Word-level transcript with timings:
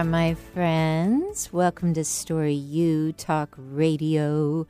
There, 0.00 0.10
my 0.10 0.32
friends. 0.32 1.52
Welcome 1.52 1.92
to 1.92 2.04
Story 2.04 2.54
U 2.54 3.12
Talk 3.12 3.54
Radio. 3.58 4.66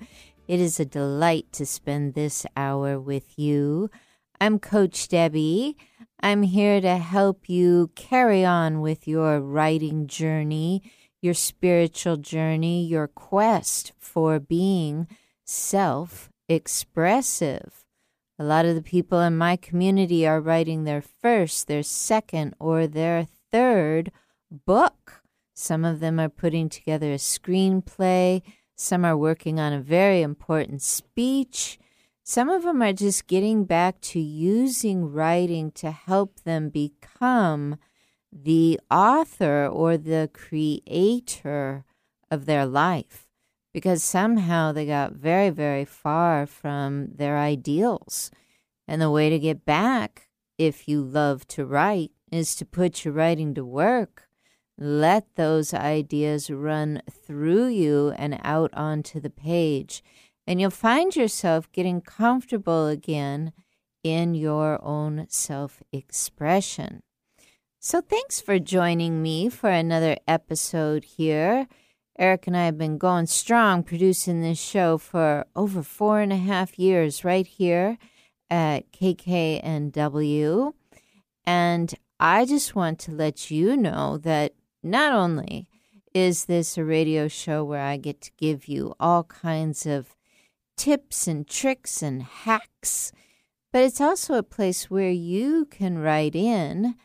It 0.49 0.59
is 0.59 0.81
a 0.81 0.85
delight 0.85 1.53
to 1.53 1.65
spend 1.65 2.15
this 2.15 2.45
hour 2.57 2.99
with 2.99 3.39
you. 3.39 3.93
I'm 4.41 4.59
Coach 4.59 5.07
Debby. 5.07 5.77
I'm 6.21 6.43
here 6.43 6.81
to 6.81 6.97
help 6.97 7.49
you 7.49 7.93
carry 7.95 8.45
on 8.45 8.81
with 8.81 9.07
your 9.07 9.39
writing 9.41 10.09
journey, 10.09 10.83
your 11.23 11.35
spiritual 11.35 12.17
journey, 12.17 12.85
your 12.85 13.07
quest 13.07 13.93
for 14.01 14.41
being 14.41 15.07
self 15.45 16.29
expressive. 16.49 17.85
A 18.37 18.43
lot 18.43 18.65
of 18.65 18.75
the 18.75 18.83
people 18.83 19.21
in 19.21 19.39
my 19.39 19.55
community 19.55 20.27
are 20.27 20.41
writing 20.41 20.83
their 20.83 21.03
first, 21.03 21.69
their 21.69 21.85
second, 21.85 22.57
or 22.59 22.89
their 22.89 23.29
third 23.53 24.11
book. 24.51 25.20
Some 25.61 25.85
of 25.85 26.01
them 26.01 26.19
are 26.19 26.31
putting 26.31 26.71
together 26.71 27.13
a 27.13 27.17
screenplay. 27.17 28.41
Some 28.77 29.05
are 29.05 29.17
working 29.17 29.61
on 29.61 29.75
a 29.75 29.81
very 29.83 30.23
important 30.23 30.81
speech. 30.81 31.79
Some 32.25 32.49
of 32.49 32.63
them 32.63 32.81
are 32.81 32.95
just 32.95 33.27
getting 33.27 33.67
back 33.67 34.01
to 34.13 34.21
using 34.21 35.13
writing 35.13 35.71
to 35.73 35.91
help 35.91 36.41
them 36.45 36.71
become 36.71 37.77
the 38.33 38.81
author 38.91 39.67
or 39.67 39.99
the 39.99 40.31
creator 40.33 41.85
of 42.31 42.47
their 42.47 42.65
life 42.65 43.29
because 43.75 44.03
somehow 44.03 44.73
they 44.73 44.87
got 44.87 45.13
very, 45.13 45.51
very 45.51 45.85
far 45.85 46.47
from 46.47 47.09
their 47.17 47.37
ideals. 47.37 48.31
And 48.89 49.03
the 49.03 49.11
way 49.11 49.29
to 49.29 49.39
get 49.39 49.67
back, 49.67 50.31
if 50.57 50.89
you 50.89 51.03
love 51.03 51.47
to 51.49 51.67
write, 51.67 52.13
is 52.33 52.55
to 52.55 52.65
put 52.65 53.05
your 53.05 53.13
writing 53.13 53.53
to 53.57 53.65
work. 53.65 54.30
Let 54.83 55.37
those 55.37 55.75
ideas 55.75 56.49
run 56.49 57.03
through 57.11 57.67
you 57.67 58.15
and 58.17 58.41
out 58.43 58.73
onto 58.73 59.21
the 59.21 59.29
page. 59.29 60.03
And 60.47 60.59
you'll 60.59 60.71
find 60.71 61.15
yourself 61.15 61.71
getting 61.71 62.01
comfortable 62.01 62.87
again 62.87 63.53
in 64.03 64.35
your 64.35 64.83
own 64.83 65.27
self 65.29 65.83
expression. 65.93 67.03
So, 67.79 68.01
thanks 68.01 68.41
for 68.41 68.59
joining 68.59 69.23
me 69.23 69.51
for 69.51 69.69
another 69.69 70.17
episode 70.27 71.05
here. 71.05 71.67
Eric 72.19 72.47
and 72.47 72.57
I 72.57 72.65
have 72.65 72.79
been 72.79 72.97
going 72.97 73.27
strong 73.27 73.83
producing 73.83 74.41
this 74.41 74.59
show 74.59 74.97
for 74.97 75.47
over 75.55 75.83
four 75.83 76.21
and 76.21 76.33
a 76.33 76.39
half 76.39 76.79
years 76.79 77.23
right 77.23 77.47
here 77.47 77.99
at 78.49 78.91
KKNW. 78.93 80.73
And 81.45 81.95
I 82.19 82.45
just 82.45 82.75
want 82.75 82.99
to 83.01 83.13
let 83.13 83.51
you 83.51 83.77
know 83.77 84.19
that 84.19 84.53
not 84.83 85.13
only 85.13 85.69
is 86.13 86.47
this 86.47 86.77
a 86.77 86.85
radio 86.85 87.29
show 87.29 87.63
where 87.65 87.83
I 87.83 87.97
get 87.97 88.21
to 88.23 88.31
give 88.37 88.67
you 88.67 88.95
all 88.99 89.25
kinds 89.25 89.87
of 89.87 90.17
tips 90.77 91.29
and 91.29 91.47
tricks 91.47 92.03
and 92.03 92.23
hacks, 92.23 93.13
but 93.73 93.83
it's 93.83 94.01
also 94.01 94.35
a 94.35 94.43
place 94.43 94.91
where 94.91 95.11
you 95.11 95.67
can 95.67 95.99
write 95.99 96.35
in 96.35 96.97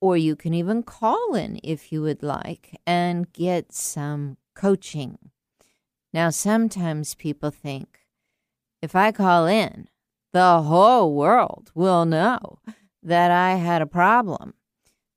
or 0.00 0.16
you 0.16 0.34
can 0.34 0.54
even 0.54 0.82
call 0.82 1.34
in 1.34 1.60
if 1.62 1.92
you 1.92 2.02
would 2.02 2.22
like 2.22 2.76
and 2.86 3.32
get 3.32 3.72
some 3.72 4.36
coaching. 4.54 5.18
Now, 6.12 6.30
sometimes 6.30 7.14
people 7.14 7.50
think 7.50 8.00
if 8.80 8.96
I 8.96 9.12
call 9.12 9.46
in, 9.46 9.88
the 10.32 10.62
whole 10.62 11.14
world 11.14 11.70
will 11.74 12.04
know 12.04 12.58
that 13.02 13.30
I 13.30 13.56
had 13.56 13.82
a 13.82 13.86
problem. 13.86 14.54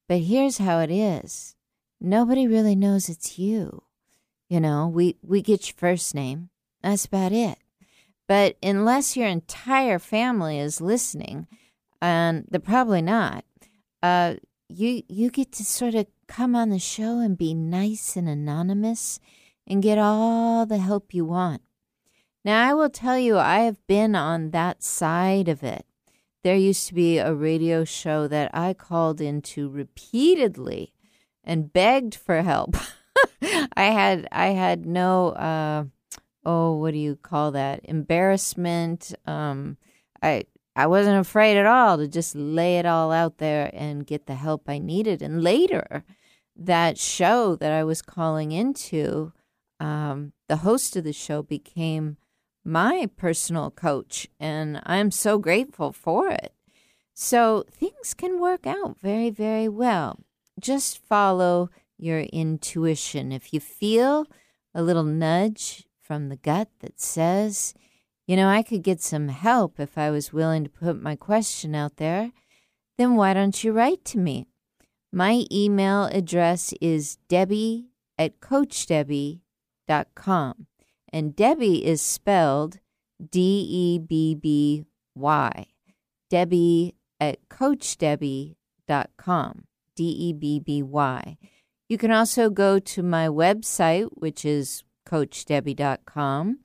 But 0.07 0.19
here's 0.19 0.59
how 0.59 0.79
it 0.79 0.91
is 0.91 1.54
nobody 1.99 2.47
really 2.47 2.75
knows 2.75 3.09
it's 3.09 3.37
you. 3.37 3.83
You 4.49 4.59
know, 4.59 4.87
we, 4.87 5.17
we 5.23 5.41
get 5.41 5.67
your 5.67 5.75
first 5.77 6.13
name, 6.13 6.49
that's 6.81 7.05
about 7.05 7.31
it. 7.31 7.57
But 8.27 8.57
unless 8.61 9.15
your 9.17 9.27
entire 9.27 9.99
family 9.99 10.59
is 10.59 10.81
listening, 10.81 11.47
and 12.01 12.45
they're 12.49 12.59
probably 12.59 13.01
not, 13.01 13.45
uh, 14.03 14.35
you 14.67 15.03
you 15.07 15.29
get 15.29 15.51
to 15.53 15.63
sort 15.63 15.95
of 15.95 16.07
come 16.27 16.55
on 16.55 16.69
the 16.69 16.79
show 16.79 17.19
and 17.19 17.37
be 17.37 17.53
nice 17.53 18.15
and 18.15 18.27
anonymous 18.27 19.19
and 19.67 19.83
get 19.83 19.97
all 19.97 20.65
the 20.65 20.77
help 20.77 21.13
you 21.13 21.25
want. 21.25 21.61
Now, 22.43 22.69
I 22.69 22.73
will 22.73 22.89
tell 22.89 23.17
you, 23.17 23.37
I 23.37 23.59
have 23.61 23.85
been 23.87 24.15
on 24.15 24.51
that 24.51 24.83
side 24.83 25.47
of 25.47 25.63
it. 25.63 25.85
There 26.43 26.55
used 26.55 26.87
to 26.87 26.93
be 26.93 27.17
a 27.17 27.33
radio 27.33 27.83
show 27.83 28.27
that 28.27 28.51
I 28.53 28.73
called 28.73 29.19
into 29.19 29.67
repeatedly 29.67 30.93
and 31.45 31.71
begged 31.71 32.15
for 32.15 32.41
help. 32.41 32.75
I 33.75 33.85
had 33.85 34.27
I 34.31 34.47
had 34.47 34.85
no 34.85 35.29
uh, 35.29 35.85
oh 36.43 36.75
what 36.75 36.91
do 36.91 36.97
you 36.97 37.15
call 37.15 37.51
that 37.51 37.81
embarrassment. 37.83 39.13
Um, 39.25 39.77
I 40.21 40.45
I 40.75 40.87
wasn't 40.87 41.19
afraid 41.19 41.57
at 41.57 41.65
all 41.65 41.97
to 41.97 42.07
just 42.07 42.35
lay 42.35 42.77
it 42.77 42.85
all 42.85 43.11
out 43.11 43.37
there 43.37 43.69
and 43.73 44.05
get 44.05 44.25
the 44.25 44.35
help 44.35 44.67
I 44.67 44.77
needed. 44.79 45.21
And 45.21 45.41
later, 45.41 46.03
that 46.55 46.97
show 46.97 47.55
that 47.55 47.71
I 47.71 47.83
was 47.83 48.01
calling 48.01 48.51
into, 48.51 49.31
um, 49.79 50.33
the 50.49 50.57
host 50.57 50.95
of 50.97 51.05
the 51.05 51.13
show 51.13 51.41
became 51.41 52.17
my 52.65 53.09
personal 53.15 53.69
coach, 53.71 54.27
and 54.39 54.81
I'm 54.85 55.11
so 55.11 55.37
grateful 55.37 55.93
for 55.93 56.29
it. 56.29 56.53
So 57.13 57.63
things 57.71 58.13
can 58.13 58.41
work 58.41 58.67
out 58.67 58.99
very, 58.99 59.29
very 59.29 59.69
well. 59.69 60.19
Just 60.59 60.97
follow 60.97 61.69
your 61.97 62.21
intuition. 62.21 63.31
If 63.31 63.53
you 63.53 63.59
feel 63.59 64.25
a 64.73 64.81
little 64.81 65.03
nudge 65.03 65.85
from 66.01 66.29
the 66.29 66.37
gut 66.37 66.69
that 66.79 66.99
says, 66.99 67.75
you 68.27 68.35
know, 68.35 68.47
I 68.47 68.63
could 68.63 68.81
get 68.83 69.01
some 69.01 69.29
help 69.29 69.79
if 69.79 69.97
I 69.97 70.11
was 70.11 70.33
willing 70.33 70.63
to 70.63 70.69
put 70.69 71.01
my 71.01 71.15
question 71.15 71.73
out 71.75 71.97
there, 71.97 72.31
then 72.97 73.15
why 73.15 73.33
don't 73.33 73.63
you 73.63 73.71
write 73.71 74.03
to 74.05 74.17
me? 74.17 74.47
My 75.11 75.45
email 75.51 76.05
address 76.05 76.73
is 76.81 77.17
debby 77.27 77.89
at 78.17 78.39
coachdebby.com. 78.39 80.65
And 81.13 81.35
Debby 81.35 81.85
is 81.85 82.01
spelled 82.01 82.79
D 83.31 83.65
E 83.69 83.99
B 83.99 84.33
B 84.35 84.85
Y. 85.15 85.67
Debby 86.29 86.95
at 87.21 87.47
coachdebby.com. 87.47 89.63
D 89.95 90.03
E 90.03 90.33
B 90.33 90.59
B 90.59 90.83
Y. 90.83 91.37
You 91.87 91.97
can 91.97 92.11
also 92.11 92.49
go 92.49 92.79
to 92.79 93.03
my 93.03 93.27
website, 93.27 94.09
which 94.13 94.43
is 94.45 94.83
coachdebby.com 95.07 96.59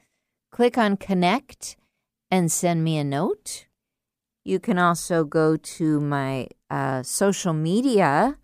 click 0.51 0.77
on 0.77 0.97
connect 0.97 1.77
and 2.31 2.51
send 2.51 2.85
me 2.85 2.99
a 2.99 3.05
note. 3.05 3.67
You 4.45 4.59
can 4.59 4.79
also 4.79 5.25
go 5.25 5.57
to 5.57 6.01
my 6.01 6.49
uh, 6.69 7.03
social 7.03 7.53
media, 7.53 8.39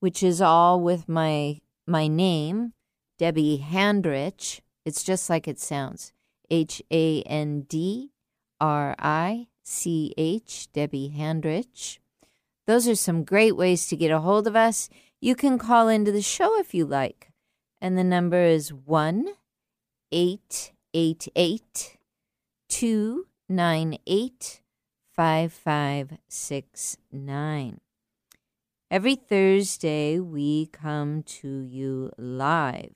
which 0.00 0.22
is 0.22 0.40
all 0.40 0.80
with 0.80 1.08
my 1.08 1.60
my 1.86 2.06
name, 2.06 2.72
Debby 3.18 3.64
Handrich. 3.68 4.60
It's 4.84 5.02
just 5.02 5.28
like 5.28 5.48
it 5.48 5.58
sounds. 5.58 6.12
H 6.50 6.82
A 6.90 7.22
N 7.22 7.62
D 7.62 8.10
R 8.60 8.94
I 8.98 9.48
C 9.64 10.14
H, 10.16 10.68
Debby 10.72 11.14
Handrich. 11.16 11.98
Those 12.72 12.88
are 12.88 12.94
some 12.94 13.22
great 13.22 13.54
ways 13.54 13.86
to 13.88 13.96
get 13.96 14.10
a 14.10 14.20
hold 14.20 14.46
of 14.46 14.56
us. 14.56 14.88
You 15.20 15.34
can 15.34 15.58
call 15.58 15.88
into 15.88 16.10
the 16.10 16.22
show 16.22 16.58
if 16.58 16.72
you 16.72 16.86
like. 16.86 17.30
And 17.82 17.98
the 17.98 18.02
number 18.02 18.42
is 18.42 18.72
1 18.72 19.28
8 20.10 20.72
888 20.94 21.98
298 22.70 24.62
5569. 25.14 27.80
Every 28.90 29.16
Thursday, 29.16 30.18
we 30.18 30.64
come 30.64 31.22
to 31.24 31.60
you 31.60 32.10
live 32.16 32.94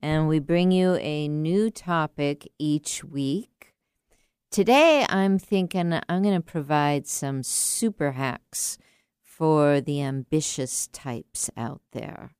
and 0.00 0.28
we 0.28 0.38
bring 0.38 0.70
you 0.70 0.94
a 0.94 1.26
new 1.26 1.72
topic 1.72 2.48
each 2.56 3.02
week. 3.02 3.74
Today, 4.52 5.04
I'm 5.08 5.40
thinking 5.40 5.98
I'm 6.08 6.22
going 6.22 6.40
to 6.40 6.40
provide 6.40 7.08
some 7.08 7.42
super 7.42 8.12
hacks 8.12 8.78
for 9.38 9.80
the 9.80 10.02
ambitious 10.02 10.88
types 10.88 11.48
out 11.56 11.80
there 11.92 12.32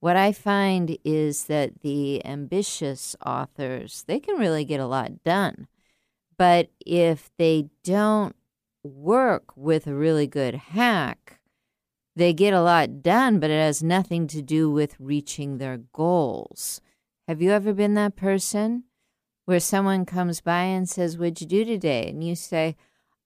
what 0.00 0.16
I 0.16 0.32
find 0.32 0.96
is 1.04 1.44
that 1.44 1.82
the 1.82 2.24
ambitious 2.24 3.14
authors, 3.24 4.04
they 4.06 4.18
can 4.18 4.38
really 4.38 4.64
get 4.64 4.80
a 4.80 4.86
lot 4.86 5.22
done. 5.22 5.68
But 6.38 6.70
if 6.84 7.30
they 7.36 7.68
don't 7.84 8.34
work 8.82 9.54
with 9.56 9.86
a 9.86 9.94
really 9.94 10.26
good 10.26 10.54
hack, 10.54 11.38
they 12.16 12.32
get 12.32 12.54
a 12.54 12.62
lot 12.62 13.02
done, 13.02 13.38
but 13.38 13.50
it 13.50 13.60
has 13.60 13.82
nothing 13.82 14.26
to 14.28 14.40
do 14.40 14.70
with 14.70 14.98
reaching 14.98 15.58
their 15.58 15.76
goals. 15.92 16.80
Have 17.28 17.42
you 17.42 17.50
ever 17.50 17.74
been 17.74 17.94
that 17.94 18.16
person 18.16 18.84
where 19.44 19.60
someone 19.60 20.06
comes 20.06 20.40
by 20.40 20.62
and 20.62 20.88
says, 20.88 21.18
What'd 21.18 21.42
you 21.42 21.46
do 21.46 21.64
today? 21.64 22.08
And 22.08 22.24
you 22.24 22.34
say, 22.34 22.74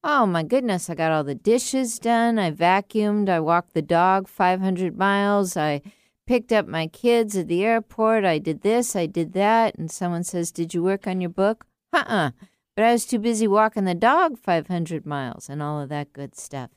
Oh 0.07 0.27
my 0.27 0.43
goodness, 0.43 0.91
I 0.91 0.95
got 0.95 1.13
all 1.13 1.25
the 1.25 1.35
dishes 1.35 1.99
done. 1.99 2.39
I 2.39 2.51
vacuumed. 2.51 3.31
I 3.31 3.41
walked 3.41 3.73
the 3.73 3.81
dog 3.81 4.29
500 4.29 4.99
miles. 4.99 5.57
I 5.57 5.81
picked 6.27 6.53
up 6.53 6.69
my 6.69 6.89
kids 6.89 7.39
at 7.39 7.49
the 7.49 7.65
airport. 7.65 8.23
I 8.27 8.37
did 8.37 8.61
this, 8.61 8.95
I 8.95 9.07
did 9.07 9.33
that. 9.33 9.77
And 9.77 9.91
someone 9.91 10.23
says, 10.23 10.53
Did 10.53 10.75
you 10.75 10.83
work 10.83 11.07
on 11.07 11.23
your 11.23 11.31
book? 11.31 11.65
Uh 11.91 12.05
uh 12.07 12.31
But 12.77 12.85
I 12.85 12.93
was 12.93 13.07
too 13.07 13.19
busy 13.19 13.49
walking 13.49 13.87
the 13.87 13.95
dog 13.95 14.39
500 14.39 15.07
miles 15.07 15.49
and 15.49 15.63
all 15.63 15.81
of 15.81 15.89
that 15.89 16.13
good 16.13 16.37
stuff. 16.37 16.69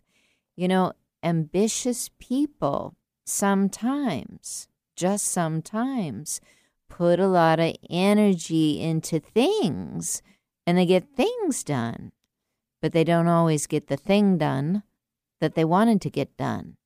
You 0.55 0.69
know, 0.69 0.93
ambitious 1.21 2.09
people 2.19 2.95
sometimes, 3.25 4.69
just 4.95 5.27
sometimes, 5.27 6.39
put 6.87 7.19
a 7.19 7.27
lot 7.27 7.59
of 7.59 7.75
energy 7.89 8.79
into 8.79 9.19
things 9.19 10.21
and 10.65 10.77
they 10.77 10.85
get 10.85 11.13
things 11.13 11.61
done 11.65 12.13
but 12.81 12.91
they 12.91 13.03
don't 13.03 13.27
always 13.27 13.67
get 13.67 13.87
the 13.87 13.97
thing 13.97 14.37
done 14.37 14.83
that 15.39 15.55
they 15.55 15.65
wanted 15.65 16.01
to 16.01 16.09
get 16.09 16.35
done, 16.37 16.77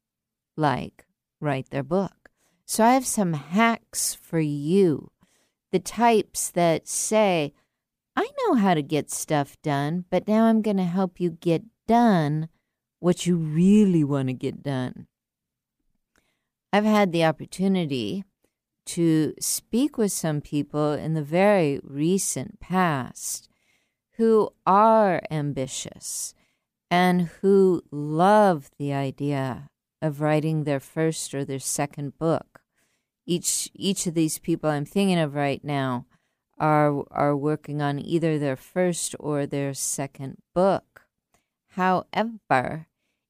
like 0.58 1.06
write 1.40 1.70
their 1.70 1.84
book. 1.84 2.30
So 2.66 2.84
I 2.84 2.94
have 2.94 3.06
some 3.06 3.34
hacks 3.34 4.14
for 4.14 4.40
you, 4.40 5.12
the 5.72 5.80
types 5.80 6.50
that 6.52 6.88
say, 6.88 7.54
I 8.16 8.30
know 8.44 8.56
how 8.56 8.74
to 8.74 8.82
get 8.82 9.12
stuff 9.12 9.58
done, 9.62 10.06
but 10.10 10.28
now 10.28 10.46
I'm 10.46 10.62
going 10.62 10.78
to 10.78 10.84
help 10.84 11.20
you 11.20 11.32
get 11.32 11.64
done 11.88 12.50
what 13.00 13.26
you 13.26 13.36
really 13.36 14.04
want 14.04 14.28
to 14.28 14.34
get 14.34 14.64
done. 14.64 15.08
I've 16.72 16.86
had 16.86 17.12
the 17.12 17.26
opportunity 17.26 18.24
to 18.88 19.34
speak 19.40 19.98
with 19.98 20.12
some 20.12 20.42
people 20.42 20.94
in 20.94 21.14
the 21.14 21.24
very 21.24 21.80
recent 21.84 22.60
past 22.60 23.50
who 24.22 24.54
are 24.68 25.20
ambitious 25.32 26.36
and 26.92 27.24
who 27.42 27.82
love 27.90 28.70
the 28.78 28.94
idea 28.94 29.68
of 30.00 30.22
writing 30.22 30.64
their 30.64 30.80
first 30.80 31.34
or 31.34 31.44
their 31.44 31.58
second 31.58 32.16
book. 32.20 32.62
Each 33.26 33.72
each 33.74 34.06
of 34.06 34.14
these 34.14 34.38
people 34.38 34.70
I'm 34.70 34.86
thinking 34.86 35.18
of 35.18 35.34
right 35.34 35.64
now 35.64 36.06
are 36.60 37.04
are 37.10 37.36
working 37.36 37.82
on 37.82 37.98
either 37.98 38.38
their 38.38 38.56
first 38.56 39.16
or 39.20 39.48
their 39.48 39.74
second 39.74 40.38
book. 40.54 41.08
However, 41.70 42.86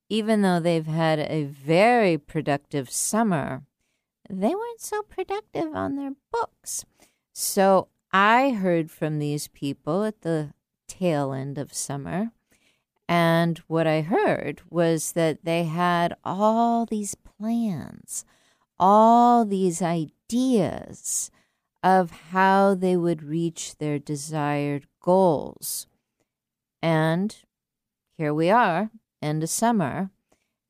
even 0.09 0.41
though 0.41 0.59
they've 0.59 0.85
had 0.85 1.19
a 1.19 1.45
very 1.45 2.17
productive 2.17 2.89
summer, 2.89 3.63
they 4.29 4.53
weren't 4.53 4.81
so 4.81 5.03
productive 5.03 5.73
on 5.73 5.95
their 5.95 6.15
books. 6.33 6.83
So 7.31 7.87
I 8.11 8.49
heard 8.49 8.91
from 8.91 9.19
these 9.19 9.47
people 9.47 10.03
at 10.03 10.23
the 10.23 10.51
tail 10.91 11.33
end 11.33 11.57
of 11.57 11.73
summer. 11.73 12.31
And 13.07 13.57
what 13.67 13.87
I 13.87 14.01
heard 14.01 14.61
was 14.69 15.13
that 15.13 15.43
they 15.43 15.63
had 15.63 16.15
all 16.23 16.85
these 16.85 17.15
plans, 17.15 18.23
all 18.79 19.43
these 19.43 19.81
ideas 19.81 21.31
of 21.83 22.11
how 22.31 22.73
they 22.75 22.95
would 22.95 23.23
reach 23.23 23.77
their 23.77 23.99
desired 23.99 24.87
goals. 25.01 25.87
And 26.81 27.35
here 28.17 28.33
we 28.33 28.49
are, 28.49 28.91
end 29.21 29.43
of 29.43 29.49
summer, 29.49 30.09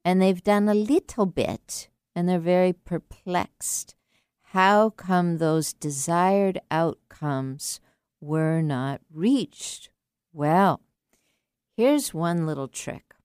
and 0.03 0.19
they've 0.19 0.43
done 0.43 0.67
a 0.67 0.73
little 0.73 1.27
bit, 1.27 1.89
and 2.15 2.27
they're 2.27 2.39
very 2.39 2.73
perplexed. 2.73 3.93
How 4.53 4.89
come 4.89 5.37
those 5.37 5.73
desired 5.73 6.59
outcomes 6.71 7.79
were 8.19 8.61
not 8.61 9.01
reached? 9.13 9.90
Well, 10.33 10.81
here's 11.75 12.13
one 12.13 12.45
little 12.45 12.69
trick. 12.69 13.15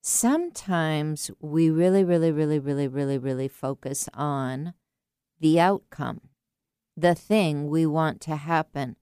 Sometimes 0.00 1.30
we 1.40 1.70
really, 1.70 2.02
really, 2.02 2.32
really, 2.32 2.58
really, 2.58 2.88
really, 2.88 3.18
really 3.18 3.46
focus 3.46 4.08
on 4.12 4.74
the 5.38 5.60
outcome, 5.60 6.20
the 6.96 7.14
thing 7.14 7.68
we 7.68 7.86
want 7.86 8.20
to 8.22 8.34
happen, 8.34 8.96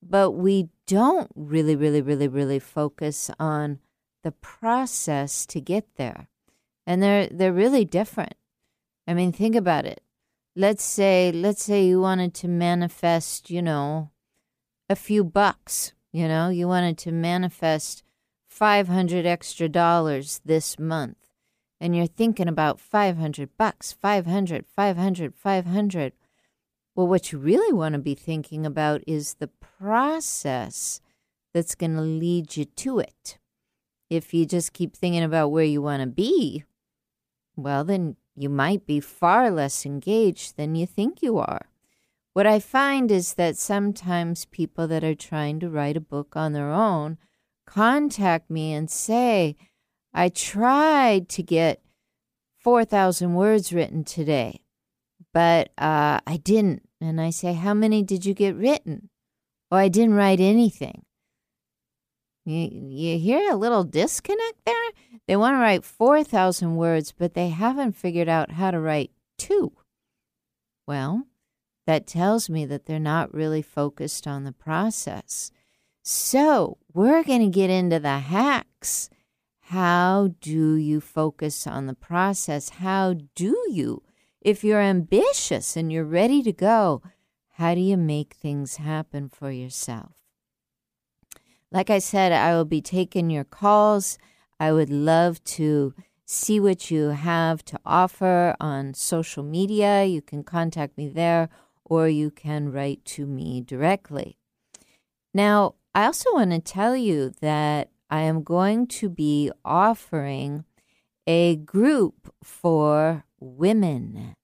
but 0.00 0.32
we 0.32 0.68
don't 0.86 1.30
really, 1.34 1.74
really, 1.74 2.00
really, 2.00 2.28
really 2.28 2.60
focus 2.60 3.28
on 3.40 3.80
the 4.22 4.30
process 4.32 5.46
to 5.46 5.60
get 5.60 5.96
there. 5.96 6.28
And 6.86 7.02
they're 7.02 7.26
they're 7.26 7.52
really 7.52 7.84
different. 7.84 8.34
I 9.08 9.14
mean, 9.14 9.32
think 9.32 9.56
about 9.56 9.86
it. 9.86 10.02
Let's 10.54 10.84
say 10.84 11.32
let's 11.32 11.64
say 11.64 11.86
you 11.86 12.00
wanted 12.00 12.34
to 12.34 12.48
manifest, 12.48 13.50
you 13.50 13.62
know, 13.62 14.10
a 14.88 14.94
few 14.94 15.24
bucks 15.24 15.93
you 16.14 16.28
know, 16.28 16.48
you 16.48 16.68
wanted 16.68 16.96
to 16.96 17.10
manifest 17.10 18.04
500 18.46 19.26
extra 19.26 19.68
dollars 19.68 20.40
this 20.44 20.78
month 20.78 21.16
and 21.80 21.96
you're 21.96 22.06
thinking 22.06 22.46
about 22.46 22.78
500 22.78 23.50
bucks, 23.58 23.92
500, 23.92 24.64
500, 24.64 25.34
500. 25.34 26.12
Well, 26.94 27.08
what 27.08 27.32
you 27.32 27.38
really 27.38 27.72
want 27.72 27.94
to 27.94 27.98
be 27.98 28.14
thinking 28.14 28.64
about 28.64 29.02
is 29.08 29.34
the 29.34 29.48
process 29.48 31.00
that's 31.52 31.74
going 31.74 31.96
to 31.96 32.00
lead 32.00 32.56
you 32.56 32.66
to 32.66 33.00
it. 33.00 33.38
If 34.08 34.32
you 34.32 34.46
just 34.46 34.72
keep 34.72 34.94
thinking 34.94 35.24
about 35.24 35.48
where 35.48 35.64
you 35.64 35.82
want 35.82 36.02
to 36.02 36.06
be, 36.06 36.62
well, 37.56 37.82
then 37.82 38.14
you 38.36 38.48
might 38.48 38.86
be 38.86 39.00
far 39.00 39.50
less 39.50 39.84
engaged 39.84 40.56
than 40.56 40.76
you 40.76 40.86
think 40.86 41.22
you 41.22 41.38
are. 41.38 41.66
What 42.34 42.48
I 42.48 42.58
find 42.58 43.12
is 43.12 43.34
that 43.34 43.56
sometimes 43.56 44.44
people 44.46 44.88
that 44.88 45.04
are 45.04 45.14
trying 45.14 45.60
to 45.60 45.70
write 45.70 45.96
a 45.96 46.00
book 46.00 46.36
on 46.36 46.52
their 46.52 46.70
own 46.70 47.16
contact 47.64 48.50
me 48.50 48.72
and 48.72 48.90
say, 48.90 49.56
I 50.12 50.30
tried 50.30 51.28
to 51.30 51.44
get 51.44 51.80
4,000 52.58 53.34
words 53.34 53.72
written 53.72 54.02
today, 54.02 54.62
but 55.32 55.68
uh, 55.78 56.18
I 56.26 56.40
didn't. 56.42 56.88
And 57.00 57.20
I 57.20 57.30
say, 57.30 57.52
How 57.52 57.72
many 57.72 58.02
did 58.02 58.26
you 58.26 58.34
get 58.34 58.56
written? 58.56 59.10
Oh, 59.70 59.76
I 59.76 59.88
didn't 59.88 60.14
write 60.14 60.40
anything. 60.40 61.04
You, 62.44 62.68
you 62.72 63.18
hear 63.18 63.52
a 63.52 63.56
little 63.56 63.84
disconnect 63.84 64.64
there? 64.66 64.90
They 65.28 65.36
want 65.36 65.54
to 65.54 65.60
write 65.60 65.84
4,000 65.84 66.74
words, 66.74 67.12
but 67.16 67.34
they 67.34 67.50
haven't 67.50 67.92
figured 67.92 68.28
out 68.28 68.52
how 68.52 68.72
to 68.72 68.80
write 68.80 69.12
two. 69.38 69.72
Well, 70.86 71.26
that 71.86 72.06
tells 72.06 72.48
me 72.48 72.64
that 72.66 72.86
they're 72.86 72.98
not 72.98 73.34
really 73.34 73.62
focused 73.62 74.26
on 74.26 74.44
the 74.44 74.52
process. 74.52 75.50
So, 76.02 76.78
we're 76.92 77.24
going 77.24 77.40
to 77.40 77.48
get 77.48 77.70
into 77.70 77.98
the 77.98 78.18
hacks. 78.18 79.10
How 79.68 80.34
do 80.40 80.74
you 80.74 81.00
focus 81.00 81.66
on 81.66 81.86
the 81.86 81.94
process? 81.94 82.68
How 82.68 83.14
do 83.34 83.56
you, 83.70 84.02
if 84.40 84.62
you're 84.62 84.80
ambitious 84.80 85.76
and 85.76 85.90
you're 85.90 86.04
ready 86.04 86.42
to 86.42 86.52
go, 86.52 87.02
how 87.52 87.74
do 87.74 87.80
you 87.80 87.96
make 87.96 88.34
things 88.34 88.76
happen 88.76 89.28
for 89.28 89.50
yourself? 89.50 90.12
Like 91.70 91.88
I 91.90 91.98
said, 91.98 92.32
I 92.32 92.54
will 92.54 92.66
be 92.66 92.82
taking 92.82 93.30
your 93.30 93.44
calls. 93.44 94.18
I 94.60 94.72
would 94.72 94.90
love 94.90 95.42
to 95.44 95.94
see 96.26 96.60
what 96.60 96.90
you 96.90 97.08
have 97.08 97.64
to 97.64 97.78
offer 97.84 98.54
on 98.60 98.94
social 98.94 99.42
media. 99.42 100.04
You 100.04 100.22
can 100.22 100.44
contact 100.44 100.96
me 100.96 101.08
there 101.08 101.48
or 101.84 102.08
you 102.08 102.30
can 102.30 102.72
write 102.72 103.04
to 103.04 103.26
me 103.26 103.60
directly. 103.60 104.38
Now, 105.32 105.74
I 105.94 106.06
also 106.06 106.32
want 106.32 106.50
to 106.50 106.60
tell 106.60 106.96
you 106.96 107.32
that 107.40 107.90
I 108.10 108.22
am 108.22 108.42
going 108.42 108.86
to 108.88 109.08
be 109.08 109.50
offering 109.64 110.64
a 111.26 111.56
group 111.56 112.32
for 112.42 113.24
women. 113.40 114.34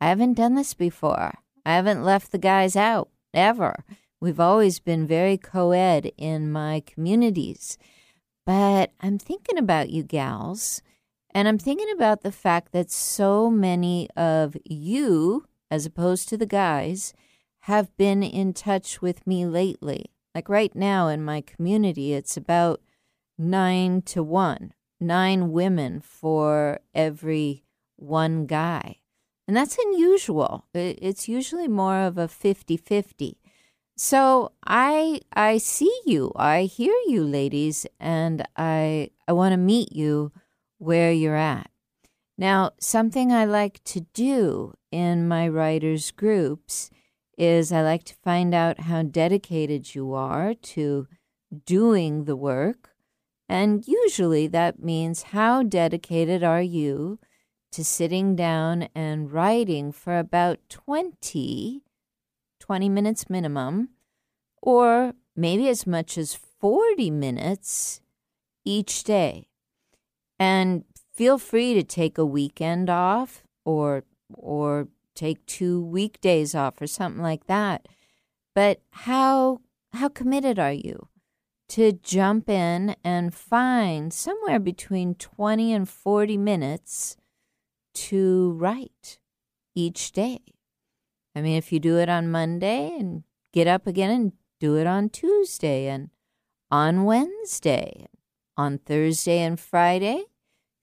I 0.00 0.08
haven't 0.08 0.34
done 0.34 0.54
this 0.54 0.74
before. 0.74 1.34
I 1.64 1.74
haven't 1.74 2.04
left 2.04 2.32
the 2.32 2.38
guys 2.38 2.76
out 2.76 3.08
ever. 3.34 3.84
We've 4.20 4.40
always 4.40 4.78
been 4.78 5.06
very 5.06 5.36
co 5.36 5.72
ed 5.72 6.12
in 6.16 6.50
my 6.50 6.82
communities. 6.86 7.78
But 8.44 8.92
I'm 9.00 9.18
thinking 9.18 9.58
about 9.58 9.90
you 9.90 10.02
gals, 10.02 10.80
and 11.34 11.48
I'm 11.48 11.58
thinking 11.58 11.90
about 11.92 12.22
the 12.22 12.32
fact 12.32 12.72
that 12.72 12.90
so 12.90 13.50
many 13.50 14.08
of 14.16 14.56
you 14.64 15.46
as 15.70 15.86
opposed 15.86 16.28
to 16.28 16.36
the 16.36 16.46
guys, 16.46 17.14
have 17.60 17.96
been 17.96 18.22
in 18.22 18.52
touch 18.52 19.02
with 19.02 19.26
me 19.26 19.44
lately. 19.44 20.06
Like 20.34 20.48
right 20.48 20.74
now 20.74 21.08
in 21.08 21.24
my 21.24 21.40
community, 21.40 22.12
it's 22.12 22.36
about 22.36 22.80
nine 23.38 24.02
to 24.02 24.22
one, 24.22 24.72
nine 25.00 25.50
women 25.50 26.00
for 26.00 26.80
every 26.94 27.64
one 27.96 28.46
guy. 28.46 28.98
And 29.48 29.56
that's 29.56 29.78
unusual. 29.78 30.66
It's 30.74 31.28
usually 31.28 31.68
more 31.68 32.00
of 32.00 32.18
a 32.18 32.28
50 32.28 32.76
50. 32.76 33.38
So 33.96 34.52
I 34.66 35.20
I 35.32 35.56
see 35.58 35.92
you, 36.04 36.32
I 36.36 36.64
hear 36.64 36.94
you, 37.06 37.24
ladies, 37.24 37.86
and 37.98 38.46
I 38.56 39.10
I 39.26 39.32
want 39.32 39.52
to 39.52 39.56
meet 39.56 39.92
you 39.92 40.32
where 40.78 41.10
you're 41.12 41.36
at. 41.36 41.70
Now, 42.36 42.72
something 42.78 43.32
I 43.32 43.46
like 43.46 43.82
to 43.84 44.00
do 44.12 44.74
in 44.96 45.28
my 45.28 45.46
writers' 45.48 46.10
groups 46.10 46.90
is 47.36 47.70
I 47.72 47.82
like 47.82 48.04
to 48.04 48.14
find 48.24 48.54
out 48.54 48.80
how 48.88 49.02
dedicated 49.02 49.94
you 49.94 50.14
are 50.14 50.54
to 50.54 51.06
doing 51.66 52.24
the 52.24 52.36
work 52.36 52.90
And 53.48 53.86
usually 53.86 54.48
that 54.48 54.82
means 54.82 55.30
how 55.34 55.62
dedicated 55.62 56.42
are 56.42 56.62
you 56.62 57.18
to 57.72 57.84
sitting 57.84 58.36
down 58.36 58.88
and 58.94 59.32
writing 59.32 59.92
for 59.92 60.18
about 60.18 60.58
20, 60.68 61.82
20 62.60 62.88
minutes 62.88 63.30
minimum, 63.30 63.90
or 64.62 65.14
maybe 65.36 65.68
as 65.68 65.86
much 65.86 66.18
as 66.18 66.34
40 66.34 67.10
minutes 67.10 68.00
each 68.64 69.04
day. 69.04 69.48
And 70.38 70.84
feel 71.14 71.38
free 71.38 71.74
to 71.74 71.82
take 71.82 72.18
a 72.18 72.26
weekend 72.26 72.90
off 72.90 73.44
or 73.64 74.04
or 74.34 74.88
take 75.14 75.44
two 75.46 75.82
weekdays 75.82 76.54
off 76.54 76.80
or 76.80 76.86
something 76.86 77.22
like 77.22 77.46
that. 77.46 77.86
But 78.54 78.80
how 78.90 79.60
how 79.92 80.08
committed 80.08 80.58
are 80.58 80.72
you 80.72 81.08
to 81.68 81.92
jump 81.92 82.48
in 82.48 82.96
and 83.02 83.34
find 83.34 84.12
somewhere 84.12 84.58
between 84.60 85.14
20 85.14 85.72
and 85.72 85.88
40 85.88 86.36
minutes 86.36 87.16
to 87.94 88.52
write 88.52 89.18
each 89.74 90.12
day? 90.12 90.40
I 91.34 91.42
mean, 91.42 91.56
if 91.56 91.70
you 91.72 91.80
do 91.80 91.98
it 91.98 92.08
on 92.08 92.30
Monday 92.30 92.96
and 92.98 93.24
get 93.52 93.66
up 93.66 93.86
again 93.86 94.10
and 94.10 94.32
do 94.58 94.76
it 94.76 94.86
on 94.86 95.10
Tuesday 95.10 95.86
and 95.86 96.08
on 96.70 97.04
Wednesday, 97.04 98.06
on 98.56 98.78
Thursday 98.78 99.40
and 99.40 99.60
Friday, 99.60 100.24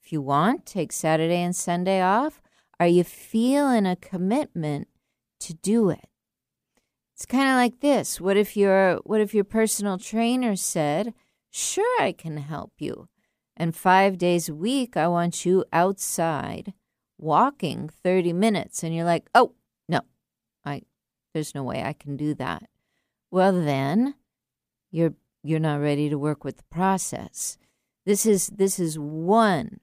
if 0.04 0.12
you 0.12 0.22
want, 0.22 0.68
take 0.68 0.92
Saturday 0.92 1.42
and 1.42 1.56
Sunday 1.56 2.04
off. 2.04 2.43
Are 2.80 2.88
you 2.88 3.04
feeling 3.04 3.86
a 3.86 3.96
commitment 3.96 4.88
to 5.42 5.54
do 5.54 5.90
it? 5.90 6.10
It's 7.16 7.26
kind 7.26 7.48
of 7.50 7.56
like 7.56 7.80
this. 7.80 8.20
What 8.20 8.38
if 8.38 8.58
your 8.58 8.98
what 9.04 9.22
if 9.22 9.34
your 9.34 9.44
personal 9.44 9.98
trainer 9.98 10.56
said, 10.56 11.14
"Sure, 11.52 12.02
I 12.02 12.12
can 12.12 12.38
help 12.38 12.74
you." 12.80 13.08
And 13.56 13.76
5 13.76 14.18
days 14.18 14.50
a 14.50 14.56
week 14.56 14.98
I 14.98 15.08
want 15.08 15.46
you 15.46 15.64
outside 15.72 16.74
walking 17.20 17.90
30 17.90 18.34
minutes 18.34 18.84
and 18.84 18.96
you're 18.96 19.06
like, 19.06 19.30
"Oh, 19.36 19.54
no. 19.88 20.02
I 20.66 20.82
there's 21.34 21.56
no 21.56 21.64
way 21.64 21.84
I 21.84 21.94
can 21.94 22.18
do 22.18 22.34
that." 22.36 22.68
Well, 23.32 23.54
then 23.54 24.16
you're 24.92 25.16
you're 25.44 25.60
not 25.60 25.82
ready 25.82 26.10
to 26.10 26.18
work 26.18 26.44
with 26.44 26.58
the 26.58 26.64
process. 26.72 27.58
This 28.06 28.26
is 28.26 28.48
this 28.48 28.80
is 28.80 28.98
one 29.00 29.80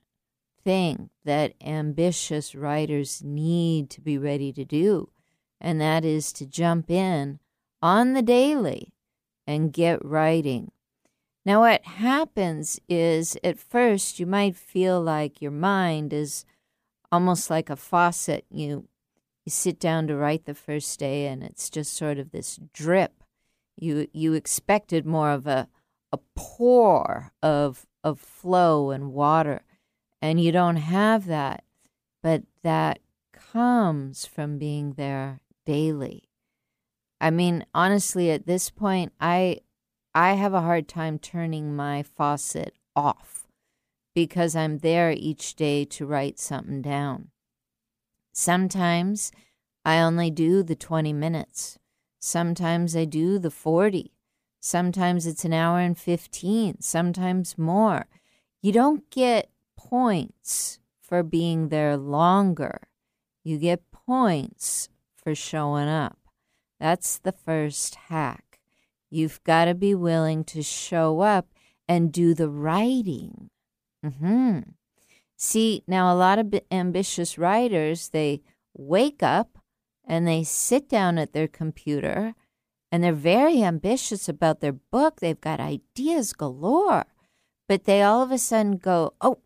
thing 0.64 1.10
that 1.24 1.54
ambitious 1.60 2.54
writers 2.54 3.22
need 3.24 3.90
to 3.90 4.00
be 4.00 4.18
ready 4.18 4.52
to 4.52 4.64
do, 4.64 5.10
and 5.60 5.80
that 5.80 6.04
is 6.04 6.32
to 6.34 6.46
jump 6.46 6.90
in 6.90 7.38
on 7.82 8.12
the 8.12 8.22
daily 8.22 8.92
and 9.46 9.72
get 9.72 10.04
writing. 10.04 10.70
Now, 11.44 11.60
what 11.60 11.84
happens 11.84 12.78
is 12.88 13.36
at 13.42 13.58
first 13.58 14.20
you 14.20 14.26
might 14.26 14.56
feel 14.56 15.00
like 15.00 15.40
your 15.40 15.50
mind 15.50 16.12
is 16.12 16.44
almost 17.10 17.50
like 17.50 17.70
a 17.70 17.76
faucet. 17.76 18.44
You 18.50 18.88
you 19.46 19.50
sit 19.50 19.80
down 19.80 20.06
to 20.06 20.16
write 20.16 20.44
the 20.44 20.54
first 20.54 20.98
day, 20.98 21.26
and 21.26 21.42
it's 21.42 21.70
just 21.70 21.94
sort 21.94 22.18
of 22.18 22.30
this 22.30 22.58
drip. 22.74 23.24
You 23.76 24.08
you 24.12 24.34
expected 24.34 25.06
more 25.06 25.30
of 25.30 25.46
a 25.46 25.68
a 26.12 26.18
pour 26.34 27.32
of 27.42 27.86
of 28.04 28.20
flow 28.20 28.90
and 28.90 29.12
water 29.12 29.62
and 30.22 30.40
you 30.40 30.52
don't 30.52 30.76
have 30.76 31.26
that, 31.26 31.64
but 32.22 32.42
that 32.62 33.00
comes 33.32 34.26
from 34.26 34.58
being 34.58 34.92
there 34.92 35.40
daily. 35.64 36.24
I 37.20 37.30
mean, 37.30 37.64
honestly, 37.74 38.30
at 38.30 38.46
this 38.46 38.70
point, 38.70 39.12
I 39.20 39.60
I 40.14 40.32
have 40.32 40.54
a 40.54 40.62
hard 40.62 40.88
time 40.88 41.18
turning 41.18 41.76
my 41.76 42.02
faucet 42.02 42.74
off 42.96 43.46
because 44.14 44.56
I'm 44.56 44.78
there 44.78 45.12
each 45.12 45.54
day 45.54 45.84
to 45.84 46.06
write 46.06 46.38
something 46.38 46.82
down. 46.82 47.28
Sometimes 48.32 49.30
I 49.84 50.00
only 50.00 50.30
do 50.30 50.62
the 50.62 50.74
20 50.74 51.12
minutes. 51.12 51.78
Sometimes 52.18 52.96
I 52.96 53.04
do 53.04 53.38
the 53.38 53.50
40. 53.50 54.12
Sometimes 54.60 55.26
it's 55.26 55.44
an 55.44 55.52
hour 55.52 55.78
and 55.78 55.96
15, 55.96 56.80
sometimes 56.80 57.56
more. 57.56 58.06
You 58.60 58.72
don't 58.72 59.08
get 59.10 59.48
points 59.90 60.78
for 61.02 61.22
being 61.24 61.68
there 61.68 61.96
longer. 61.96 62.88
You 63.42 63.58
get 63.58 63.90
points 63.90 64.88
for 65.16 65.34
showing 65.34 65.88
up. 65.88 66.18
That's 66.78 67.18
the 67.18 67.32
first 67.32 67.96
hack. 67.96 68.60
You've 69.10 69.42
got 69.42 69.64
to 69.64 69.74
be 69.74 69.94
willing 69.94 70.44
to 70.44 70.62
show 70.62 71.20
up 71.20 71.48
and 71.88 72.12
do 72.12 72.32
the 72.34 72.48
writing. 72.48 73.50
hmm 74.04 74.60
See, 75.36 75.82
now 75.88 76.12
a 76.12 76.14
lot 76.14 76.38
of 76.38 76.54
ambitious 76.70 77.38
writers, 77.38 78.10
they 78.10 78.42
wake 78.76 79.22
up 79.22 79.58
and 80.06 80.28
they 80.28 80.44
sit 80.44 80.88
down 80.88 81.18
at 81.18 81.32
their 81.32 81.48
computer 81.48 82.34
and 82.92 83.02
they're 83.02 83.12
very 83.12 83.62
ambitious 83.62 84.28
about 84.28 84.60
their 84.60 84.72
book. 84.72 85.20
They've 85.20 85.40
got 85.40 85.60
ideas 85.60 86.32
galore. 86.32 87.06
But 87.68 87.84
they 87.84 88.02
all 88.02 88.22
of 88.22 88.32
a 88.32 88.38
sudden 88.38 88.78
go, 88.78 89.14
oh, 89.20 89.38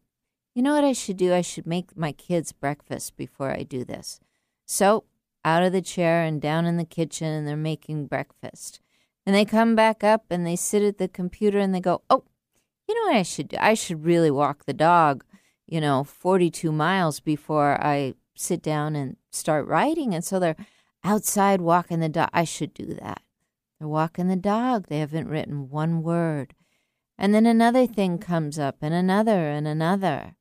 you 0.54 0.62
know 0.62 0.74
what 0.74 0.84
I 0.84 0.92
should 0.92 1.16
do? 1.16 1.34
I 1.34 1.40
should 1.40 1.66
make 1.66 1.96
my 1.96 2.12
kids 2.12 2.52
breakfast 2.52 3.16
before 3.16 3.50
I 3.50 3.64
do 3.64 3.84
this. 3.84 4.20
So 4.64 5.04
out 5.44 5.62
of 5.62 5.72
the 5.72 5.82
chair 5.82 6.22
and 6.22 6.40
down 6.40 6.64
in 6.64 6.76
the 6.76 6.84
kitchen, 6.84 7.26
and 7.26 7.46
they're 7.46 7.56
making 7.56 8.06
breakfast. 8.06 8.80
And 9.26 9.34
they 9.34 9.44
come 9.44 9.74
back 9.74 10.04
up 10.04 10.24
and 10.30 10.46
they 10.46 10.56
sit 10.56 10.82
at 10.82 10.98
the 10.98 11.08
computer 11.08 11.58
and 11.58 11.74
they 11.74 11.80
go, 11.80 12.02
Oh, 12.08 12.24
you 12.88 12.94
know 12.94 13.12
what 13.12 13.18
I 13.18 13.22
should 13.22 13.48
do? 13.48 13.56
I 13.58 13.74
should 13.74 14.04
really 14.04 14.30
walk 14.30 14.64
the 14.64 14.74
dog, 14.74 15.24
you 15.66 15.80
know, 15.80 16.04
42 16.04 16.70
miles 16.70 17.20
before 17.20 17.82
I 17.84 18.14
sit 18.34 18.62
down 18.62 18.94
and 18.94 19.16
start 19.30 19.66
writing. 19.66 20.14
And 20.14 20.24
so 20.24 20.38
they're 20.38 20.56
outside 21.02 21.60
walking 21.60 22.00
the 22.00 22.08
dog. 22.08 22.28
I 22.32 22.44
should 22.44 22.74
do 22.74 22.94
that. 23.00 23.22
They're 23.78 23.88
walking 23.88 24.28
the 24.28 24.36
dog. 24.36 24.86
They 24.88 24.98
haven't 24.98 25.28
written 25.28 25.70
one 25.70 26.02
word. 26.02 26.54
And 27.16 27.34
then 27.34 27.46
another 27.46 27.86
thing 27.86 28.18
comes 28.18 28.58
up, 28.58 28.78
and 28.82 28.92
another, 28.92 29.48
and 29.48 29.68
another. 29.68 30.34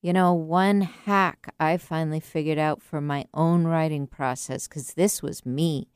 You 0.00 0.12
know, 0.12 0.32
one 0.32 0.82
hack 0.82 1.52
I 1.58 1.76
finally 1.76 2.20
figured 2.20 2.58
out 2.58 2.82
for 2.82 3.00
my 3.00 3.26
own 3.34 3.64
writing 3.64 4.06
process, 4.06 4.68
because 4.68 4.94
this 4.94 5.22
was 5.22 5.44
me. 5.44 5.88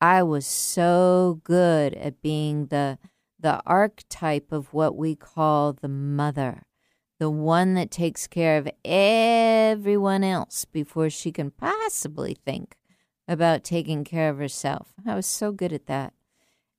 I 0.00 0.22
was 0.22 0.46
so 0.46 1.40
good 1.44 1.94
at 1.94 2.22
being 2.22 2.66
the 2.66 2.98
the 3.38 3.62
archetype 3.66 4.52
of 4.52 4.72
what 4.74 4.94
we 4.96 5.16
call 5.16 5.72
the 5.72 5.88
mother, 5.88 6.66
the 7.18 7.30
one 7.30 7.72
that 7.74 7.90
takes 7.90 8.26
care 8.26 8.58
of 8.58 8.68
everyone 8.84 10.22
else 10.22 10.66
before 10.66 11.08
she 11.08 11.32
can 11.32 11.50
possibly 11.50 12.34
think 12.34 12.76
about 13.26 13.64
taking 13.64 14.04
care 14.04 14.28
of 14.28 14.36
herself. 14.38 14.92
I 15.06 15.14
was 15.14 15.24
so 15.26 15.52
good 15.52 15.72
at 15.72 15.86
that. 15.86 16.12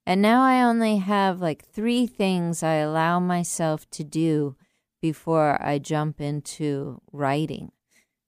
And 0.05 0.21
now 0.21 0.43
I 0.43 0.61
only 0.61 0.97
have 0.97 1.41
like 1.41 1.65
three 1.65 2.05
things 2.05 2.61
I 2.61 2.75
allow 2.75 3.19
myself 3.19 3.89
to 3.91 4.03
do 4.03 4.55
before 5.01 5.61
I 5.61 5.79
jump 5.79 6.21
into 6.21 7.01
writing. 7.11 7.71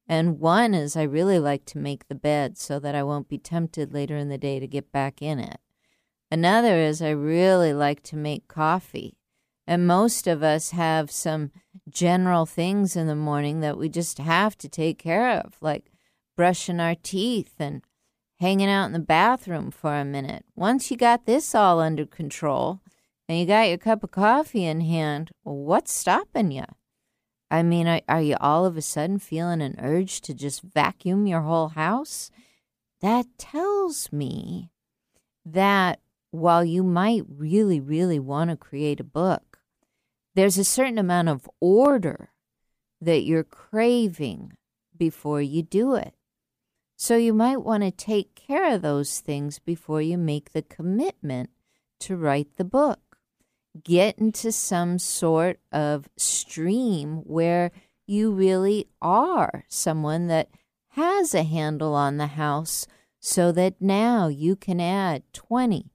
And 0.07 0.39
one 0.39 0.73
is 0.73 0.97
I 0.97 1.03
really 1.03 1.39
like 1.39 1.65
to 1.67 1.77
make 1.77 2.07
the 2.07 2.15
bed 2.15 2.57
so 2.57 2.79
that 2.79 2.95
I 2.95 3.03
won't 3.03 3.29
be 3.29 3.37
tempted 3.37 3.93
later 3.93 4.17
in 4.17 4.29
the 4.29 4.37
day 4.37 4.59
to 4.59 4.67
get 4.67 4.91
back 4.91 5.21
in 5.21 5.39
it. 5.39 5.59
Another 6.29 6.77
is 6.77 7.01
I 7.01 7.11
really 7.11 7.73
like 7.73 8.03
to 8.03 8.17
make 8.17 8.47
coffee. 8.47 9.17
And 9.65 9.87
most 9.87 10.27
of 10.27 10.43
us 10.43 10.71
have 10.71 11.09
some 11.09 11.51
general 11.89 12.45
things 12.45 12.95
in 12.95 13.07
the 13.07 13.15
morning 13.15 13.61
that 13.61 13.77
we 13.77 13.87
just 13.87 14.17
have 14.17 14.57
to 14.57 14.67
take 14.67 14.99
care 14.99 15.39
of, 15.39 15.55
like 15.61 15.91
brushing 16.35 16.81
our 16.81 16.95
teeth 16.95 17.53
and 17.59 17.81
hanging 18.39 18.67
out 18.67 18.87
in 18.87 18.91
the 18.91 18.99
bathroom 18.99 19.71
for 19.71 19.95
a 19.95 20.03
minute. 20.03 20.43
Once 20.53 20.91
you 20.91 20.97
got 20.97 21.25
this 21.25 21.55
all 21.55 21.79
under 21.79 22.05
control, 22.05 22.81
and 23.27 23.39
you 23.39 23.45
got 23.45 23.69
your 23.69 23.77
cup 23.77 24.03
of 24.03 24.11
coffee 24.11 24.65
in 24.65 24.81
hand, 24.81 25.31
what's 25.43 25.93
stopping 25.93 26.51
you? 26.51 26.65
I 27.49 27.63
mean, 27.63 27.87
are, 27.87 28.01
are 28.09 28.21
you 28.21 28.35
all 28.41 28.65
of 28.65 28.77
a 28.77 28.81
sudden 28.81 29.19
feeling 29.19 29.61
an 29.61 29.75
urge 29.79 30.21
to 30.21 30.33
just 30.33 30.61
vacuum 30.61 31.27
your 31.27 31.41
whole 31.41 31.69
house? 31.69 32.31
That 33.01 33.25
tells 33.37 34.11
me 34.11 34.71
that 35.45 35.99
while 36.31 36.65
you 36.65 36.83
might 36.83 37.23
really, 37.29 37.79
really 37.79 38.19
want 38.19 38.49
to 38.49 38.57
create 38.57 38.99
a 38.99 39.05
book, 39.05 39.59
there's 40.35 40.57
a 40.57 40.63
certain 40.63 40.97
amount 40.97 41.29
of 41.29 41.49
order 41.59 42.29
that 42.99 43.23
you're 43.23 43.43
craving 43.43 44.53
before 44.97 45.41
you 45.41 45.61
do 45.61 45.95
it. 45.95 46.13
So 46.95 47.17
you 47.17 47.33
might 47.33 47.57
want 47.57 47.83
to 47.83 47.91
take 47.91 48.35
care 48.35 48.73
of 48.73 48.81
those 48.81 49.19
things 49.19 49.59
before 49.59 50.01
you 50.01 50.17
make 50.17 50.51
the 50.51 50.61
commitment 50.61 51.49
to 51.99 52.17
write 52.17 52.55
the 52.55 52.63
book 52.63 53.12
get 53.81 54.17
into 54.19 54.51
some 54.51 54.99
sort 54.99 55.59
of 55.71 56.07
stream 56.17 57.17
where 57.25 57.71
you 58.05 58.31
really 58.31 58.87
are 59.01 59.65
someone 59.67 60.27
that 60.27 60.49
has 60.89 61.33
a 61.33 61.43
handle 61.43 61.95
on 61.95 62.17
the 62.17 62.27
house 62.27 62.85
so 63.19 63.51
that 63.51 63.81
now 63.81 64.27
you 64.27 64.55
can 64.55 64.79
add 64.79 65.23
20, 65.33 65.89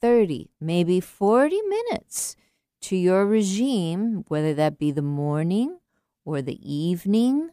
30, 0.00 0.50
maybe 0.60 1.00
40 1.00 1.60
minutes 1.62 2.36
to 2.80 2.96
your 2.96 3.26
regime, 3.26 4.24
whether 4.28 4.54
that 4.54 4.78
be 4.78 4.90
the 4.90 5.02
morning 5.02 5.78
or 6.24 6.40
the 6.40 6.58
evening. 6.62 7.50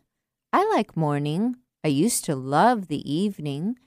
I 0.54 0.64
like 0.76 0.96
morning. 0.96 1.58
I 1.84 1.90
used 1.90 2.24
to 2.26 2.36
love 2.36 2.88
the 2.88 3.12
evening, 3.12 3.78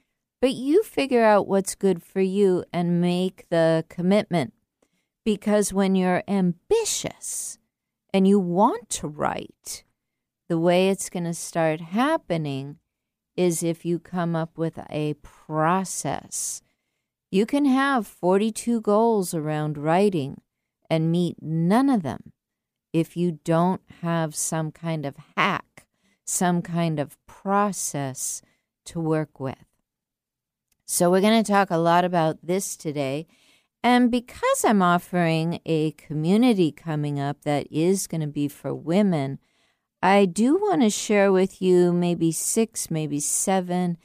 but 0.41 0.53
you 0.53 0.83
figure 0.83 1.23
out 1.23 1.47
what's 1.47 1.75
good 1.75 2.03
for 2.03 2.21
you 2.21 2.63
and 2.71 3.01
make 3.01 3.47
the 3.49 3.85
commitment. 3.89 4.53
Because 5.23 5.73
when 5.73 5.95
you're 5.95 6.23
ambitious 6.27 7.57
and 8.13 8.27
you 8.27 8.39
want 8.39 8.89
to 8.89 9.07
write, 9.07 9.83
the 10.47 10.57
way 10.57 10.89
it's 10.89 11.09
going 11.09 11.25
to 11.25 11.33
start 11.33 11.81
happening 11.81 12.77
is 13.35 13.63
if 13.63 13.85
you 13.85 13.99
come 13.99 14.35
up 14.35 14.57
with 14.57 14.79
a 14.89 15.13
process. 15.21 16.61
You 17.31 17.45
can 17.45 17.65
have 17.65 18.07
42 18.07 18.81
goals 18.81 19.33
around 19.33 19.77
writing 19.77 20.41
and 20.89 21.11
meet 21.11 21.37
none 21.41 21.89
of 21.89 22.01
them 22.01 22.33
if 22.91 23.15
you 23.15 23.39
don't 23.43 23.81
have 24.01 24.35
some 24.35 24.71
kind 24.71 25.05
of 25.05 25.15
hack, 25.37 25.85
some 26.25 26.61
kind 26.61 26.99
of 26.99 27.17
process 27.27 28.41
to 28.85 28.99
work 28.99 29.39
with. 29.39 29.63
So, 30.85 31.11
we're 31.11 31.21
going 31.21 31.43
to 31.43 31.51
talk 31.51 31.69
a 31.69 31.77
lot 31.77 32.03
about 32.03 32.39
this 32.41 32.75
today. 32.75 33.27
And 33.83 34.11
because 34.11 34.65
I'm 34.65 34.81
offering 34.81 35.61
a 35.65 35.91
community 35.91 36.71
coming 36.71 37.19
up 37.19 37.43
that 37.43 37.67
is 37.71 38.07
going 38.07 38.21
to 38.21 38.27
be 38.27 38.47
for 38.47 38.73
women, 38.73 39.39
I 40.01 40.25
do 40.25 40.55
want 40.55 40.81
to 40.81 40.89
share 40.89 41.31
with 41.31 41.61
you 41.61 41.93
maybe 41.93 42.31
six, 42.31 42.91
maybe 42.91 43.19
seven 43.19 43.97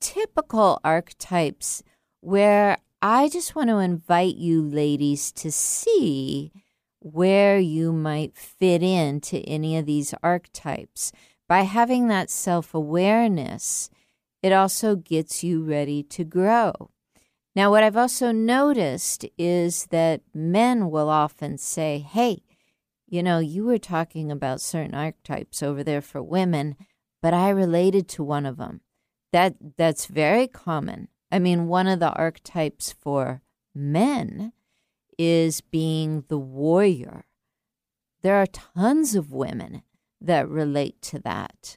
typical 0.00 0.80
archetypes 0.82 1.82
where 2.20 2.78
I 3.02 3.28
just 3.28 3.54
want 3.54 3.68
to 3.68 3.78
invite 3.78 4.36
you 4.36 4.62
ladies 4.62 5.30
to 5.32 5.52
see 5.52 6.52
where 7.00 7.58
you 7.58 7.92
might 7.92 8.36
fit 8.36 8.82
into 8.82 9.38
any 9.40 9.76
of 9.76 9.86
these 9.86 10.14
archetypes. 10.22 11.12
By 11.46 11.62
having 11.62 12.08
that 12.08 12.28
self 12.30 12.74
awareness, 12.74 13.88
it 14.42 14.52
also 14.52 14.96
gets 14.96 15.42
you 15.42 15.64
ready 15.64 16.02
to 16.04 16.24
grow. 16.24 16.90
Now, 17.54 17.70
what 17.70 17.82
I've 17.82 17.96
also 17.96 18.30
noticed 18.30 19.24
is 19.36 19.86
that 19.86 20.22
men 20.32 20.90
will 20.90 21.08
often 21.08 21.58
say, 21.58 21.98
Hey, 21.98 22.42
you 23.08 23.22
know, 23.22 23.38
you 23.38 23.64
were 23.64 23.78
talking 23.78 24.30
about 24.30 24.60
certain 24.60 24.94
archetypes 24.94 25.62
over 25.62 25.82
there 25.82 26.02
for 26.02 26.22
women, 26.22 26.76
but 27.22 27.32
I 27.32 27.48
related 27.48 28.06
to 28.10 28.22
one 28.22 28.46
of 28.46 28.58
them. 28.58 28.82
That 29.32 29.76
that's 29.76 30.06
very 30.06 30.46
common. 30.46 31.08
I 31.30 31.38
mean, 31.38 31.68
one 31.68 31.86
of 31.86 32.00
the 32.00 32.12
archetypes 32.12 32.92
for 32.92 33.42
men 33.74 34.52
is 35.18 35.60
being 35.60 36.24
the 36.28 36.38
warrior. 36.38 37.24
There 38.22 38.36
are 38.36 38.46
tons 38.46 39.14
of 39.14 39.32
women 39.32 39.82
that 40.20 40.48
relate 40.48 41.00
to 41.02 41.18
that. 41.20 41.76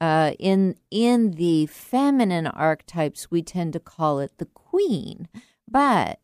Uh, 0.00 0.32
in 0.38 0.76
in 0.90 1.32
the 1.32 1.66
feminine 1.66 2.46
archetypes, 2.46 3.30
we 3.30 3.42
tend 3.42 3.72
to 3.72 3.80
call 3.80 4.18
it 4.18 4.32
the 4.38 4.46
queen, 4.46 5.28
but 5.68 6.20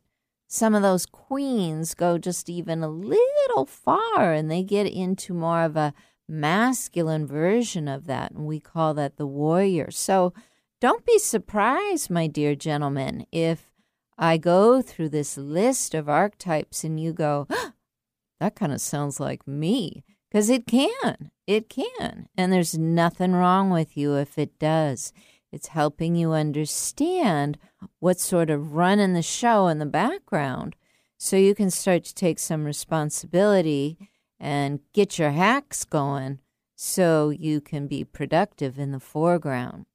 some 0.47 0.73
of 0.73 0.81
those 0.81 1.05
queens 1.05 1.93
go 1.93 2.17
just 2.17 2.49
even 2.49 2.81
a 2.81 2.87
little 2.87 3.65
far, 3.65 4.33
and 4.33 4.49
they 4.49 4.63
get 4.63 4.87
into 4.87 5.33
more 5.33 5.63
of 5.63 5.75
a 5.75 5.93
masculine 6.27 7.27
version 7.27 7.87
of 7.87 8.07
that, 8.07 8.31
and 8.31 8.45
we 8.45 8.59
call 8.59 8.93
that 8.95 9.17
the 9.17 9.27
warrior. 9.27 9.91
So 9.91 10.33
don't 10.79 11.05
be 11.05 11.19
surprised, 11.19 12.09
my 12.09 12.27
dear 12.27 12.55
gentlemen, 12.55 13.25
if 13.31 13.71
I 14.17 14.37
go 14.37 14.81
through 14.81 15.09
this 15.09 15.37
list 15.37 15.93
of 15.93 16.09
archetypes 16.09 16.83
and 16.83 16.99
you 16.99 17.13
go, 17.13 17.47
that 18.39 18.55
kind 18.55 18.71
of 18.71 18.81
sounds 18.81 19.19
like 19.19 19.47
me. 19.47 20.03
Because 20.29 20.49
it 20.49 20.67
can. 20.67 21.31
It 21.45 21.69
can. 21.69 22.27
And 22.37 22.51
there's 22.51 22.77
nothing 22.77 23.33
wrong 23.33 23.69
with 23.69 23.95
you 23.95 24.15
if 24.15 24.37
it 24.37 24.59
does. 24.59 25.13
It's 25.51 25.67
helping 25.67 26.15
you 26.15 26.33
understand 26.33 27.57
what's 27.99 28.25
sort 28.25 28.49
of 28.49 28.73
running 28.73 29.13
the 29.13 29.21
show 29.21 29.67
in 29.67 29.79
the 29.79 29.85
background 29.85 30.75
so 31.17 31.35
you 31.37 31.55
can 31.55 31.71
start 31.71 32.03
to 32.05 32.13
take 32.13 32.39
some 32.39 32.65
responsibility 32.65 33.97
and 34.39 34.81
get 34.93 35.17
your 35.17 35.31
hacks 35.31 35.83
going 35.85 36.39
so 36.75 37.29
you 37.29 37.59
can 37.59 37.87
be 37.87 38.03
productive 38.03 38.77
in 38.77 38.91
the 38.91 38.99
foreground. 38.99 39.85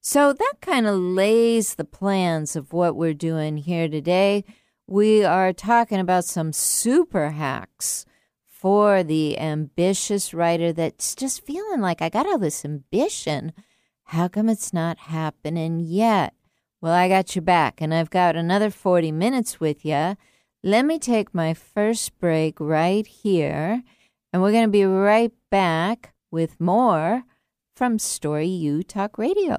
So 0.00 0.32
that 0.32 0.54
kind 0.60 0.86
of 0.86 0.96
lays 0.96 1.74
the 1.74 1.84
plans 1.84 2.54
of 2.54 2.72
what 2.72 2.94
we're 2.94 3.14
doing 3.14 3.56
here 3.56 3.88
today. 3.88 4.44
We 4.86 5.24
are 5.24 5.52
talking 5.52 5.98
about 5.98 6.26
some 6.26 6.52
super 6.52 7.30
hacks 7.30 8.04
for 8.64 9.02
the 9.02 9.38
ambitious 9.38 10.32
writer 10.32 10.72
that's 10.72 11.14
just 11.14 11.44
feeling 11.44 11.82
like 11.82 12.00
I 12.00 12.08
got 12.08 12.24
all 12.24 12.38
this 12.38 12.64
ambition. 12.64 13.52
How 14.04 14.26
come 14.26 14.48
it's 14.48 14.72
not 14.72 14.96
happening 14.96 15.80
yet? 15.80 16.32
Well, 16.80 16.94
I 16.94 17.10
got 17.10 17.36
your 17.36 17.42
back, 17.42 17.82
and 17.82 17.92
I've 17.92 18.08
got 18.08 18.36
another 18.36 18.70
40 18.70 19.12
minutes 19.12 19.60
with 19.60 19.84
you. 19.84 20.16
Let 20.62 20.86
me 20.86 20.98
take 20.98 21.34
my 21.34 21.52
first 21.52 22.18
break 22.18 22.58
right 22.58 23.06
here, 23.06 23.82
and 24.32 24.40
we're 24.40 24.52
going 24.52 24.64
to 24.64 24.70
be 24.70 24.86
right 24.86 25.32
back 25.50 26.14
with 26.30 26.58
more 26.58 27.24
from 27.76 27.98
Story 27.98 28.48
U 28.48 28.82
Talk 28.82 29.18
Radio. 29.18 29.58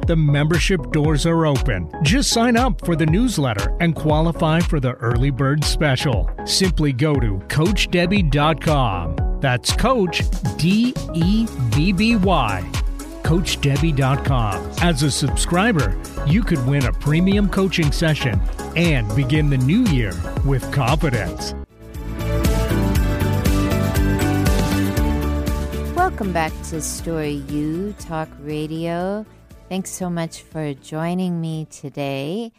The 0.11 0.17
membership 0.17 0.91
doors 0.91 1.25
are 1.25 1.45
open. 1.45 1.89
Just 2.03 2.31
sign 2.31 2.57
up 2.57 2.85
for 2.85 2.97
the 2.97 3.05
newsletter 3.05 3.77
and 3.79 3.95
qualify 3.95 4.59
for 4.59 4.81
the 4.81 4.91
early 4.95 5.29
bird 5.29 5.63
special. 5.63 6.29
Simply 6.43 6.91
go 6.91 7.15
to 7.15 7.41
CoachDebby.com. 7.47 9.39
That's 9.39 9.71
Coach 9.71 10.21
D 10.57 10.93
E 11.13 11.47
B 11.73 11.93
B 11.93 12.17
Y. 12.17 12.61
CoachDebby.com. 13.23 14.71
As 14.81 15.01
a 15.03 15.09
subscriber, 15.09 15.97
you 16.27 16.43
could 16.43 16.67
win 16.67 16.87
a 16.87 16.91
premium 16.91 17.47
coaching 17.47 17.93
session 17.93 18.37
and 18.75 19.07
begin 19.15 19.49
the 19.49 19.59
new 19.59 19.85
year 19.85 20.11
with 20.45 20.69
confidence. 20.73 21.55
Welcome 25.95 26.33
back 26.33 26.51
to 26.63 26.81
Story 26.81 27.45
U 27.47 27.95
Talk 27.97 28.27
Radio. 28.41 29.25
Thanks 29.71 29.91
so 29.91 30.09
much 30.09 30.41
for 30.41 30.73
joining 30.73 31.39
me 31.39 31.63
today. 31.63 32.51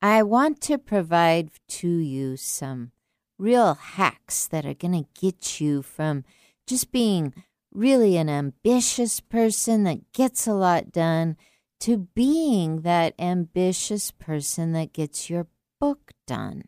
I 0.00 0.22
want 0.22 0.62
to 0.62 0.78
provide 0.78 1.50
to 1.68 1.88
you 1.88 2.38
some 2.38 2.92
real 3.36 3.74
hacks 3.74 4.46
that 4.46 4.64
are 4.64 4.72
going 4.72 5.04
to 5.04 5.20
get 5.20 5.60
you 5.60 5.82
from 5.82 6.24
just 6.66 6.90
being 6.90 7.34
really 7.70 8.16
an 8.16 8.30
ambitious 8.30 9.20
person 9.20 9.84
that 9.84 10.10
gets 10.14 10.46
a 10.46 10.54
lot 10.54 10.90
done 10.90 11.36
to 11.80 12.08
being 12.14 12.80
that 12.80 13.12
ambitious 13.18 14.10
person 14.10 14.72
that 14.72 14.94
gets 14.94 15.28
your 15.28 15.48
book 15.78 16.12
done, 16.26 16.62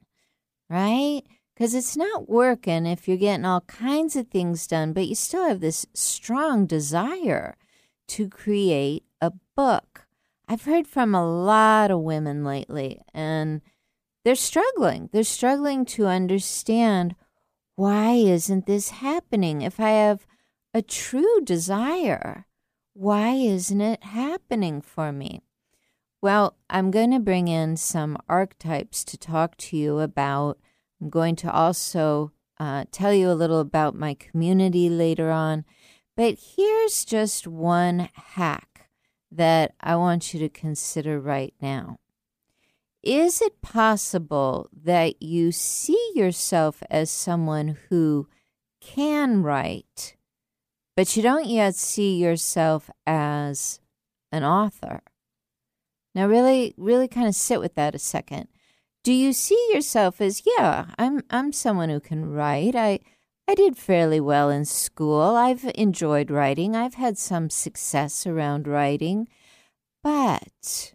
right? 0.69 1.23
Because 1.55 1.75
it's 1.75 1.97
not 1.97 2.29
working 2.29 2.85
if 2.85 3.09
you're 3.09 3.17
getting 3.17 3.47
all 3.47 3.63
kinds 3.63 4.15
of 4.15 4.29
things 4.29 4.67
done, 4.67 4.93
but 4.93 5.07
you 5.07 5.15
still 5.15 5.49
have 5.49 5.61
this 5.61 5.87
strong 5.95 6.67
desire 6.67 7.57
to 8.09 8.29
create 8.29 9.06
a 9.21 9.33
book. 9.55 10.07
I've 10.49 10.65
heard 10.65 10.87
from 10.87 11.15
a 11.15 11.27
lot 11.27 11.91
of 11.91 12.01
women 12.01 12.45
lately, 12.45 13.01
and 13.13 13.61
they're 14.25 14.35
struggling. 14.35 15.09
They're 15.13 15.25
struggling 15.25 15.85
to 15.87 16.07
understand 16.07 17.15
why 17.75 18.13
isn't 18.13 18.67
this 18.67 18.91
happening? 18.91 19.63
If 19.63 19.79
I 19.79 19.91
have 19.91 20.27
a 20.73 20.83
true 20.83 21.41
desire, 21.43 22.47
why 22.95 23.33
isn't 23.33 23.81
it 23.81 24.03
happening 24.03 24.81
for 24.81 25.13
me? 25.13 25.43
Well, 26.23 26.57
I'm 26.71 26.91
going 26.91 27.11
to 27.11 27.21
bring 27.21 27.49
in 27.49 27.77
some 27.77 28.17
archetypes 28.29 29.05
to 29.05 29.19
talk 29.19 29.57
to 29.59 29.77
you 29.77 29.99
about. 29.99 30.59
I'm 31.01 31.11
going 31.11 31.37
to 31.37 31.53
also 31.53 32.33
uh, 32.59 32.87
tell 32.91 33.13
you 33.13 33.31
a 33.31 33.35
little 33.35 33.61
about 33.61 33.95
my 33.95 34.15
community 34.15 34.89
later 34.89 35.31
on. 35.31 35.65
But 36.17 36.39
here's 36.57 37.05
just 37.05 37.47
one 37.47 38.09
hack 38.15 38.76
that 39.37 39.75
I 39.81 39.97
want 39.97 40.33
you 40.35 40.41
to 40.41 40.49
consider 40.49 41.21
right 41.21 41.55
now. 41.61 41.99
Is 43.03 43.41
it 43.41 43.63
possible 43.63 44.69
that 44.73 45.23
you 45.23 45.53
see 45.53 46.13
yourself 46.15 46.83
as 46.91 47.11
someone 47.11 47.77
who 47.89 48.29
can 48.81 49.43
write, 49.43 50.17
but 50.97 51.17
you 51.17 51.23
don't 51.23 51.47
yet 51.47 51.77
see 51.77 52.17
yourself 52.17 52.91
as 53.07 53.79
an 54.33 54.43
author? 54.43 55.03
Now, 56.15 56.27
really, 56.27 56.75
really 56.77 57.09
kind 57.09 57.29
of 57.29 57.35
sit 57.35 57.61
with 57.61 57.75
that 57.75 57.95
a 57.95 57.99
second. 57.99 58.49
Do 59.05 59.13
you 59.13 59.33
see 59.33 59.71
yourself 59.73 60.21
as, 60.21 60.43
yeah, 60.45 60.87
I'm, 60.99 61.23
I'm 61.31 61.53
someone 61.53 61.91
who 61.91 62.01
can 62.01 62.33
write. 62.33 62.75
I, 62.75 63.01
I 63.49 63.55
did 63.55 63.77
fairly 63.77 64.19
well 64.19 64.51
in 64.51 64.65
school. 64.65 65.37
I've 65.37 65.71
enjoyed 65.77 66.31
writing. 66.31 66.75
I've 66.75 66.95
had 66.95 67.17
some 67.17 67.49
success 67.49 68.27
around 68.27 68.67
writing. 68.67 69.29
But 70.03 70.95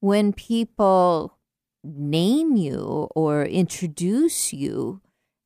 when 0.00 0.32
people 0.32 1.38
name 1.84 2.56
you 2.56 3.08
or 3.14 3.44
introduce 3.44 4.52
you 4.52 5.02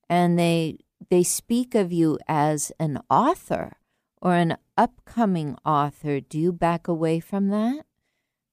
and 0.08 0.38
they 0.38 0.78
they 1.10 1.24
speak 1.24 1.74
of 1.74 1.92
you 1.92 2.18
as 2.28 2.70
an 2.78 3.00
author 3.10 3.76
or 4.20 4.34
an 4.34 4.56
upcoming 4.78 5.56
author, 5.66 6.20
do 6.20 6.38
you 6.38 6.52
back 6.52 6.86
away 6.86 7.18
from 7.18 7.48
that? 7.48 7.84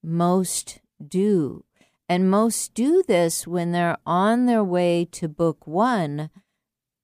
Most 0.01 0.79
do. 1.05 1.63
And 2.08 2.32
most 2.32 2.73
do 2.73 3.03
this 3.08 3.45
when 3.45 3.71
they're 3.71 3.97
on 4.05 4.47
their 4.47 4.63
way 4.63 5.05
to 5.12 5.27
book 5.27 5.67
one, 5.67 6.32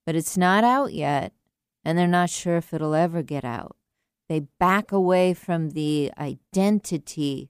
but 0.06 0.16
it's 0.16 0.38
not 0.38 0.64
out 0.64 0.94
yet, 0.94 1.34
and 1.84 1.98
they're 1.98 2.08
not 2.08 2.30
sure 2.30 2.58
if 2.58 2.74
it'll 2.74 2.96
ever 2.96 3.22
get 3.22 3.44
out. 3.44 3.76
They 4.28 4.42
back 4.60 4.92
away 4.92 5.34
from 5.34 5.72
the 5.72 6.12
identity 6.18 7.50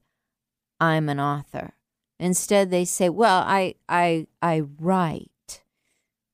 I'm 0.80 1.08
an 1.08 1.20
author. 1.20 1.74
Instead, 2.20 2.70
they 2.70 2.86
say, 2.86 3.10
"Well, 3.10 3.44
I 3.46 3.76
I 3.88 4.28
I 4.42 4.62
write." 4.62 5.64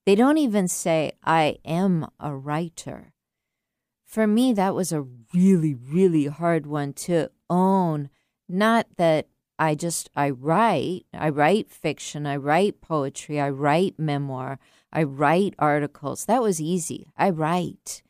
They 0.06 0.16
don't 0.16 0.38
even 0.38 0.68
say, 0.68 1.14
"I 1.24 1.58
am 1.64 2.08
a 2.20 2.36
writer." 2.36 3.14
For 4.04 4.28
me, 4.28 4.52
that 4.54 4.76
was 4.76 4.92
a 4.92 5.06
really, 5.34 5.74
really 5.74 6.26
hard 6.26 6.66
one 6.66 6.94
to 6.94 7.32
own. 7.50 8.10
Not 8.50 8.88
that 8.98 9.28
I 9.58 9.76
just 9.76 10.10
I 10.16 10.32
write. 10.32 11.06
I 11.14 11.30
write 11.30 11.70
fiction. 11.70 12.26
I 12.26 12.36
write 12.36 12.82
poetry. 12.82 13.40
I 13.40 13.50
write 13.50 14.00
memoir. 14.00 14.60
I 14.92 15.04
write 15.04 15.56
articles. 15.58 16.26
That 16.26 16.42
was 16.42 16.62
easy. 16.62 17.08
I 17.18 17.30
write. 17.30 18.04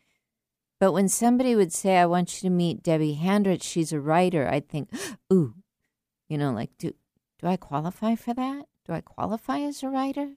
But 0.79 0.93
when 0.93 1.09
somebody 1.09 1.55
would 1.55 1.71
say, 1.71 1.97
I 1.97 2.07
want 2.07 2.41
you 2.41 2.49
to 2.49 2.55
meet 2.55 2.81
Debby 2.81 3.19
Handrich, 3.21 3.61
she's 3.61 3.93
a 3.93 3.99
writer, 3.99 4.47
I'd 4.47 4.67
think, 4.67 4.89
ooh, 5.33 5.53
you 6.27 6.37
know, 6.37 6.51
like, 6.51 6.71
do, 6.79 6.93
do 7.39 7.47
I 7.47 7.57
qualify 7.57 8.15
for 8.15 8.33
that? 8.33 8.65
Do 8.85 8.93
I 8.93 9.01
qualify 9.01 9.59
as 9.59 9.83
a 9.83 9.89
writer? 9.89 10.35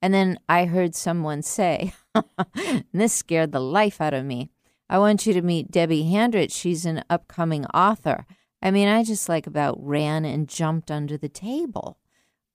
And 0.00 0.14
then 0.14 0.38
I 0.48 0.66
heard 0.66 0.94
someone 0.94 1.42
say, 1.42 1.92
and 2.14 2.84
this 2.92 3.12
scared 3.12 3.52
the 3.52 3.60
life 3.60 4.00
out 4.00 4.14
of 4.14 4.24
me. 4.24 4.50
I 4.88 4.98
want 4.98 5.26
you 5.26 5.32
to 5.34 5.42
meet 5.42 5.70
Debby 5.70 6.04
Handrich. 6.04 6.52
She's 6.52 6.84
an 6.84 7.04
upcoming 7.10 7.66
author. 7.66 8.26
I 8.62 8.70
mean, 8.70 8.88
I 8.88 9.04
just 9.04 9.28
like 9.28 9.46
about 9.46 9.78
ran 9.80 10.24
and 10.24 10.48
jumped 10.48 10.90
under 10.90 11.16
the 11.16 11.28
table. 11.28 11.98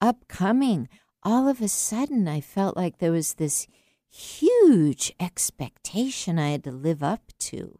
Upcoming. 0.01 0.87
All 1.25 1.47
of 1.47 1.59
a 1.61 1.67
sudden, 1.67 2.27
I 2.27 2.39
felt 2.39 2.77
like 2.77 2.99
there 2.99 3.11
was 3.11 3.33
this 3.33 3.67
huge 4.11 5.11
expectation 5.19 6.39
I 6.39 6.51
had 6.51 6.63
to 6.65 6.71
live 6.71 7.01
up 7.01 7.33
to. 7.39 7.79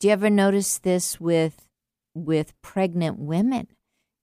Do 0.00 0.08
you 0.08 0.12
ever 0.12 0.28
notice 0.28 0.78
this 0.78 1.20
with 1.20 1.68
with 2.14 2.60
pregnant 2.60 3.18
women? 3.18 3.68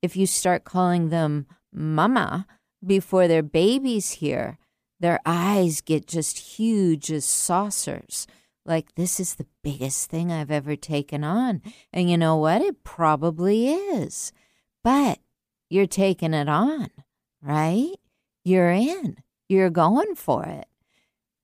If 0.02 0.16
you 0.16 0.28
start 0.28 0.66
calling 0.66 1.10
them 1.10 1.48
mama 1.74 2.46
before 2.86 3.28
their 3.28 3.42
baby's 3.42 4.12
here, 4.12 4.58
their 5.00 5.20
eyes 5.26 5.82
get 5.82 6.06
just 6.06 6.38
huge 6.38 7.12
as 7.12 7.26
saucers 7.26 8.28
like 8.70 8.94
this 8.96 9.20
is 9.20 9.36
the 9.36 9.48
biggest 9.64 10.10
thing 10.12 10.32
I've 10.32 10.52
ever 10.52 10.76
taken 10.76 11.24
on. 11.24 11.62
And 11.92 12.10
you 12.10 12.18
know 12.18 12.36
what? 12.36 12.62
It 12.62 12.84
probably 12.84 13.70
is. 13.70 14.32
But 14.84 15.20
you're 15.70 15.88
taking 15.88 16.36
it 16.36 16.48
on, 16.48 16.90
right? 17.42 17.96
You're 18.44 18.72
in. 18.72 19.18
You're 19.48 19.70
going 19.70 20.16
for 20.16 20.46
it. 20.46 20.68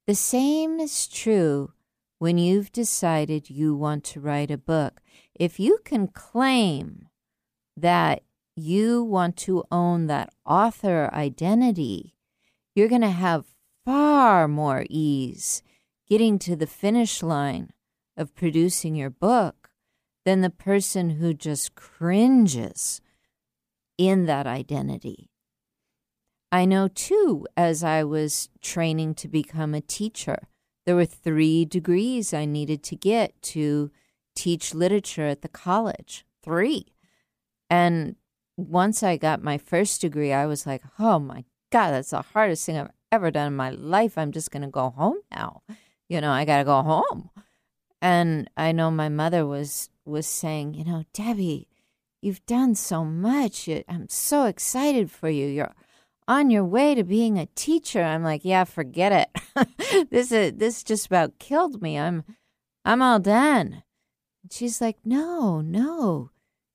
The 0.07 0.15
same 0.15 0.79
is 0.79 1.07
true 1.07 1.73
when 2.19 2.37
you've 2.37 2.71
decided 2.71 3.49
you 3.49 3.75
want 3.75 4.03
to 4.05 4.19
write 4.19 4.51
a 4.51 4.57
book. 4.57 5.01
If 5.33 5.59
you 5.59 5.79
can 5.83 6.07
claim 6.07 7.07
that 7.75 8.23
you 8.55 9.03
want 9.03 9.35
to 9.37 9.63
own 9.71 10.07
that 10.07 10.33
author 10.45 11.09
identity, 11.11 12.15
you're 12.75 12.87
going 12.87 13.01
to 13.01 13.09
have 13.09 13.45
far 13.83 14.47
more 14.47 14.85
ease 14.89 15.61
getting 16.07 16.39
to 16.39 16.55
the 16.55 16.67
finish 16.67 17.21
line 17.21 17.71
of 18.15 18.35
producing 18.35 18.95
your 18.95 19.09
book 19.09 19.69
than 20.23 20.41
the 20.41 20.49
person 20.49 21.11
who 21.11 21.33
just 21.33 21.75
cringes 21.75 23.01
in 23.97 24.25
that 24.25 24.47
identity. 24.47 25.29
I 26.55 26.65
know 26.65 26.87
too, 26.87 27.45
as 27.57 27.83
I 27.83 28.03
was 28.03 28.49
training 28.61 29.15
to 29.15 29.27
become 29.27 29.73
a 29.73 29.81
teacher, 29.81 30.47
there 30.85 30.95
were 30.95 31.05
three 31.05 31.65
degrees 31.65 32.33
I 32.33 32.45
needed 32.45 32.83
to 32.83 32.95
get 32.95 33.41
to 33.53 33.91
teach 34.35 34.73
literature 34.73 35.27
at 35.27 35.41
the 35.41 35.49
college. 35.49 36.25
Three. 36.43 36.93
And 37.69 38.15
once 38.55 39.01
I 39.03 39.17
got 39.17 39.41
my 39.41 39.57
first 39.57 40.01
degree, 40.01 40.31
I 40.31 40.45
was 40.45 40.65
like, 40.65 40.83
oh 40.99 41.19
my 41.19 41.43
God, 41.71 41.91
that's 41.91 42.11
the 42.11 42.21
hardest 42.21 42.65
thing 42.65 42.77
I've 42.77 42.91
ever 43.11 43.31
done 43.31 43.47
in 43.47 43.55
my 43.55 43.71
life. 43.71 44.17
I'm 44.17 44.31
just 44.31 44.51
going 44.51 44.61
to 44.63 44.69
go 44.69 44.91
home 44.91 45.17
now 45.31 45.63
you 46.07 46.21
know, 46.21 46.31
I 46.31 46.45
got 46.45 46.59
to 46.59 46.63
go 46.63 46.81
home. 46.81 47.29
And 48.01 48.49
I 48.55 48.71
know 48.71 48.91
my 48.91 49.09
mother 49.09 49.45
was 49.45 49.89
was 50.05 50.27
saying, 50.27 50.75
you 50.75 50.83
know, 50.83 51.03
Debby, 51.13 51.67
you've 52.21 52.45
done 52.45 52.75
so 52.75 53.03
much. 53.03 53.67
I'm 53.87 54.07
so 54.09 54.45
excited 54.45 55.09
for 55.09 55.29
you. 55.29 55.47
You're 55.47 55.73
on 56.27 56.49
your 56.49 56.65
way 56.65 56.95
to 56.95 57.03
being 57.03 57.37
a 57.37 57.47
teacher. 57.55 58.01
I'm 58.01 58.23
like, 58.23 58.43
yeah, 58.43 58.63
forget 58.63 59.29
it. 59.55 60.09
this 60.09 60.31
is 60.31 60.53
this 60.53 60.83
just 60.83 61.07
about 61.07 61.39
killed 61.39 61.81
me. 61.81 61.97
I'm 61.97 62.23
I'm 62.83 63.01
all 63.01 63.19
done. 63.19 63.83
And 64.43 64.51
she's 64.51 64.81
like, 64.81 64.97
no, 65.05 65.61
no, 65.61 66.31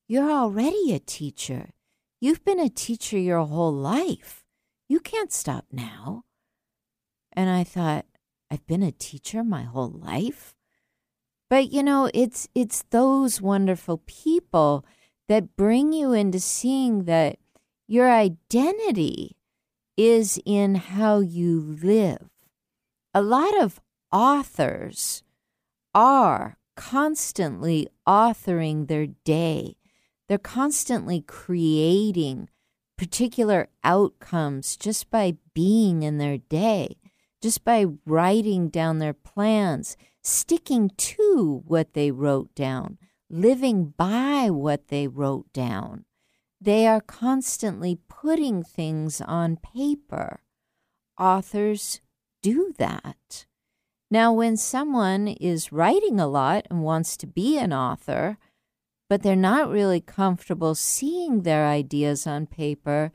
you're 0.08 0.30
already 0.30 0.92
a 0.92 0.98
teacher. 0.98 1.70
You've 2.20 2.44
been 2.44 2.60
a 2.60 2.68
teacher 2.68 3.18
your 3.18 3.44
whole 3.44 3.72
life. 3.72 4.44
You 4.88 5.00
can't 5.00 5.32
stop 5.32 5.66
now. 5.72 6.24
And 7.32 7.48
I 7.48 7.64
thought, 7.64 8.06
I've 8.50 8.66
been 8.66 8.82
a 8.82 8.90
teacher 8.90 9.44
my 9.44 9.62
whole 9.62 9.90
life. 9.90 10.54
But 11.48 11.72
you 11.72 11.82
know, 11.82 12.10
it's 12.12 12.48
it's 12.54 12.84
those 12.90 13.40
wonderful 13.40 13.98
people 14.06 14.84
that 15.28 15.56
bring 15.56 15.92
you 15.92 16.12
into 16.12 16.40
seeing 16.40 17.04
that 17.04 17.38
your 17.86 18.10
identity 18.10 19.36
is 20.08 20.40
in 20.44 20.74
how 20.76 21.20
you 21.20 21.76
live. 21.82 22.28
A 23.12 23.22
lot 23.22 23.60
of 23.60 23.80
authors 24.12 25.22
are 25.94 26.56
constantly 26.76 27.88
authoring 28.06 28.88
their 28.88 29.06
day. 29.24 29.76
They're 30.28 30.38
constantly 30.38 31.20
creating 31.20 32.48
particular 32.96 33.68
outcomes 33.82 34.76
just 34.76 35.10
by 35.10 35.36
being 35.54 36.02
in 36.02 36.18
their 36.18 36.38
day 36.38 36.96
just 37.40 37.64
by 37.64 37.86
writing 38.06 38.68
down 38.68 38.98
their 38.98 39.14
plans, 39.14 39.96
sticking 40.22 40.90
to 40.96 41.62
what 41.66 41.94
they 41.94 42.10
wrote 42.10 42.54
down, 42.54 42.98
living 43.30 43.94
by 43.96 44.50
what 44.50 44.88
they 44.88 45.08
wrote 45.08 45.50
down. 45.52 46.04
They 46.60 46.86
are 46.86 47.00
constantly 47.00 47.98
putting 48.08 48.62
things 48.62 49.20
on 49.20 49.56
paper. 49.56 50.40
Authors 51.18 52.00
do 52.42 52.74
that. 52.76 53.46
Now, 54.10 54.32
when 54.32 54.56
someone 54.56 55.28
is 55.28 55.72
writing 55.72 56.20
a 56.20 56.26
lot 56.26 56.66
and 56.68 56.82
wants 56.82 57.16
to 57.18 57.26
be 57.26 57.56
an 57.56 57.72
author, 57.72 58.36
but 59.08 59.22
they're 59.22 59.36
not 59.36 59.70
really 59.70 60.00
comfortable 60.00 60.74
seeing 60.74 61.42
their 61.42 61.66
ideas 61.66 62.26
on 62.26 62.46
paper, 62.46 63.12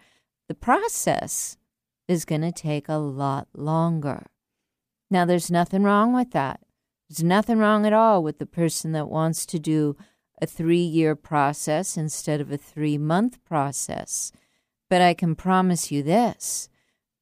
the 0.48 0.56
process 0.56 1.58
is 2.08 2.26
going 2.26 2.42
to 2.42 2.52
take 2.52 2.88
a 2.90 2.96
lot 2.96 3.48
longer. 3.54 4.28
Now, 5.12 5.26
there's 5.26 5.52
nothing 5.52 5.84
wrong 5.84 6.14
with 6.14 6.32
that. 6.32 6.62
There's 7.10 7.24
nothing 7.24 7.60
wrong 7.60 7.86
at 7.86 7.94
all 7.94 8.24
with 8.24 8.40
the 8.40 8.46
person 8.46 8.92
that 8.94 9.10
wants 9.10 9.46
to 9.48 9.60
do 9.60 9.96
a 10.42 10.46
three 10.46 10.78
year 10.78 11.16
process 11.16 11.98
instead 11.98 12.42
of 12.42 12.52
a 12.52 12.58
three 12.58 12.98
month 12.98 13.44
process. 13.44 14.32
But 14.90 15.02
I 15.02 15.14
can 15.14 15.36
promise 15.36 15.92
you 15.92 16.04
this 16.04 16.70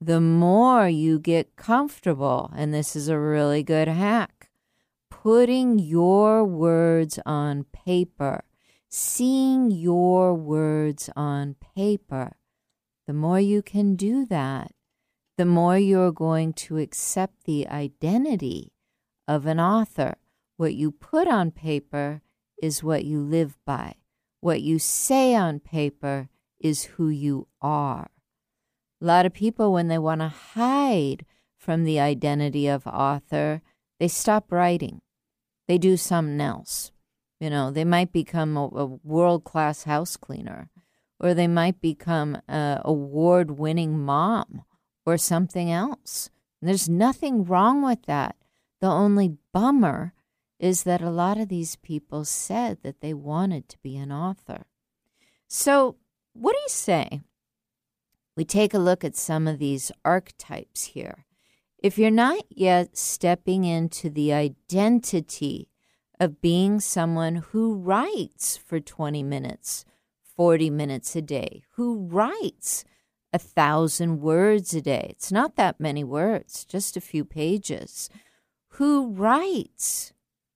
the 0.01 0.19
more 0.19 0.87
you 0.89 1.17
get 1.17 1.55
comfortable, 1.55 2.51
and 2.55 2.73
this 2.73 2.93
is 2.93 3.07
a 3.07 3.17
really 3.17 3.63
good 3.63 3.87
hack, 3.87 4.49
putting 5.09 5.79
your 5.79 6.43
words 6.43 7.19
on 7.25 7.63
paper, 7.71 8.43
seeing 8.89 9.71
your 9.71 10.33
words 10.33 11.09
on 11.15 11.55
paper. 11.75 12.35
The 13.07 13.13
more 13.13 13.39
you 13.39 13.61
can 13.61 13.95
do 13.95 14.25
that, 14.25 14.73
the 15.37 15.45
more 15.45 15.77
you're 15.77 16.11
going 16.11 16.51
to 16.53 16.79
accept 16.79 17.45
the 17.45 17.67
identity 17.67 18.73
of 19.25 19.45
an 19.45 19.59
author. 19.59 20.15
What 20.57 20.75
you 20.75 20.91
put 20.91 21.27
on 21.27 21.51
paper 21.51 22.21
is 22.63 22.81
what 22.81 23.03
you 23.03 23.19
live 23.19 23.57
by. 23.65 23.93
What 24.39 24.61
you 24.61 24.79
say 24.79 25.35
on 25.35 25.59
paper 25.59 26.29
is 26.61 26.85
who 26.85 27.09
you 27.09 27.47
are. 27.61 28.09
A 29.01 29.05
lot 29.05 29.25
of 29.25 29.33
people, 29.33 29.73
when 29.73 29.89
they 29.89 29.97
want 29.97 30.21
to 30.21 30.29
hide 30.29 31.25
from 31.57 31.83
the 31.83 31.99
identity 31.99 32.67
of 32.67 32.87
author, 32.87 33.61
they 33.99 34.07
stop 34.07 34.49
writing. 34.49 35.01
They 35.67 35.77
do 35.77 35.97
something 35.97 36.39
else. 36.39 36.93
You 37.41 37.49
know, 37.49 37.69
they 37.69 37.83
might 37.83 38.13
become 38.13 38.55
a, 38.55 38.67
a 38.67 38.85
world 39.03 39.43
class 39.43 39.83
house 39.83 40.15
cleaner, 40.15 40.69
or 41.19 41.33
they 41.33 41.47
might 41.47 41.81
become 41.81 42.37
a 42.47 42.81
award 42.85 43.51
winning 43.51 43.99
mom, 43.99 44.63
or 45.05 45.17
something 45.17 45.69
else. 45.69 46.29
And 46.61 46.69
there's 46.69 46.87
nothing 46.87 47.43
wrong 47.43 47.83
with 47.83 48.03
that. 48.03 48.37
The 48.79 48.87
only 48.87 49.35
bummer 49.51 50.13
is 50.63 50.83
that 50.83 51.01
a 51.01 51.09
lot 51.09 51.37
of 51.37 51.49
these 51.49 51.75
people 51.75 52.23
said 52.23 52.77
that 52.83 53.01
they 53.01 53.13
wanted 53.13 53.67
to 53.67 53.77
be 53.79 53.97
an 53.97 54.13
author. 54.13 54.65
So, 55.45 55.97
what 56.31 56.53
do 56.53 56.59
you 56.59 56.69
say? 56.69 57.19
We 58.37 58.45
take 58.45 58.73
a 58.73 58.79
look 58.79 59.03
at 59.03 59.17
some 59.17 59.45
of 59.45 59.59
these 59.59 59.91
archetypes 60.05 60.85
here. 60.85 61.25
If 61.77 61.97
you're 61.97 62.09
not 62.09 62.45
yet 62.49 62.95
stepping 62.95 63.65
into 63.65 64.09
the 64.09 64.31
identity 64.31 65.67
of 66.17 66.39
being 66.39 66.79
someone 66.79 67.35
who 67.51 67.75
writes 67.75 68.55
for 68.55 68.79
20 68.79 69.21
minutes, 69.21 69.83
40 70.37 70.69
minutes 70.69 71.13
a 71.17 71.21
day, 71.21 71.63
who 71.71 72.07
writes 72.07 72.85
a 73.33 73.37
thousand 73.37 74.21
words 74.21 74.73
a 74.73 74.81
day, 74.81 75.07
it's 75.09 75.29
not 75.29 75.57
that 75.57 75.81
many 75.81 76.05
words, 76.05 76.63
just 76.63 76.95
a 76.95 77.01
few 77.01 77.25
pages, 77.25 78.09
who 78.77 79.11
writes 79.11 80.12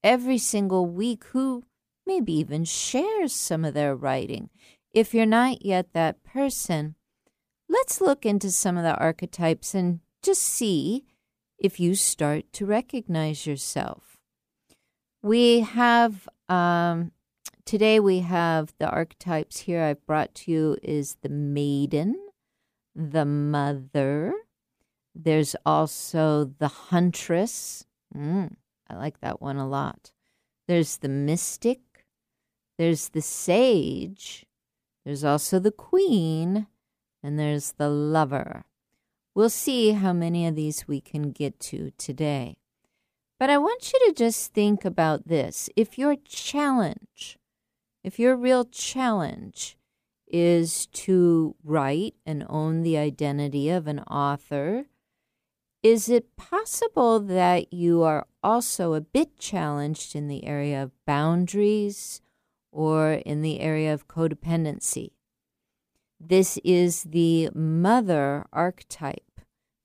every 0.08 0.38
single 0.38 0.86
week, 0.86 1.26
who 1.34 1.64
maybe 2.06 2.32
even 2.32 2.64
shares 2.64 3.34
some 3.34 3.66
of 3.66 3.74
their 3.74 3.94
writing. 3.94 4.50
If 4.94 5.14
you're 5.14 5.26
not 5.26 5.66
yet 5.66 5.92
that 5.92 6.24
person, 6.24 6.96
let's 7.68 8.00
look 8.00 8.26
into 8.26 8.50
some 8.50 8.78
of 8.78 8.84
the 8.84 8.96
archetypes 8.96 9.76
and 9.76 10.00
just 10.24 10.42
see 10.42 11.04
if 11.60 11.78
you 11.78 11.94
start 11.94 12.46
to 12.54 12.66
recognize 12.66 13.46
yourself. 13.46 14.22
We 15.22 15.60
have 15.60 16.30
um, 16.48 17.12
today 17.66 18.00
we 18.00 18.20
have 18.20 18.74
the 18.80 18.90
archetypes 18.90 19.60
here 19.60 19.84
I've 19.84 20.06
brought 20.06 20.34
to 20.36 20.52
you 20.52 20.78
is 20.82 21.18
the 21.22 21.30
maiden, 21.30 22.16
the 22.96 23.26
mother. 23.26 24.34
There's 25.14 25.54
also 25.66 26.54
the 26.60 26.70
huntress. 26.70 27.84
Mm, 28.16 28.56
I 28.90 28.96
like 28.96 29.20
that 29.22 29.42
one 29.42 29.58
a 29.58 29.68
lot. 29.68 30.12
There's 30.68 30.98
the 30.98 31.10
mystic. 31.10 31.80
There's 32.78 33.10
the 33.10 33.22
sage. 33.22 34.46
There's 35.06 35.24
also 35.24 35.60
the 35.60 35.72
queen. 35.72 36.68
And 37.24 37.40
there's 37.40 37.74
the 37.74 37.90
lover. 37.90 38.66
We'll 39.34 39.50
see 39.50 39.92
how 39.92 40.14
many 40.14 40.48
of 40.48 40.56
these 40.56 40.88
we 40.88 41.02
can 41.02 41.32
get 41.32 41.60
to 41.62 41.92
today. 41.98 42.58
But 43.40 43.50
I 43.50 43.58
want 43.58 43.94
you 43.94 44.00
to 44.08 44.14
just 44.14 44.54
think 44.54 44.84
about 44.84 45.28
this. 45.28 45.70
If 45.76 45.98
your 45.98 46.16
challenge, 46.16 47.38
if 48.04 48.18
your 48.18 48.36
real 48.36 48.66
challenge 48.66 49.78
is 50.28 50.88
to 50.88 51.56
write 51.64 52.16
and 52.26 52.46
own 52.50 52.82
the 52.82 52.98
identity 52.98 53.70
of 53.70 53.88
an 53.88 54.00
author, 54.00 54.86
is 55.88 56.10
it 56.10 56.36
possible 56.36 57.18
that 57.22 57.72
you 57.74 58.04
are 58.04 58.28
also 58.44 58.94
a 58.94 59.00
bit 59.00 59.40
challenged 59.40 60.18
in 60.18 60.28
the 60.28 60.44
area 60.44 60.84
of 60.84 60.92
boundaries 61.06 62.20
or 62.74 63.14
in 63.14 63.42
the 63.42 63.62
area 63.62 63.94
of 63.94 64.06
codependency? 64.06 65.12
This 66.20 66.58
is 66.66 67.04
the 67.04 67.50
mother 67.56 68.46
archetype. 68.52 69.40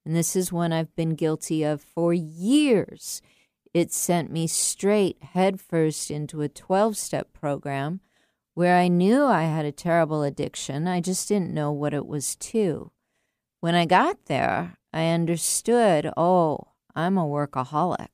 And 0.04 0.16
this 0.16 0.34
is 0.34 0.52
one 0.52 0.72
I've 0.72 0.94
been 0.96 1.14
guilty 1.14 1.62
of 1.62 1.80
for 1.80 2.12
years. 2.12 3.22
It 3.72 3.92
sent 3.92 4.32
me 4.32 4.48
straight 4.48 5.22
headfirst 5.22 6.10
into 6.10 6.42
a 6.42 6.48
12 6.48 6.96
step 6.96 7.32
program 7.32 8.00
where 8.54 8.76
I 8.76 8.88
knew 8.88 9.24
I 9.24 9.44
had 9.44 9.64
a 9.64 9.70
terrible 9.70 10.24
addiction. 10.24 10.88
I 10.88 11.00
just 11.00 11.28
didn't 11.28 11.54
know 11.54 11.70
what 11.70 11.94
it 11.94 12.06
was 12.06 12.34
to. 12.50 12.90
When 13.60 13.76
I 13.76 13.86
got 13.86 14.24
there, 14.24 14.78
I 14.92 15.08
understood 15.08 16.10
oh, 16.16 16.68
I'm 16.94 17.16
a 17.16 17.24
workaholic. 17.24 18.08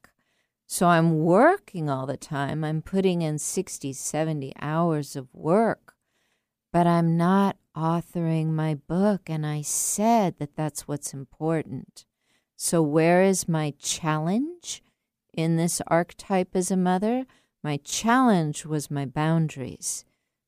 So 0.66 0.86
I'm 0.88 1.20
working 1.20 1.88
all 1.88 2.06
the 2.06 2.16
time. 2.18 2.62
I'm 2.62 2.82
putting 2.82 3.22
in 3.22 3.38
60, 3.38 3.92
70 3.92 4.52
hours 4.60 5.16
of 5.16 5.34
work, 5.34 5.94
but 6.72 6.86
I'm 6.86 7.16
not 7.16 7.56
authoring 7.74 8.48
my 8.48 8.74
book, 8.74 9.30
and 9.30 9.46
I 9.46 9.62
said 9.62 10.38
that 10.38 10.56
that's 10.56 10.86
what's 10.86 11.14
important. 11.14 12.04
So, 12.54 12.82
where 12.82 13.22
is 13.22 13.48
my 13.48 13.72
challenge 13.78 14.82
in 15.32 15.56
this 15.56 15.80
archetype 15.86 16.54
as 16.54 16.70
a 16.70 16.76
mother? 16.76 17.24
My 17.62 17.78
challenge 17.78 18.66
was 18.66 18.90
my 18.90 19.06
boundaries. 19.06 20.04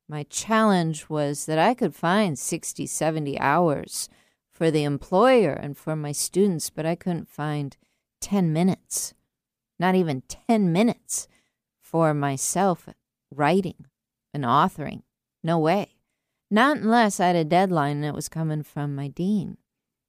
My 0.08 0.24
challenge 0.24 1.08
was 1.08 1.46
that 1.46 1.58
I 1.58 1.72
could 1.72 1.94
find 1.94 2.38
60, 2.38 2.84
70 2.86 3.38
hours 3.38 4.08
for 4.60 4.70
the 4.70 4.84
employer 4.84 5.54
and 5.54 5.74
for 5.74 5.96
my 5.96 6.12
students, 6.12 6.68
but 6.68 6.84
I 6.84 6.94
couldn't 6.94 7.30
find 7.30 7.74
10 8.20 8.52
minutes, 8.52 9.14
not 9.78 9.94
even 9.94 10.22
10 10.28 10.70
minutes 10.70 11.28
for 11.80 12.12
myself 12.12 12.86
writing 13.34 13.86
and 14.34 14.44
authoring. 14.44 15.00
No 15.42 15.58
way. 15.58 15.96
Not 16.50 16.76
unless 16.76 17.20
I 17.20 17.28
had 17.28 17.36
a 17.36 17.44
deadline 17.44 17.96
and 17.96 18.04
it 18.04 18.14
was 18.14 18.28
coming 18.28 18.62
from 18.62 18.94
my 18.94 19.08
dean, 19.08 19.56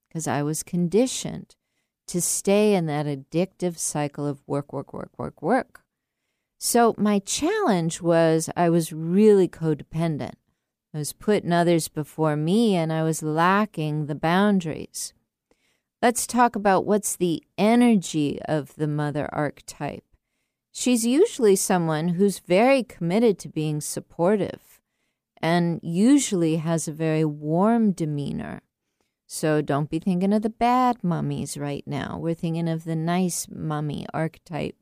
because 0.10 0.28
I 0.28 0.44
was 0.44 0.64
conditioned 0.64 1.56
to 2.08 2.20
stay 2.20 2.76
in 2.76 2.88
that 2.88 3.06
addictive 3.06 3.78
cycle 3.78 4.28
of 4.28 4.44
work, 4.48 4.74
work, 4.74 4.94
work, 4.94 5.18
work, 5.18 5.42
work. 5.42 5.86
So 6.60 6.94
my 6.98 7.20
challenge 7.20 8.02
was 8.02 8.50
I 8.58 8.70
was 8.70 8.92
really 8.92 9.48
codependent. 9.48 10.34
I 10.94 10.98
was 10.98 11.14
putting 11.14 11.54
others 11.54 11.88
before 11.88 12.36
me 12.36 12.76
and 12.76 12.92
I 12.92 13.04
was 13.04 13.24
lacking 13.24 14.08
the 14.08 14.16
boundaries. 14.16 15.14
Let's 16.02 16.28
talk 16.28 16.56
about 16.56 16.86
what's 16.86 17.16
the 17.16 17.44
energy 17.58 18.42
of 18.44 18.76
the 18.76 18.88
mother 18.88 19.30
archetype. 19.32 20.04
She's 20.72 21.06
usually 21.06 21.56
someone 21.56 22.10
who's 22.10 22.40
very 22.40 22.84
committed 22.84 23.40
to 23.40 23.50
being 23.50 23.82
supportive 23.82 24.82
and 25.42 25.80
usually 25.82 26.58
has 26.58 26.88
a 26.88 26.94
very 26.94 27.24
warm 27.26 27.92
demeanor. 27.92 28.62
So 29.28 29.62
don't 29.62 29.90
be 29.90 30.00
thinking 30.00 30.34
of 30.34 30.42
the 30.42 30.50
bad 30.50 31.04
mummies 31.04 31.58
right 31.58 31.84
now. 31.86 32.18
We're 32.20 32.34
thinking 32.34 32.68
of 32.68 32.84
the 32.84 32.96
nice 32.96 33.48
mummy 33.50 34.06
archetype. 34.14 34.76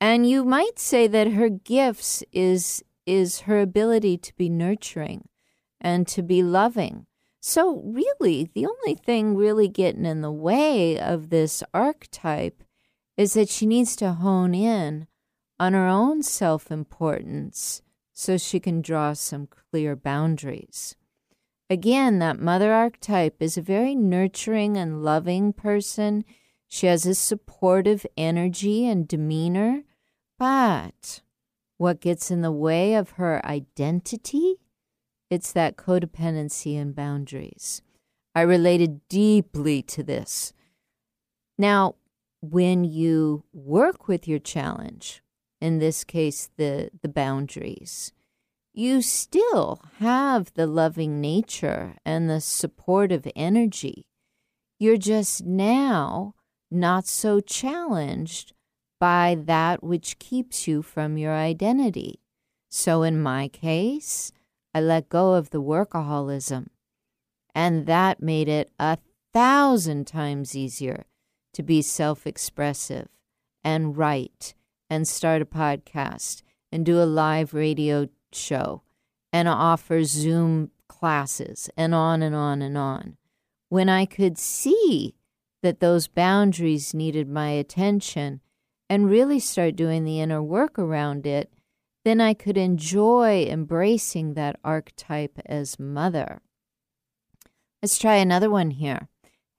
And 0.00 0.28
you 0.28 0.44
might 0.44 0.80
say 0.80 1.06
that 1.06 1.32
her 1.32 1.48
gifts 1.48 2.24
is 2.32 2.82
is 3.06 3.40
her 3.40 3.60
ability 3.60 4.16
to 4.18 4.34
be 4.36 4.48
nurturing 4.48 5.28
and 5.80 6.06
to 6.08 6.22
be 6.22 6.42
loving. 6.42 7.06
So 7.40 7.82
really, 7.84 8.48
the 8.54 8.66
only 8.66 8.94
thing 8.94 9.36
really 9.36 9.68
getting 9.68 10.04
in 10.06 10.20
the 10.20 10.30
way 10.30 10.98
of 10.98 11.30
this 11.30 11.62
archetype 11.74 12.62
is 13.16 13.34
that 13.34 13.48
she 13.48 13.66
needs 13.66 13.96
to 13.96 14.12
hone 14.12 14.54
in 14.54 15.08
on 15.58 15.72
her 15.72 15.86
own 15.86 16.22
self-importance 16.22 17.82
so 18.12 18.36
she 18.36 18.60
can 18.60 18.80
draw 18.80 19.12
some 19.12 19.48
clear 19.48 19.96
boundaries. 19.96 20.94
Again, 21.68 22.18
that 22.18 22.38
mother 22.38 22.72
archetype 22.72 23.40
is 23.40 23.56
a 23.56 23.62
very 23.62 23.94
nurturing 23.94 24.76
and 24.76 25.02
loving 25.02 25.52
person. 25.52 26.24
She 26.68 26.86
has 26.86 27.06
a 27.06 27.14
supportive 27.14 28.06
energy 28.16 28.86
and 28.86 29.08
demeanor, 29.08 29.82
but 30.38 31.22
what 31.82 32.00
gets 32.00 32.30
in 32.30 32.42
the 32.42 32.52
way 32.52 32.94
of 32.94 33.10
her 33.10 33.44
identity? 33.44 34.54
It's 35.28 35.50
that 35.50 35.76
codependency 35.76 36.80
and 36.80 36.94
boundaries. 36.94 37.82
I 38.36 38.42
related 38.42 39.00
deeply 39.08 39.82
to 39.82 40.04
this. 40.04 40.52
Now, 41.58 41.96
when 42.40 42.84
you 42.84 43.42
work 43.52 44.06
with 44.06 44.28
your 44.28 44.38
challenge, 44.38 45.24
in 45.60 45.80
this 45.80 46.04
case, 46.04 46.50
the, 46.56 46.90
the 47.02 47.08
boundaries, 47.08 48.12
you 48.72 49.02
still 49.02 49.82
have 49.98 50.54
the 50.54 50.68
loving 50.68 51.20
nature 51.20 51.96
and 52.06 52.30
the 52.30 52.40
supportive 52.40 53.26
energy. 53.34 54.06
You're 54.78 54.96
just 54.96 55.44
now 55.44 56.36
not 56.70 57.08
so 57.08 57.40
challenged 57.40 58.52
by 59.02 59.36
that 59.36 59.82
which 59.82 60.16
keeps 60.20 60.68
you 60.68 60.80
from 60.80 61.18
your 61.18 61.34
identity. 61.34 62.20
So 62.70 63.02
in 63.02 63.20
my 63.20 63.48
case, 63.48 64.30
I 64.72 64.80
let 64.80 65.08
go 65.08 65.34
of 65.34 65.50
the 65.50 65.60
workaholism. 65.60 66.68
And 67.52 67.86
that 67.86 68.22
made 68.22 68.48
it 68.48 68.70
a 68.78 68.98
thousand 69.34 70.06
times 70.06 70.54
easier 70.54 71.06
to 71.52 71.64
be 71.64 71.82
self 71.82 72.28
expressive 72.28 73.08
and 73.64 73.96
write 73.96 74.54
and 74.88 75.08
start 75.08 75.42
a 75.42 75.46
podcast 75.46 76.42
and 76.70 76.86
do 76.86 77.02
a 77.02 77.12
live 77.22 77.54
radio 77.54 78.08
show 78.32 78.82
and 79.32 79.48
offer 79.48 80.04
Zoom 80.04 80.70
classes 80.86 81.68
and 81.76 81.92
on 81.92 82.22
and 82.22 82.36
on 82.36 82.62
and 82.62 82.78
on. 82.78 83.16
When 83.68 83.88
I 83.88 84.06
could 84.06 84.38
see 84.38 85.16
that 85.60 85.80
those 85.80 86.06
boundaries 86.06 86.94
needed 86.94 87.28
my 87.28 87.48
attention 87.48 88.42
and 88.92 89.08
really 89.08 89.40
start 89.40 89.74
doing 89.74 90.04
the 90.04 90.20
inner 90.20 90.42
work 90.42 90.78
around 90.78 91.26
it, 91.26 91.50
then 92.04 92.20
I 92.20 92.34
could 92.34 92.58
enjoy 92.58 93.46
embracing 93.48 94.34
that 94.34 94.60
archetype 94.62 95.40
as 95.46 95.78
mother. 95.78 96.42
Let's 97.80 97.98
try 97.98 98.16
another 98.16 98.50
one 98.50 98.72
here. 98.72 99.08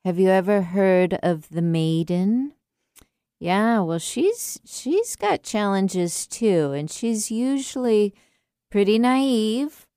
Have 0.05 0.19
you 0.19 0.29
ever 0.29 0.61
heard 0.61 1.15
of 1.23 1.49
the 1.49 1.63
maiden? 1.63 2.53
Yeah, 3.39 3.79
well 3.79 3.97
she's 3.97 4.59
she's 4.65 5.15
got 5.15 5.41
challenges 5.41 6.27
too 6.27 6.71
and 6.73 6.87
she's 6.91 7.31
usually 7.31 8.13
pretty 8.69 8.99
naive, 8.99 9.87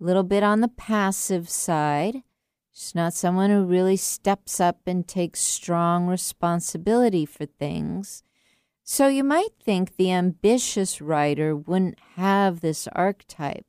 a 0.00 0.04
little 0.04 0.24
bit 0.24 0.42
on 0.42 0.62
the 0.62 0.68
passive 0.68 1.48
side. 1.48 2.24
She's 2.72 2.96
not 2.96 3.14
someone 3.14 3.50
who 3.50 3.62
really 3.62 3.96
steps 3.96 4.58
up 4.58 4.80
and 4.84 5.06
takes 5.06 5.38
strong 5.38 6.08
responsibility 6.08 7.24
for 7.24 7.46
things. 7.46 8.24
So 8.92 9.06
you 9.06 9.22
might 9.22 9.54
think 9.62 9.94
the 9.94 10.10
ambitious 10.10 11.00
writer 11.00 11.54
wouldn't 11.54 12.00
have 12.16 12.58
this 12.58 12.88
archetype. 12.88 13.64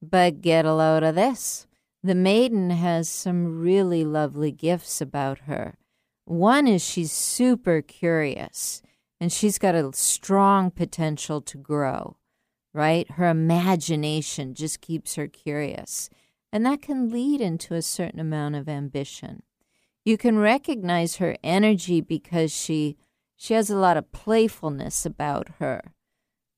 But 0.00 0.40
get 0.40 0.64
a 0.64 0.72
load 0.72 1.02
of 1.02 1.14
this. 1.14 1.66
The 2.02 2.14
maiden 2.14 2.70
has 2.70 3.06
some 3.06 3.60
really 3.60 4.02
lovely 4.02 4.50
gifts 4.50 5.02
about 5.02 5.40
her. 5.40 5.76
One 6.24 6.66
is 6.66 6.82
she's 6.82 7.12
super 7.12 7.82
curious 7.82 8.80
and 9.20 9.30
she's 9.30 9.58
got 9.58 9.74
a 9.74 9.90
strong 9.92 10.70
potential 10.70 11.42
to 11.42 11.58
grow, 11.58 12.16
right? 12.72 13.10
Her 13.10 13.28
imagination 13.28 14.54
just 14.54 14.80
keeps 14.80 15.16
her 15.16 15.28
curious, 15.28 16.08
and 16.50 16.64
that 16.64 16.80
can 16.80 17.10
lead 17.10 17.42
into 17.42 17.74
a 17.74 17.82
certain 17.82 18.20
amount 18.20 18.54
of 18.54 18.70
ambition. 18.70 19.42
You 20.02 20.16
can 20.16 20.38
recognize 20.38 21.16
her 21.16 21.36
energy 21.44 22.00
because 22.00 22.52
she 22.52 22.96
she 23.36 23.54
has 23.54 23.70
a 23.70 23.76
lot 23.76 23.96
of 23.96 24.12
playfulness 24.12 25.06
about 25.06 25.48
her. 25.58 25.92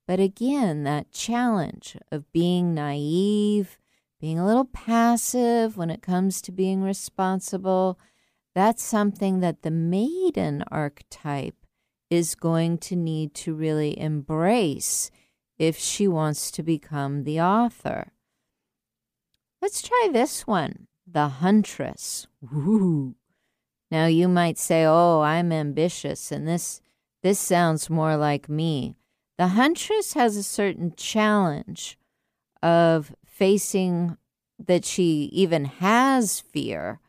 But 0.07 0.19
again, 0.19 0.83
that 0.83 1.11
challenge 1.11 1.97
of 2.11 2.31
being 2.31 2.73
naive, 2.73 3.77
being 4.19 4.39
a 4.39 4.45
little 4.45 4.65
passive 4.65 5.77
when 5.77 5.89
it 5.89 6.01
comes 6.01 6.41
to 6.41 6.51
being 6.51 6.81
responsible, 6.81 7.99
that's 8.55 8.83
something 8.83 9.39
that 9.41 9.61
the 9.61 9.71
maiden 9.71 10.63
archetype 10.71 11.55
is 12.09 12.33
going 12.33 12.77
to 12.79 12.95
need 12.95 13.33
to 13.35 13.53
really 13.53 13.99
embrace 13.99 15.11
if 15.59 15.77
she 15.77 16.07
wants 16.07 16.49
to 16.51 16.63
become 16.63 17.23
the 17.23 17.39
author. 17.39 18.11
Let's 19.61 19.81
try 19.81 20.09
this 20.11 20.47
one 20.47 20.87
the 21.05 21.27
huntress. 21.27 22.27
Ooh. 22.43 23.15
Now 23.91 24.05
you 24.05 24.27
might 24.27 24.57
say, 24.57 24.85
"Oh, 24.85 25.21
I'm 25.21 25.51
ambitious 25.51 26.31
and 26.31 26.47
this 26.47 26.81
this 27.23 27.39
sounds 27.39 27.89
more 27.89 28.15
like 28.15 28.49
me." 28.49 28.95
The 29.37 29.49
huntress 29.49 30.13
has 30.13 30.35
a 30.35 30.43
certain 30.43 30.93
challenge 30.95 31.97
of 32.61 33.15
facing 33.25 34.17
that 34.59 34.83
she 34.83 35.29
even 35.31 35.65
has 35.65 36.41
fear 36.41 36.99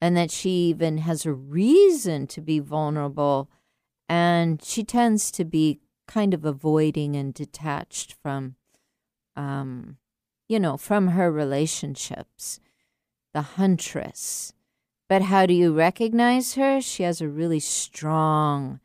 and 0.00 0.16
that 0.16 0.30
she 0.30 0.68
even 0.68 0.98
has 0.98 1.26
a 1.26 1.32
reason 1.32 2.26
to 2.28 2.40
be 2.40 2.58
vulnerable. 2.58 3.50
And 4.08 4.62
she 4.62 4.84
tends 4.84 5.30
to 5.32 5.44
be 5.44 5.80
kind 6.06 6.32
of 6.32 6.44
avoiding 6.44 7.16
and 7.16 7.34
detached 7.34 8.14
from, 8.22 8.54
um, 9.34 9.96
you 10.48 10.60
know, 10.60 10.76
from 10.76 11.08
her 11.08 11.32
relationships. 11.32 12.60
The 13.34 13.42
huntress. 13.42 14.52
But 15.08 15.22
how 15.22 15.46
do 15.46 15.54
you 15.54 15.72
recognize 15.72 16.54
her? 16.54 16.80
She 16.80 17.04
has 17.04 17.20
a 17.20 17.28
really 17.28 17.60
strong 17.60 18.80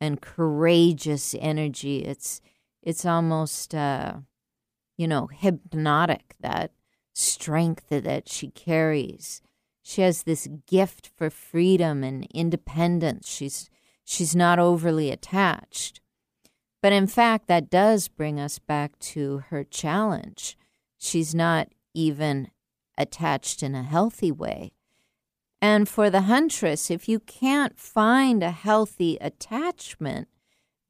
and 0.00 0.20
courageous 0.20 1.34
energy. 1.38 2.04
It's 2.04 2.40
it's 2.82 3.04
almost 3.04 3.74
uh, 3.74 4.18
you 4.96 5.08
know 5.08 5.26
hypnotic 5.26 6.34
that 6.40 6.72
strength 7.14 7.88
that 7.88 8.28
she 8.28 8.48
carries. 8.48 9.42
She 9.82 10.02
has 10.02 10.22
this 10.22 10.48
gift 10.66 11.10
for 11.16 11.28
freedom 11.28 12.04
and 12.04 12.26
independence. 12.32 13.28
She's 13.28 13.68
she's 14.04 14.36
not 14.36 14.58
overly 14.58 15.10
attached. 15.10 16.00
But 16.80 16.92
in 16.92 17.06
fact, 17.06 17.48
that 17.48 17.70
does 17.70 18.08
bring 18.08 18.38
us 18.38 18.58
back 18.58 18.98
to 19.00 19.44
her 19.48 19.64
challenge. 19.64 20.58
She's 20.98 21.34
not 21.34 21.68
even 21.94 22.50
attached 22.98 23.62
in 23.62 23.74
a 23.74 23.82
healthy 23.82 24.30
way. 24.30 24.73
And 25.64 25.88
for 25.88 26.10
the 26.10 26.28
huntress, 26.34 26.90
if 26.90 27.08
you 27.08 27.18
can't 27.18 27.78
find 27.78 28.42
a 28.42 28.50
healthy 28.50 29.16
attachment, 29.18 30.28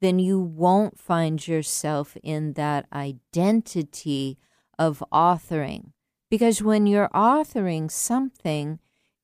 then 0.01 0.19
you 0.19 0.37
won't 0.37 0.99
find 0.99 1.47
yourself 1.47 2.17
in 2.21 2.53
that 2.55 2.85
identity 2.91 4.37
of 4.77 5.01
authoring. 5.13 5.93
Because 6.29 6.61
when 6.61 6.87
you're 6.87 7.07
authoring 7.15 7.89
something, 7.89 8.79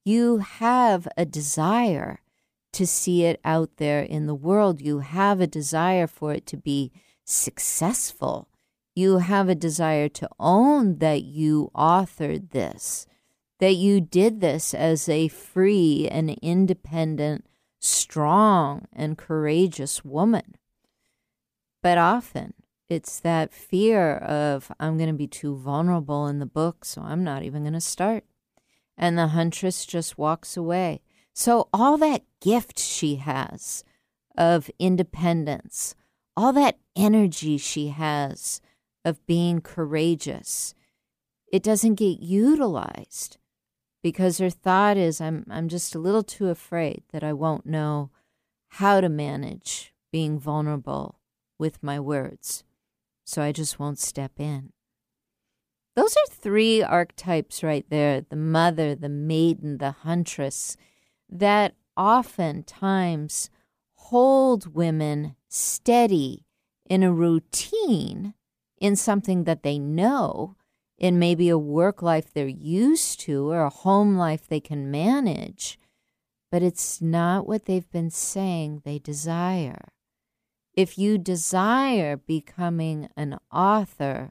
you 0.06 0.38
have 0.38 1.06
a 1.18 1.26
desire 1.26 2.22
to 2.72 2.88
see 2.88 3.26
it 3.26 3.42
out 3.44 3.76
there 3.76 4.04
in 4.04 4.28
the 4.28 4.42
world. 4.48 4.80
You 4.80 5.00
have 5.00 5.42
a 5.42 5.48
desire 5.48 6.08
for 6.08 6.32
it 6.32 6.46
to 6.46 6.56
be 6.56 6.94
successful. 7.26 8.48
You 8.96 9.18
have 9.18 9.50
a 9.50 9.64
desire 9.68 10.08
to 10.08 10.30
own 10.40 11.00
that 11.00 11.24
you 11.24 11.72
authored 11.76 12.52
this, 12.52 13.06
that 13.62 13.76
you 13.76 14.02
did 14.02 14.42
this 14.42 14.74
as 14.74 15.08
a 15.08 15.30
free 15.30 16.10
and 16.12 16.32
independent, 16.42 17.46
strong 17.80 18.86
and 18.92 19.18
courageous 19.18 20.04
woman. 20.04 20.56
But 21.82 21.98
often 21.98 22.54
it's 22.90 23.22
that 23.22 23.54
fear 23.54 24.18
of, 24.18 24.70
I'm 24.78 24.98
going 24.98 25.08
to 25.08 25.14
be 25.14 25.28
too 25.28 25.56
vulnerable 25.56 26.28
in 26.28 26.40
the 26.40 26.46
book, 26.46 26.84
so 26.84 27.02
I'm 27.02 27.24
not 27.24 27.44
even 27.44 27.64
going 27.64 27.74
to 27.74 27.80
start 27.80 28.26
and 29.02 29.18
the 29.18 29.28
huntress 29.28 29.86
just 29.86 30.18
walks 30.18 30.56
away. 30.56 31.02
So, 31.34 31.68
all 31.74 31.98
that 31.98 32.24
gift 32.40 32.80
she 32.80 33.16
has 33.16 33.84
of 34.38 34.70
independence, 34.80 35.96
all 36.38 36.54
that 36.54 36.78
energy 36.96 37.58
she 37.58 37.88
has 37.90 38.62
of 39.04 39.26
being 39.26 39.62
courageous, 39.62 40.76
it 41.52 41.64
doesn't 41.64 41.96
get 41.96 42.20
utilized 42.20 43.38
because 44.02 44.38
her 44.38 44.50
thought 44.50 44.98
is 44.98 45.22
I'm 45.22 45.46
I'm 45.50 45.68
just 45.68 45.96
a 45.96 46.00
little 46.00 46.24
too 46.24 46.50
afraid 46.50 47.04
that 47.12 47.24
I 47.24 47.34
won't 47.34 47.66
know 47.66 48.10
how 48.70 49.02
to 49.02 49.10
manage 49.10 49.94
being 50.12 50.40
vulnerable 50.40 51.20
with 51.60 51.84
my 51.84 52.00
words. 52.00 52.64
So 53.24 53.42
I 53.42 53.52
just 53.52 53.80
won't 53.80 54.00
step 54.00 54.34
in. 54.40 54.74
Those 55.96 56.16
are 56.16 56.34
three 56.34 56.82
archetypes 56.82 57.64
right 57.64 57.86
there 57.90 58.22
the 58.22 58.36
mother, 58.36 58.96
the 58.96 59.10
maiden, 59.10 59.78
the 59.78 59.92
huntress 59.92 60.78
that 61.30 61.76
oftentimes 61.98 63.50
hold 63.94 64.74
women 64.74 65.36
steady 65.48 66.46
in 66.90 67.04
a 67.04 67.12
routine, 67.12 68.34
in 68.80 68.96
something 68.96 69.44
that 69.44 69.64
they 69.64 69.80
know, 69.80 70.56
in 71.02 71.18
maybe 71.18 71.50
a 71.50 71.58
work 71.58 72.04
life 72.04 72.32
they're 72.32 72.48
used 72.48 73.20
to 73.20 73.50
or 73.50 73.64
a 73.64 73.72
home 73.72 74.16
life 74.16 74.48
they 74.48 74.60
can 74.60 74.92
manage, 74.92 75.80
but 76.52 76.62
it's 76.62 77.02
not 77.02 77.48
what 77.48 77.66
they've 77.66 77.90
been 77.90 78.12
saying 78.12 78.84
they 78.86 79.00
desire. 79.00 79.88
If 80.76 81.00
you 81.00 81.18
desire 81.18 82.18
becoming 82.18 83.10
an 83.18 83.40
author, 83.52 84.30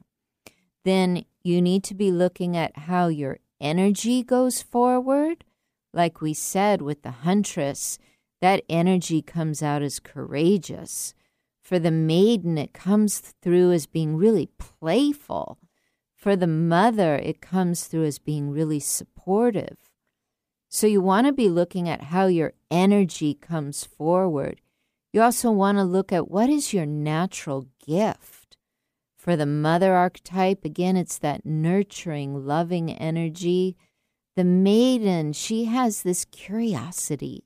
then 0.85 1.25
you 1.43 1.61
need 1.61 1.83
to 1.85 1.95
be 1.95 2.13
looking 2.13 2.57
at 2.57 2.79
how 2.79 3.09
your 3.09 3.39
energy 3.61 4.23
goes 4.23 4.63
forward. 4.63 5.45
Like 5.93 6.21
we 6.21 6.33
said 6.33 6.83
with 6.83 7.03
the 7.03 7.11
huntress, 7.11 7.99
that 8.41 8.63
energy 8.69 9.23
comes 9.23 9.61
out 9.61 9.83
as 9.83 9.99
courageous. 9.99 11.15
For 11.65 11.81
the 11.81 11.91
maiden, 11.91 12.57
it 12.59 12.73
comes 12.73 13.19
through 13.19 13.73
as 13.73 13.87
being 13.87 14.17
really 14.17 14.51
playful. 14.57 15.59
For 16.21 16.37
the 16.37 16.47
mother, 16.47 17.17
it 17.17 17.41
comes 17.41 17.85
through 17.85 18.05
as 18.05 18.19
being 18.19 18.51
really 18.51 18.79
supportive. 18.79 19.79
So 20.69 20.87
you 20.87 21.01
want 21.01 21.27
to 21.27 21.33
be 21.33 21.49
looking 21.49 21.89
at 21.89 22.03
how 22.03 22.27
your 22.27 22.53
energy 22.71 23.33
comes 23.33 23.85
forward. 23.85 24.61
You 25.15 25.23
also 25.23 25.51
want 25.51 25.79
to 25.79 25.83
look 25.83 26.13
at 26.13 26.31
what 26.31 26.51
is 26.51 26.75
your 26.75 26.85
natural 26.85 27.69
gift. 27.87 28.59
For 29.17 29.35
the 29.35 29.47
mother 29.47 29.95
archetype, 29.95 30.63
again, 30.63 30.99
it's 30.99 31.17
that 31.19 31.47
nurturing, 31.47 32.47
loving 32.47 32.91
energy. 32.91 33.79
The 34.37 34.45
maiden, 34.45 35.33
she 35.33 35.65
has 35.65 36.03
this 36.03 36.27
curiosity. 36.27 37.45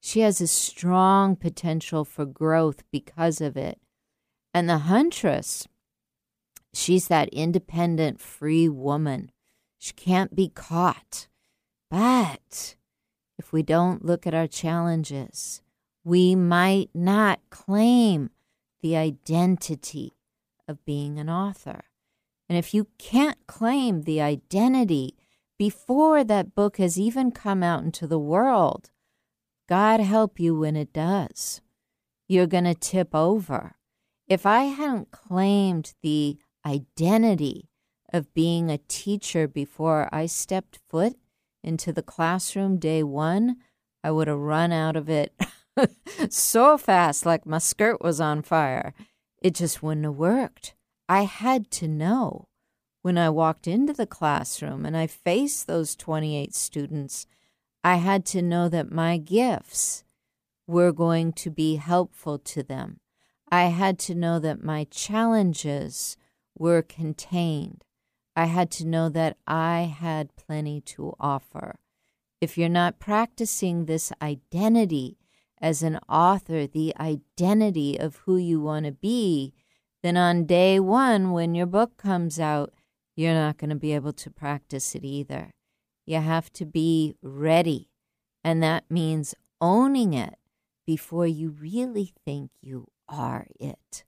She 0.00 0.20
has 0.20 0.40
a 0.40 0.46
strong 0.46 1.34
potential 1.34 2.04
for 2.04 2.26
growth 2.26 2.84
because 2.92 3.40
of 3.40 3.56
it. 3.56 3.80
And 4.54 4.68
the 4.68 4.78
huntress, 4.78 5.66
she's 6.76 7.08
that 7.08 7.28
independent, 7.30 8.20
free 8.20 8.68
woman. 8.68 9.30
She 9.78 9.92
can't 9.92 10.34
be 10.34 10.48
caught. 10.48 11.28
But 11.90 12.76
if 13.38 13.52
we 13.52 13.62
don't 13.62 14.04
look 14.04 14.26
at 14.26 14.34
our 14.34 14.46
challenges, 14.46 15.62
we 16.04 16.34
might 16.34 16.90
not 16.94 17.40
claim 17.50 18.30
the 18.82 18.96
identity 18.96 20.12
of 20.68 20.84
being 20.84 21.18
an 21.18 21.30
author. 21.30 21.84
And 22.48 22.58
if 22.58 22.74
you 22.74 22.88
can't 22.98 23.38
claim 23.46 24.02
the 24.02 24.20
identity 24.20 25.16
before 25.58 26.24
that 26.24 26.54
book 26.54 26.76
has 26.76 26.98
even 26.98 27.30
come 27.30 27.62
out 27.62 27.82
into 27.82 28.06
the 28.06 28.18
world, 28.18 28.90
God 29.68 30.00
help 30.00 30.38
you 30.38 30.54
when 30.54 30.76
it 30.76 30.92
does. 30.92 31.62
You're 32.28 32.46
going 32.46 32.64
to 32.64 32.74
tip 32.74 33.14
over. 33.14 33.76
If 34.28 34.46
I 34.46 34.64
hadn't 34.64 35.10
claimed 35.10 35.94
the 36.02 36.38
identity 36.66 37.68
of 38.12 38.32
being 38.34 38.70
a 38.70 38.78
teacher 38.78 39.48
before 39.48 40.08
I 40.12 40.26
stepped 40.26 40.78
foot 40.88 41.16
into 41.62 41.92
the 41.92 42.02
classroom 42.02 42.78
day 42.78 43.02
one, 43.02 43.56
I 44.02 44.10
would 44.10 44.28
have 44.28 44.38
run 44.38 44.70
out 44.70 44.96
of 44.96 45.08
it 45.08 45.34
so 46.28 46.78
fast, 46.78 47.26
like 47.26 47.46
my 47.46 47.58
skirt 47.58 48.02
was 48.02 48.20
on 48.20 48.42
fire. 48.42 48.94
It 49.42 49.54
just 49.54 49.82
wouldn't 49.82 50.06
have 50.06 50.16
worked. 50.16 50.74
I 51.08 51.22
had 51.22 51.70
to 51.72 51.88
know 51.88 52.48
when 53.02 53.18
I 53.18 53.28
walked 53.28 53.66
into 53.66 53.92
the 53.92 54.06
classroom 54.06 54.86
and 54.86 54.96
I 54.96 55.06
faced 55.06 55.66
those 55.66 55.94
28 55.94 56.54
students, 56.54 57.26
I 57.82 57.96
had 57.96 58.24
to 58.26 58.40
know 58.40 58.68
that 58.70 58.90
my 58.90 59.18
gifts 59.18 60.04
were 60.66 60.92
going 60.92 61.34
to 61.34 61.50
be 61.50 61.76
helpful 61.76 62.38
to 62.38 62.62
them. 62.62 63.00
I 63.50 63.64
had 63.64 63.98
to 64.00 64.14
know 64.14 64.38
that 64.38 64.64
my 64.64 64.84
challenges 64.84 66.16
were 66.56 66.82
contained. 66.82 67.84
I 68.36 68.46
had 68.46 68.70
to 68.72 68.86
know 68.86 69.08
that 69.10 69.36
I 69.46 69.94
had 69.98 70.36
plenty 70.36 70.80
to 70.82 71.14
offer. 71.20 71.76
If 72.40 72.58
you're 72.58 72.68
not 72.68 72.98
practicing 72.98 73.86
this 73.86 74.12
identity 74.20 75.18
as 75.60 75.82
an 75.82 75.98
author, 76.08 76.66
the 76.66 76.94
identity 76.98 77.98
of 77.98 78.16
who 78.24 78.36
you 78.36 78.60
want 78.60 78.86
to 78.86 78.92
be, 78.92 79.54
then 80.02 80.16
on 80.16 80.44
day 80.44 80.78
one, 80.78 81.30
when 81.32 81.54
your 81.54 81.66
book 81.66 81.96
comes 81.96 82.38
out, 82.38 82.74
you're 83.16 83.34
not 83.34 83.56
going 83.56 83.70
to 83.70 83.76
be 83.76 83.92
able 83.94 84.12
to 84.12 84.30
practice 84.30 84.94
it 84.94 85.04
either. 85.04 85.52
You 86.04 86.18
have 86.18 86.52
to 86.54 86.66
be 86.66 87.14
ready, 87.22 87.88
and 88.42 88.62
that 88.62 88.90
means 88.90 89.34
owning 89.60 90.12
it 90.12 90.34
before 90.84 91.26
you 91.26 91.50
really 91.50 92.12
think 92.24 92.50
you 92.60 92.88
are 93.08 93.46
it. 93.58 94.04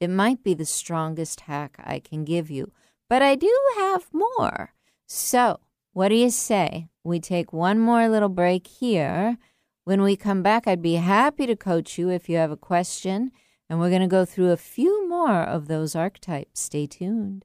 It 0.00 0.10
might 0.10 0.42
be 0.42 0.54
the 0.54 0.66
strongest 0.66 1.40
hack 1.40 1.76
I 1.82 1.98
can 2.00 2.24
give 2.24 2.50
you, 2.50 2.72
but 3.08 3.22
I 3.22 3.34
do 3.34 3.52
have 3.76 4.08
more. 4.12 4.74
So, 5.06 5.60
what 5.92 6.08
do 6.08 6.14
you 6.14 6.30
say? 6.30 6.88
We 7.02 7.20
take 7.20 7.52
one 7.52 7.78
more 7.78 8.08
little 8.08 8.28
break 8.28 8.66
here. 8.66 9.38
When 9.84 10.02
we 10.02 10.16
come 10.16 10.42
back, 10.42 10.66
I'd 10.66 10.82
be 10.82 10.94
happy 10.94 11.46
to 11.46 11.56
coach 11.56 11.96
you 11.96 12.10
if 12.10 12.28
you 12.28 12.36
have 12.36 12.50
a 12.50 12.56
question, 12.56 13.30
and 13.70 13.80
we're 13.80 13.90
going 13.90 14.02
to 14.02 14.08
go 14.08 14.24
through 14.24 14.50
a 14.50 14.56
few 14.56 15.08
more 15.08 15.42
of 15.42 15.68
those 15.68 15.94
archetypes. 15.94 16.60
Stay 16.60 16.86
tuned. 16.86 17.44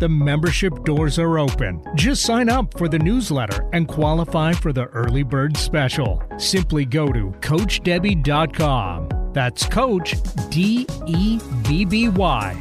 The 0.00 0.08
membership 0.08 0.84
doors 0.84 1.18
are 1.18 1.38
open. 1.38 1.84
Just 1.94 2.22
sign 2.22 2.48
up 2.48 2.78
for 2.78 2.88
the 2.88 2.98
newsletter 2.98 3.68
and 3.74 3.86
qualify 3.86 4.54
for 4.54 4.72
the 4.72 4.86
early 4.86 5.22
bird 5.22 5.58
special. 5.58 6.22
Simply 6.38 6.86
go 6.86 7.12
to 7.12 7.34
CoachDebby.com. 7.40 9.32
That's 9.34 9.66
Coach 9.66 10.16
D 10.48 10.86
E 11.06 11.38
B 11.68 11.84
B 11.84 12.08
Y. 12.08 12.56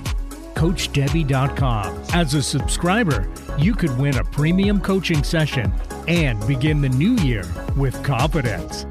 CoachDebby.com. 0.55 2.03
As 2.11 2.33
a 2.33 2.43
subscriber, 2.43 3.31
you 3.57 3.73
could 3.73 3.97
win 3.97 4.17
a 4.17 4.23
premium 4.25 4.81
coaching 4.81 5.23
session 5.23 5.71
and 6.09 6.45
begin 6.45 6.81
the 6.81 6.89
new 6.89 7.15
year 7.23 7.45
with 7.77 8.03
confidence. 8.03 8.85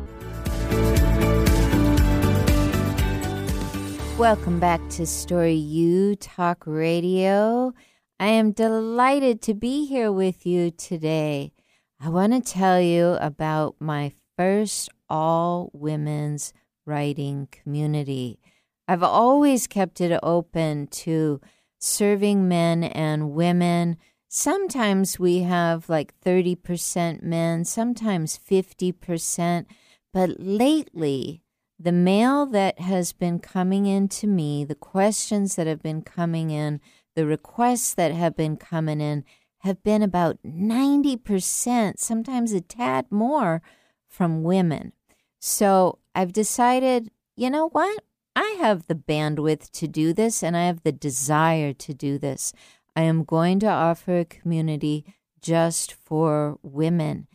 Welcome 4.18 4.58
back 4.58 4.80
to 4.92 5.04
Story 5.06 5.52
U 5.52 6.16
Talk 6.16 6.62
Radio. 6.64 7.74
I 8.20 8.28
am 8.30 8.50
delighted 8.50 9.40
to 9.42 9.54
be 9.54 9.86
here 9.86 10.10
with 10.10 10.44
you 10.44 10.72
today. 10.72 11.52
I 12.00 12.08
want 12.08 12.32
to 12.32 12.40
tell 12.52 12.80
you 12.80 13.16
about 13.20 13.76
my 13.78 14.12
first 14.36 14.88
all 15.08 15.70
women's 15.72 16.52
writing 16.84 17.46
community. 17.52 18.40
I've 18.88 19.04
always 19.04 19.68
kept 19.68 20.00
it 20.00 20.18
open 20.20 20.88
to 20.88 21.40
serving 21.78 22.48
men 22.48 22.82
and 22.82 23.30
women. 23.30 23.98
Sometimes 24.26 25.20
we 25.20 25.42
have 25.42 25.88
like 25.88 26.12
30% 26.20 27.22
men, 27.22 27.64
sometimes 27.64 28.36
50%, 28.36 29.66
but 30.12 30.40
lately, 30.40 31.42
the 31.78 31.92
mail 31.92 32.46
that 32.46 32.80
has 32.80 33.12
been 33.12 33.38
coming 33.38 33.86
in 33.86 34.08
to 34.08 34.26
me, 34.26 34.64
the 34.64 34.74
questions 34.74 35.54
that 35.54 35.68
have 35.68 35.80
been 35.80 36.02
coming 36.02 36.50
in, 36.50 36.80
the 37.18 37.26
requests 37.26 37.94
that 37.94 38.12
have 38.12 38.36
been 38.36 38.56
coming 38.56 39.00
in 39.00 39.24
have 39.62 39.82
been 39.82 40.04
about 40.04 40.38
90%, 40.46 41.98
sometimes 41.98 42.52
a 42.52 42.60
tad 42.60 43.06
more, 43.10 43.60
from 44.06 44.44
women. 44.44 44.92
So 45.40 45.98
I've 46.14 46.32
decided, 46.32 47.10
you 47.34 47.50
know 47.50 47.70
what? 47.70 48.04
I 48.36 48.56
have 48.60 48.86
the 48.86 48.94
bandwidth 48.94 49.72
to 49.72 49.88
do 49.88 50.12
this 50.12 50.44
and 50.44 50.56
I 50.56 50.66
have 50.66 50.84
the 50.84 50.92
desire 50.92 51.72
to 51.72 51.92
do 51.92 52.18
this. 52.18 52.52
I 52.94 53.02
am 53.02 53.24
going 53.24 53.58
to 53.60 53.66
offer 53.66 54.20
a 54.20 54.24
community 54.24 55.04
just 55.40 55.92
for 55.92 56.60
women. 56.62 57.26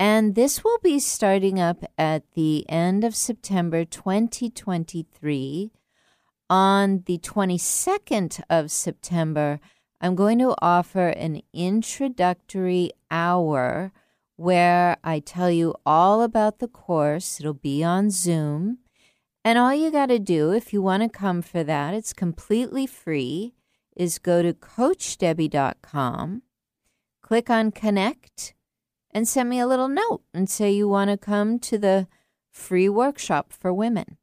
And 0.00 0.34
this 0.34 0.64
will 0.64 0.78
be 0.82 0.98
starting 0.98 1.60
up 1.60 1.84
at 1.98 2.22
the 2.32 2.64
end 2.70 3.04
of 3.04 3.14
September 3.14 3.84
2023 3.84 5.72
on 6.48 7.02
the 7.06 7.18
22nd 7.18 8.40
of 8.48 8.70
September, 8.70 9.60
I'm 10.00 10.14
going 10.14 10.38
to 10.38 10.54
offer 10.60 11.08
an 11.08 11.42
introductory 11.52 12.90
hour 13.10 13.92
where 14.36 14.98
I 15.02 15.20
tell 15.20 15.50
you 15.50 15.74
all 15.84 16.22
about 16.22 16.58
the 16.58 16.68
course. 16.68 17.40
It'll 17.40 17.54
be 17.54 17.82
on 17.82 18.10
Zoom. 18.10 18.78
And 19.44 19.58
all 19.58 19.74
you 19.74 19.90
got 19.90 20.06
to 20.06 20.18
do, 20.18 20.52
if 20.52 20.72
you 20.72 20.82
want 20.82 21.02
to 21.02 21.08
come 21.08 21.40
for 21.40 21.64
that, 21.64 21.94
it's 21.94 22.12
completely 22.12 22.86
free, 22.86 23.54
is 23.96 24.18
go 24.18 24.42
to 24.42 24.52
CoachDebby.com, 24.52 26.42
click 27.22 27.48
on 27.48 27.70
Connect, 27.70 28.54
and 29.10 29.26
send 29.26 29.48
me 29.48 29.58
a 29.60 29.66
little 29.66 29.88
note 29.88 30.22
and 30.34 30.50
say 30.50 30.70
you 30.70 30.88
want 30.88 31.10
to 31.10 31.16
come 31.16 31.58
to 31.60 31.78
the 31.78 32.06
free 32.50 32.88
workshop 32.88 33.52
for 33.52 33.72
women. 33.72 34.18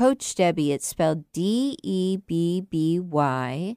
Coach 0.00 0.34
Debby. 0.34 0.72
It's 0.72 0.86
spelled 0.86 1.30
D 1.34 1.76
E 1.82 2.16
B 2.16 2.62
B 2.62 2.98
Y. 2.98 3.76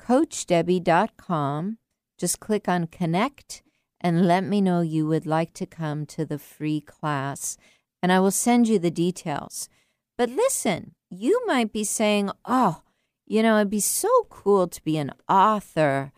CoachDebby.com. 0.00 1.76
Just 2.16 2.40
click 2.40 2.66
on 2.70 2.86
connect 2.86 3.62
and 4.00 4.26
let 4.26 4.44
me 4.44 4.62
know 4.62 4.80
you 4.80 5.06
would 5.06 5.26
like 5.26 5.52
to 5.52 5.66
come 5.66 6.06
to 6.06 6.24
the 6.24 6.38
free 6.38 6.80
class, 6.80 7.58
and 8.02 8.10
I 8.10 8.18
will 8.18 8.30
send 8.30 8.66
you 8.66 8.78
the 8.78 8.90
details. 8.90 9.68
But 10.16 10.30
listen, 10.30 10.94
you 11.10 11.38
might 11.46 11.70
be 11.70 11.84
saying, 11.84 12.30
oh, 12.46 12.80
you 13.26 13.42
know, 13.42 13.58
it'd 13.58 13.68
be 13.68 13.78
so 13.78 14.08
cool 14.30 14.68
to 14.68 14.82
be 14.84 14.96
an 14.96 15.12
author, 15.28 16.12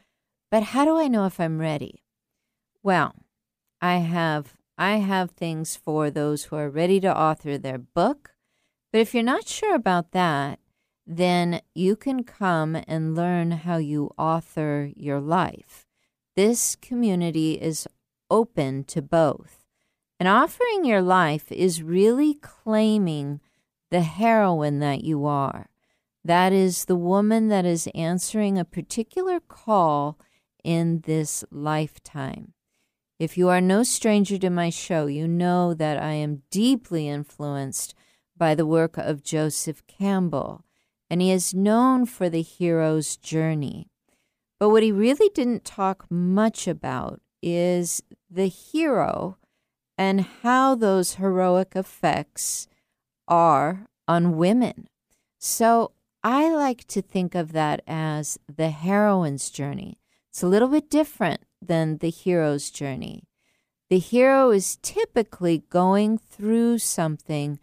but 0.48 0.62
how 0.62 0.84
do 0.84 0.96
I 0.96 1.08
know 1.08 1.26
if 1.26 1.40
I'm 1.40 1.58
ready? 1.58 2.04
Well, 2.84 3.16
I 3.82 3.96
have 3.96 4.54
I 4.78 4.98
have 4.98 5.32
things 5.32 5.74
for 5.74 6.08
those 6.08 6.44
who 6.44 6.54
are 6.54 6.70
ready 6.70 7.00
to 7.00 7.12
author 7.12 7.58
their 7.58 7.78
book. 7.78 8.30
But 8.92 9.00
if 9.00 9.14
you're 9.14 9.22
not 9.22 9.46
sure 9.46 9.74
about 9.74 10.12
that, 10.12 10.58
then 11.06 11.60
you 11.74 11.96
can 11.96 12.24
come 12.24 12.76
and 12.86 13.14
learn 13.14 13.50
how 13.52 13.76
you 13.78 14.10
author 14.16 14.90
your 14.96 15.20
life. 15.20 15.86
This 16.36 16.76
community 16.76 17.54
is 17.54 17.88
open 18.30 18.84
to 18.84 19.02
both. 19.02 19.64
And 20.18 20.28
offering 20.28 20.84
your 20.84 21.02
life 21.02 21.50
is 21.50 21.82
really 21.82 22.34
claiming 22.34 23.40
the 23.90 24.02
heroine 24.02 24.78
that 24.80 25.02
you 25.02 25.24
are. 25.26 25.68
That 26.24 26.52
is 26.52 26.84
the 26.84 26.96
woman 26.96 27.48
that 27.48 27.64
is 27.64 27.88
answering 27.94 28.58
a 28.58 28.64
particular 28.64 29.40
call 29.40 30.18
in 30.62 31.00
this 31.06 31.44
lifetime. 31.50 32.52
If 33.18 33.36
you 33.36 33.48
are 33.48 33.60
no 33.60 33.82
stranger 33.82 34.38
to 34.38 34.50
my 34.50 34.70
show, 34.70 35.06
you 35.06 35.26
know 35.26 35.74
that 35.74 36.00
I 36.00 36.12
am 36.12 36.42
deeply 36.50 37.08
influenced 37.08 37.94
by 38.40 38.54
the 38.54 38.64
work 38.64 38.96
of 38.96 39.22
Joseph 39.22 39.86
Campbell, 39.86 40.64
and 41.10 41.20
he 41.20 41.30
is 41.30 41.52
known 41.52 42.06
for 42.06 42.30
the 42.30 42.40
hero's 42.40 43.18
journey. 43.18 43.90
But 44.58 44.70
what 44.70 44.82
he 44.82 44.90
really 44.90 45.28
didn't 45.34 45.66
talk 45.66 46.06
much 46.10 46.66
about 46.66 47.20
is 47.42 48.02
the 48.30 48.46
hero 48.46 49.36
and 49.98 50.22
how 50.42 50.74
those 50.74 51.16
heroic 51.16 51.72
effects 51.74 52.66
are 53.28 53.86
on 54.08 54.38
women. 54.38 54.88
So 55.38 55.92
I 56.24 56.50
like 56.50 56.86
to 56.88 57.02
think 57.02 57.34
of 57.34 57.52
that 57.52 57.82
as 57.86 58.38
the 58.48 58.70
heroine's 58.70 59.50
journey. 59.50 59.98
It's 60.30 60.42
a 60.42 60.48
little 60.48 60.68
bit 60.68 60.88
different 60.88 61.42
than 61.60 61.98
the 61.98 62.08
hero's 62.08 62.70
journey. 62.70 63.24
The 63.90 63.98
hero 63.98 64.50
is 64.50 64.78
typically 64.80 65.64
going 65.68 66.16
through 66.16 66.78
something 66.78 67.58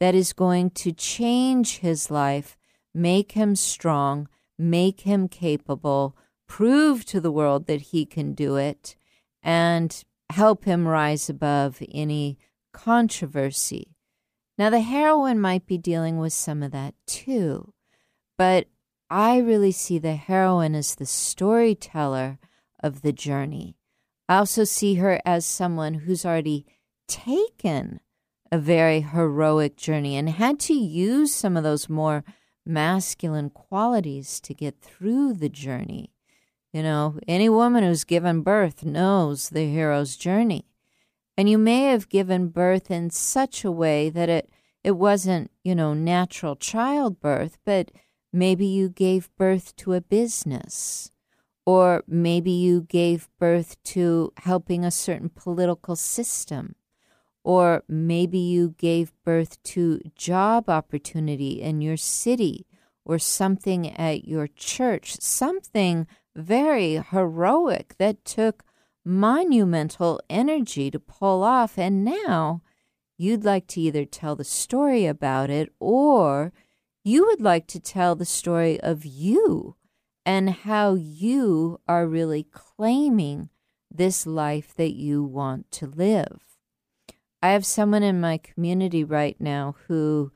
that 0.00 0.14
is 0.14 0.32
going 0.32 0.70
to 0.70 0.92
change 0.92 1.78
his 1.78 2.10
life, 2.10 2.56
make 2.94 3.32
him 3.32 3.54
strong, 3.54 4.28
make 4.58 5.02
him 5.02 5.28
capable, 5.28 6.16
prove 6.48 7.04
to 7.04 7.20
the 7.20 7.30
world 7.30 7.66
that 7.66 7.80
he 7.80 8.04
can 8.04 8.32
do 8.32 8.56
it, 8.56 8.96
and 9.42 10.02
help 10.30 10.64
him 10.64 10.88
rise 10.88 11.30
above 11.30 11.82
any 11.92 12.38
controversy. 12.72 13.94
Now, 14.58 14.70
the 14.70 14.80
heroine 14.80 15.40
might 15.40 15.66
be 15.66 15.78
dealing 15.78 16.18
with 16.18 16.32
some 16.32 16.62
of 16.62 16.72
that 16.72 16.94
too, 17.06 17.72
but 18.36 18.66
I 19.08 19.38
really 19.38 19.72
see 19.72 19.98
the 19.98 20.16
heroine 20.16 20.74
as 20.74 20.94
the 20.94 21.06
storyteller 21.06 22.38
of 22.82 23.02
the 23.02 23.12
journey. 23.12 23.76
I 24.28 24.36
also 24.36 24.64
see 24.64 24.94
her 24.96 25.20
as 25.24 25.44
someone 25.44 25.94
who's 25.94 26.24
already 26.24 26.64
taken 27.08 28.00
a 28.52 28.58
very 28.58 29.00
heroic 29.00 29.76
journey 29.76 30.16
and 30.16 30.28
had 30.28 30.58
to 30.60 30.74
use 30.74 31.32
some 31.32 31.56
of 31.56 31.62
those 31.62 31.88
more 31.88 32.24
masculine 32.66 33.50
qualities 33.50 34.40
to 34.40 34.54
get 34.54 34.80
through 34.80 35.34
the 35.34 35.48
journey. 35.48 36.10
You 36.72 36.82
know, 36.82 37.18
any 37.26 37.48
woman 37.48 37.82
who's 37.82 38.04
given 38.04 38.42
birth 38.42 38.84
knows 38.84 39.48
the 39.48 39.68
hero's 39.68 40.16
journey. 40.16 40.66
And 41.36 41.48
you 41.48 41.58
may 41.58 41.84
have 41.84 42.08
given 42.08 42.48
birth 42.48 42.90
in 42.90 43.10
such 43.10 43.64
a 43.64 43.70
way 43.70 44.10
that 44.10 44.28
it, 44.28 44.50
it 44.84 44.92
wasn't, 44.92 45.50
you 45.64 45.74
know, 45.74 45.94
natural 45.94 46.54
childbirth, 46.54 47.58
but 47.64 47.90
maybe 48.32 48.66
you 48.66 48.88
gave 48.88 49.34
birth 49.36 49.74
to 49.76 49.94
a 49.94 50.00
business. 50.00 51.10
Or 51.66 52.02
maybe 52.06 52.50
you 52.50 52.82
gave 52.82 53.28
birth 53.38 53.82
to 53.84 54.32
helping 54.38 54.84
a 54.84 54.90
certain 54.90 55.28
political 55.28 55.96
system. 55.96 56.74
Or 57.42 57.82
maybe 57.88 58.38
you 58.38 58.74
gave 58.76 59.12
birth 59.24 59.62
to 59.64 60.00
job 60.14 60.68
opportunity 60.68 61.62
in 61.62 61.80
your 61.80 61.96
city 61.96 62.66
or 63.04 63.18
something 63.18 63.88
at 63.96 64.28
your 64.28 64.46
church, 64.46 65.20
something 65.20 66.06
very 66.36 66.96
heroic 66.96 67.94
that 67.98 68.24
took 68.24 68.62
monumental 69.04 70.20
energy 70.28 70.90
to 70.90 71.00
pull 71.00 71.42
off. 71.42 71.78
And 71.78 72.04
now 72.04 72.62
you'd 73.16 73.44
like 73.44 73.66
to 73.68 73.80
either 73.80 74.04
tell 74.04 74.36
the 74.36 74.44
story 74.44 75.06
about 75.06 75.50
it 75.50 75.72
or 75.80 76.52
you 77.02 77.24
would 77.26 77.40
like 77.40 77.66
to 77.68 77.80
tell 77.80 78.14
the 78.14 78.26
story 78.26 78.78
of 78.80 79.06
you 79.06 79.76
and 80.26 80.50
how 80.50 80.94
you 80.94 81.80
are 81.88 82.06
really 82.06 82.46
claiming 82.52 83.48
this 83.90 84.26
life 84.26 84.74
that 84.76 84.94
you 84.94 85.24
want 85.24 85.70
to 85.72 85.86
live. 85.86 86.59
I 87.42 87.50
have 87.50 87.64
someone 87.64 88.02
in 88.02 88.20
my 88.20 88.38
community 88.38 89.02
right 89.02 89.36
now 89.40 89.76
who 89.88 90.30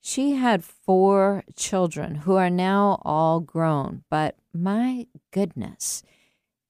she 0.00 0.32
had 0.32 0.64
four 0.64 1.44
children 1.56 2.16
who 2.16 2.34
are 2.34 2.50
now 2.50 3.00
all 3.02 3.40
grown, 3.40 4.02
but 4.10 4.36
my 4.52 5.06
goodness, 5.30 6.02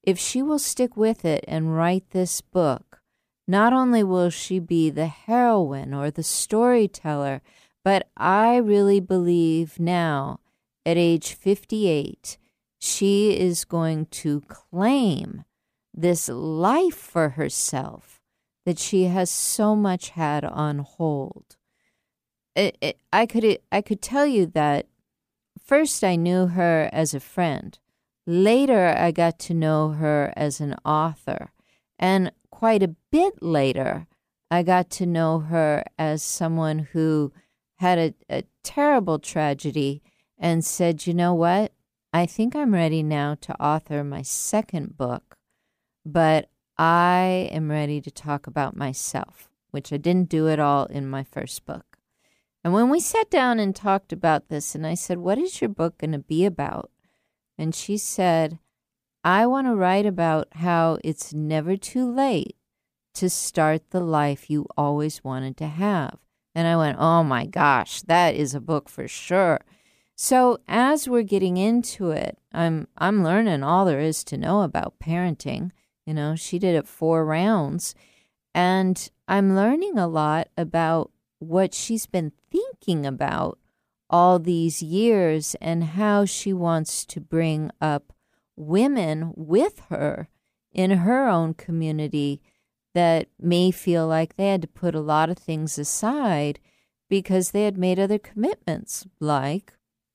if 0.02 0.18
she 0.18 0.42
will 0.42 0.58
stick 0.58 0.96
with 0.96 1.24
it 1.24 1.44
and 1.48 1.74
write 1.74 2.10
this 2.10 2.40
book, 2.42 3.00
not 3.48 3.72
only 3.72 4.04
will 4.04 4.30
she 4.30 4.58
be 4.58 4.90
the 4.90 5.06
heroine 5.06 5.94
or 5.94 6.10
the 6.10 6.22
storyteller, 6.22 7.40
but 7.82 8.08
I 8.16 8.56
really 8.56 9.00
believe 9.00 9.80
now, 9.80 10.40
at 10.86 10.96
age 10.96 11.34
58, 11.34 12.36
she 12.78 13.38
is 13.38 13.64
going 13.64 14.06
to 14.06 14.42
claim 14.42 15.44
this 15.92 16.28
life 16.28 16.94
for 16.94 17.30
herself 17.30 18.13
that 18.64 18.78
she 18.78 19.04
has 19.04 19.30
so 19.30 19.76
much 19.76 20.10
had 20.10 20.44
on 20.44 20.78
hold 20.78 21.56
it, 22.54 22.78
it, 22.80 22.98
I 23.12 23.26
could 23.26 23.58
I 23.72 23.80
could 23.80 24.00
tell 24.00 24.26
you 24.26 24.46
that 24.46 24.86
first 25.62 26.04
I 26.04 26.16
knew 26.16 26.46
her 26.46 26.88
as 26.92 27.14
a 27.14 27.20
friend. 27.20 27.78
Later 28.26 28.94
I 28.96 29.10
got 29.10 29.38
to 29.40 29.54
know 29.54 29.90
her 29.90 30.32
as 30.36 30.60
an 30.60 30.76
author, 30.84 31.52
and 31.98 32.32
quite 32.50 32.82
a 32.82 32.94
bit 33.10 33.42
later 33.42 34.06
I 34.50 34.62
got 34.62 34.88
to 34.90 35.06
know 35.06 35.40
her 35.40 35.84
as 35.98 36.22
someone 36.22 36.78
who 36.92 37.32
had 37.76 37.98
a, 37.98 38.14
a 38.30 38.44
terrible 38.62 39.18
tragedy 39.18 40.02
and 40.38 40.64
said, 40.64 41.06
"You 41.06 41.14
know 41.14 41.34
what? 41.34 41.72
I 42.12 42.26
think 42.26 42.54
I'm 42.54 42.72
ready 42.72 43.02
now 43.02 43.34
to 43.42 43.60
author 43.60 44.04
my 44.04 44.22
second 44.22 44.96
book, 44.96 45.36
but 46.06 46.48
I 46.76 47.48
am 47.52 47.70
ready 47.70 48.00
to 48.00 48.10
talk 48.10 48.46
about 48.46 48.76
myself, 48.76 49.48
which 49.70 49.92
I 49.92 49.96
didn't 49.96 50.28
do 50.28 50.48
at 50.48 50.58
all 50.58 50.86
in 50.86 51.08
my 51.08 51.22
first 51.22 51.64
book. 51.64 51.98
And 52.64 52.72
when 52.72 52.88
we 52.88 52.98
sat 52.98 53.30
down 53.30 53.60
and 53.60 53.76
talked 53.76 54.12
about 54.12 54.48
this, 54.48 54.74
and 54.74 54.86
I 54.86 54.94
said, 54.94 55.18
What 55.18 55.38
is 55.38 55.60
your 55.60 55.68
book 55.68 55.98
going 55.98 56.12
to 56.12 56.18
be 56.18 56.44
about? 56.44 56.90
And 57.58 57.74
she 57.74 57.98
said, 57.98 58.58
I 59.22 59.46
want 59.46 59.66
to 59.66 59.74
write 59.74 60.06
about 60.06 60.48
how 60.52 60.98
it's 61.04 61.32
never 61.32 61.76
too 61.76 62.10
late 62.10 62.56
to 63.14 63.30
start 63.30 63.90
the 63.90 64.00
life 64.00 64.50
you 64.50 64.66
always 64.76 65.22
wanted 65.22 65.56
to 65.58 65.68
have. 65.68 66.18
And 66.54 66.66
I 66.66 66.76
went, 66.76 66.98
Oh 66.98 67.22
my 67.22 67.46
gosh, 67.46 68.02
that 68.02 68.34
is 68.34 68.54
a 68.54 68.60
book 68.60 68.88
for 68.88 69.06
sure. 69.06 69.60
So 70.16 70.58
as 70.68 71.08
we're 71.08 71.22
getting 71.22 71.56
into 71.56 72.10
it, 72.10 72.38
I'm 72.52 72.88
I'm 72.96 73.24
learning 73.24 73.62
all 73.62 73.84
there 73.84 74.00
is 74.00 74.24
to 74.24 74.36
know 74.36 74.62
about 74.62 74.98
parenting. 74.98 75.72
You 76.06 76.14
know, 76.14 76.36
she 76.36 76.58
did 76.58 76.74
it 76.74 76.86
four 76.86 77.24
rounds. 77.24 77.94
And 78.54 79.10
I'm 79.26 79.56
learning 79.56 79.98
a 79.98 80.06
lot 80.06 80.48
about 80.56 81.10
what 81.38 81.74
she's 81.74 82.06
been 82.06 82.32
thinking 82.50 83.04
about 83.04 83.58
all 84.08 84.38
these 84.38 84.82
years 84.82 85.56
and 85.60 85.84
how 85.84 86.24
she 86.24 86.52
wants 86.52 87.04
to 87.06 87.20
bring 87.20 87.70
up 87.80 88.12
women 88.56 89.32
with 89.34 89.80
her 89.88 90.28
in 90.72 90.90
her 90.90 91.28
own 91.28 91.54
community 91.54 92.40
that 92.94 93.28
may 93.40 93.70
feel 93.70 94.06
like 94.06 94.36
they 94.36 94.48
had 94.48 94.62
to 94.62 94.68
put 94.68 94.94
a 94.94 95.00
lot 95.00 95.30
of 95.30 95.38
things 95.38 95.78
aside 95.78 96.60
because 97.08 97.50
they 97.50 97.64
had 97.64 97.76
made 97.76 97.98
other 97.98 98.18
commitments, 98.18 99.06
like 99.20 99.72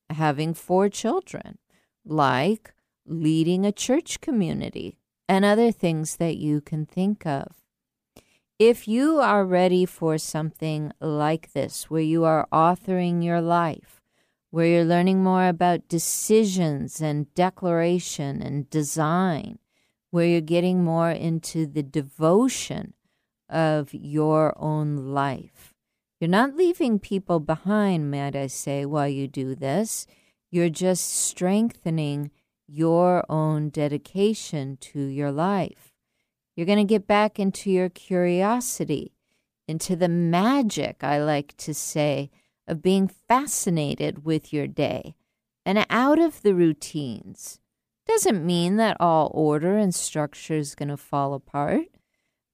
having 0.08 0.54
four 0.54 0.88
children, 0.88 1.58
like 2.04 2.72
leading 3.06 3.66
a 3.66 3.72
church 3.72 4.20
community, 4.20 4.96
and 5.30 5.44
other 5.44 5.70
things 5.70 6.16
that 6.16 6.38
you 6.38 6.60
can 6.60 6.84
think 6.84 7.24
of. 7.24 7.46
If 8.58 8.88
you 8.88 9.20
are 9.20 9.44
ready 9.44 9.86
for 9.86 10.18
something 10.18 10.90
like 11.00 11.52
this, 11.52 11.88
where 11.88 12.02
you 12.02 12.24
are 12.24 12.48
authoring 12.52 13.22
your 13.22 13.40
life, 13.40 14.00
where 14.50 14.66
you're 14.66 14.84
learning 14.84 15.22
more 15.22 15.46
about 15.46 15.86
decisions 15.86 17.00
and 17.00 17.32
declaration 17.34 18.42
and 18.42 18.68
design, 18.70 19.60
where 20.10 20.26
you're 20.26 20.40
getting 20.40 20.82
more 20.82 21.12
into 21.12 21.64
the 21.64 21.84
devotion 21.84 22.94
of 23.48 23.94
your 23.94 24.52
own 24.58 25.14
life. 25.14 25.74
You're 26.20 26.26
not 26.26 26.56
leaving 26.56 26.98
people 26.98 27.38
behind, 27.38 28.10
might 28.10 28.34
I 28.34 28.48
say, 28.48 28.84
while 28.84 29.08
you 29.08 29.28
do 29.28 29.54
this. 29.54 30.08
You're 30.50 30.70
just 30.70 31.08
strengthening 31.08 32.32
your 32.70 33.24
own 33.28 33.68
dedication 33.68 34.76
to 34.80 35.00
your 35.00 35.32
life. 35.32 35.92
You're 36.54 36.66
going 36.66 36.78
to 36.78 36.84
get 36.84 37.06
back 37.06 37.38
into 37.38 37.70
your 37.70 37.88
curiosity, 37.88 39.12
into 39.66 39.96
the 39.96 40.08
magic, 40.08 41.02
I 41.02 41.22
like 41.22 41.56
to 41.58 41.74
say, 41.74 42.30
of 42.68 42.82
being 42.82 43.08
fascinated 43.08 44.24
with 44.24 44.52
your 44.52 44.66
day 44.66 45.16
and 45.66 45.84
out 45.90 46.18
of 46.18 46.42
the 46.42 46.54
routines. 46.54 47.60
Doesn't 48.06 48.44
mean 48.44 48.76
that 48.76 48.96
all 49.00 49.30
order 49.34 49.76
and 49.76 49.94
structure 49.94 50.54
is 50.54 50.74
going 50.74 50.88
to 50.88 50.96
fall 50.96 51.34
apart, 51.34 51.86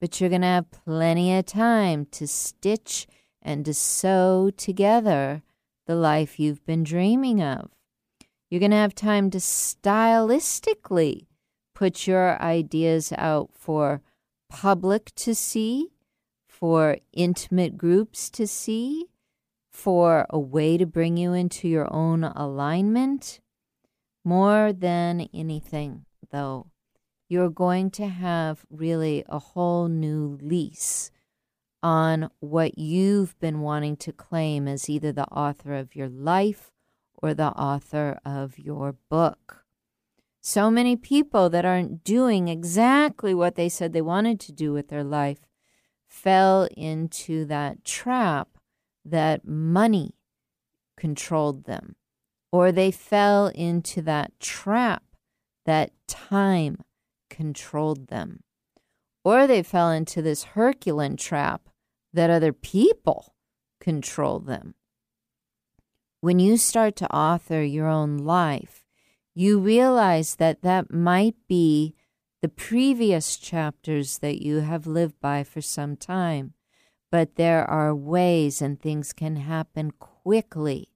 but 0.01 0.21
you're 0.21 0.31
going 0.31 0.43
to 0.43 0.49
have 0.49 0.71
plenty 0.71 1.37
of 1.37 1.47
time 1.47 2.07
to 2.12 2.27
stitch 2.27 3.07
and 3.43 3.64
to 3.64 3.75
sew 3.75 4.51
together 4.57 5.43
the 5.87 5.95
life 5.95 6.41
you've 6.41 6.64
been 6.67 6.83
dreaming 6.83 7.43
of. 7.43 7.71
You're 8.49 8.61
going 8.61 8.71
to 8.71 8.77
have 8.77 8.95
time 8.95 9.31
to 9.31 9.39
stylistically 9.39 11.27
put 11.75 12.07
your 12.07 12.41
ideas 12.41 13.13
out 13.19 13.51
for 13.53 14.03
public 14.49 15.13
to 15.17 15.35
see, 15.35 15.89
for 16.49 16.99
intimate 17.13 17.77
groups 17.77 18.31
to 18.31 18.47
see, 18.47 19.07
for 19.73 20.27
a 20.31 20.39
way 20.39 20.79
to 20.79 20.87
bring 20.87 21.17
you 21.17 21.33
into 21.33 21.69
your 21.69 21.93
own 21.93 22.23
alignment. 22.23 23.41
More 24.25 24.73
than 24.73 25.29
anything, 25.35 26.07
though, 26.31 26.69
you're 27.29 27.51
going 27.51 27.91
to 27.93 28.07
have 28.07 28.65
really 28.71 29.25
a 29.29 29.41
whole 29.41 29.89
new 29.89 30.39
lease 30.41 31.11
on 31.83 32.31
what 32.41 32.79
you've 32.79 33.39
been 33.41 33.61
wanting 33.61 33.97
to 33.97 34.13
claim 34.13 34.67
as 34.69 34.89
either 34.89 35.13
the 35.13 35.27
author 35.27 35.75
of 35.75 35.95
your 35.97 36.09
life 36.09 36.73
or 37.27 37.35
the 37.35 37.51
author 37.51 38.18
of 38.24 38.59
your 38.59 38.95
book. 39.11 39.64
So 40.41 40.70
many 40.70 40.95
people 40.95 41.51
that 41.51 41.64
aren't 41.64 42.05
doing 42.05 42.47
exactly 42.47 43.35
what 43.35 43.57
they 43.57 43.68
said 43.68 43.93
they 43.93 44.01
wanted 44.01 44.39
to 44.41 44.53
do 44.53 44.72
with 44.72 44.89
their 44.89 45.03
life 45.03 45.41
fell 46.09 46.68
into 46.77 47.45
that 47.47 47.85
trap 47.85 48.49
that 49.05 49.45
money 49.45 50.14
controlled 50.97 51.64
them, 51.64 51.97
or 52.53 52.70
they 52.70 52.91
fell 52.91 53.49
into 53.49 54.01
that 54.03 54.39
trap 54.39 55.03
that 55.64 55.91
time 56.07 56.79
controlled 57.29 58.07
them, 58.07 58.45
or 59.24 59.49
they 59.49 59.62
fell 59.64 59.91
into 59.91 60.22
this 60.22 60.45
Herculean 60.45 61.16
trap 61.16 61.68
that 62.12 62.31
other 62.31 62.53
people 62.53 63.35
control 63.81 64.39
them. 64.39 64.74
When 66.21 66.39
you 66.39 66.57
start 66.57 66.97
to 66.97 67.14
author 67.14 67.62
your 67.62 67.89
own 67.89 68.19
life, 68.19 68.85
you 69.35 69.59
realize 69.59 70.37
that 70.37 70.62
that 70.62 70.93
might 70.93 71.37
be 71.47 71.95
the 72.43 72.49
previous 72.49 73.37
chapters 73.37 74.19
that 74.19 74.43
you 74.43 74.61
have 74.61 74.87
lived 74.87 75.21
by 75.21 75.45
for 75.45 75.61
some 75.61 75.97
time. 75.97 76.55
But 77.11 77.37
there 77.37 77.69
are 77.69 77.95
ways 77.95 78.62
and 78.62 78.81
things 78.81 79.12
can 79.12 79.37
happen 79.37 79.93
quickly 79.93 80.89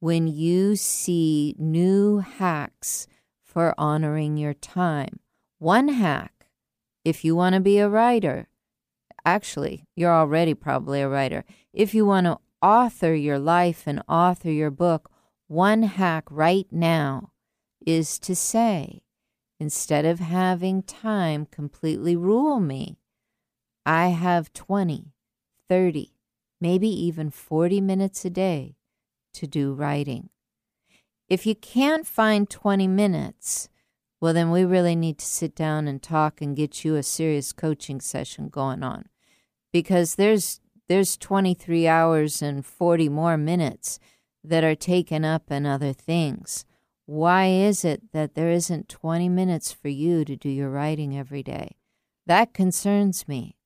when 0.00 0.28
you 0.28 0.76
see 0.76 1.54
new 1.58 2.18
hacks 2.18 3.06
for 3.42 3.74
honoring 3.78 4.36
your 4.36 4.54
time. 4.54 5.18
One 5.58 5.88
hack, 5.88 6.46
if 7.04 7.24
you 7.24 7.34
want 7.34 7.54
to 7.54 7.60
be 7.60 7.78
a 7.78 7.88
writer, 7.88 8.48
actually, 9.24 9.86
you're 9.96 10.12
already 10.12 10.54
probably 10.54 11.00
a 11.00 11.08
writer. 11.08 11.44
If 11.72 11.94
you 11.94 12.06
want 12.06 12.26
to 12.26 12.38
author 12.62 13.14
your 13.14 13.38
life 13.38 13.84
and 13.86 14.02
author 14.08 14.50
your 14.50 14.70
book, 14.70 15.10
one 15.46 15.82
hack 15.84 16.24
right 16.30 16.66
now 16.70 17.32
is 17.86 18.18
to 18.20 18.34
say, 18.34 19.02
instead 19.58 20.04
of 20.04 20.18
having 20.18 20.82
time 20.82 21.46
completely 21.46 22.16
rule 22.16 22.60
me, 22.60 22.98
I 23.86 24.08
have 24.08 24.52
20, 24.52 25.12
30, 25.68 26.12
maybe 26.60 26.88
even 26.88 27.30
40 27.30 27.80
minutes 27.80 28.24
a 28.24 28.30
day 28.30 28.76
to 29.34 29.46
do 29.46 29.72
writing. 29.72 30.28
If 31.28 31.46
you 31.46 31.54
can't 31.54 32.06
find 32.06 32.48
20 32.48 32.88
minutes, 32.88 33.68
well, 34.20 34.34
then 34.34 34.50
we 34.50 34.64
really 34.64 34.96
need 34.96 35.18
to 35.18 35.26
sit 35.26 35.54
down 35.54 35.86
and 35.86 36.02
talk 36.02 36.40
and 36.40 36.56
get 36.56 36.84
you 36.84 36.96
a 36.96 37.02
serious 37.02 37.52
coaching 37.52 38.00
session 38.00 38.48
going 38.48 38.82
on 38.82 39.06
because 39.72 40.16
there's 40.16 40.60
there's 40.88 41.16
23 41.16 41.86
hours 41.86 42.42
and 42.42 42.64
40 42.64 43.08
more 43.08 43.36
minutes 43.36 43.98
that 44.42 44.64
are 44.64 44.74
taken 44.74 45.24
up 45.24 45.50
in 45.50 45.66
other 45.66 45.92
things. 45.92 46.64
Why 47.06 47.46
is 47.46 47.84
it 47.84 48.12
that 48.12 48.34
there 48.34 48.50
isn't 48.50 48.88
20 48.88 49.28
minutes 49.28 49.72
for 49.72 49.88
you 49.88 50.24
to 50.24 50.36
do 50.36 50.48
your 50.48 50.70
writing 50.70 51.16
every 51.16 51.42
day? 51.42 51.76
That 52.26 52.52
concerns 52.52 53.26
me. 53.26 53.56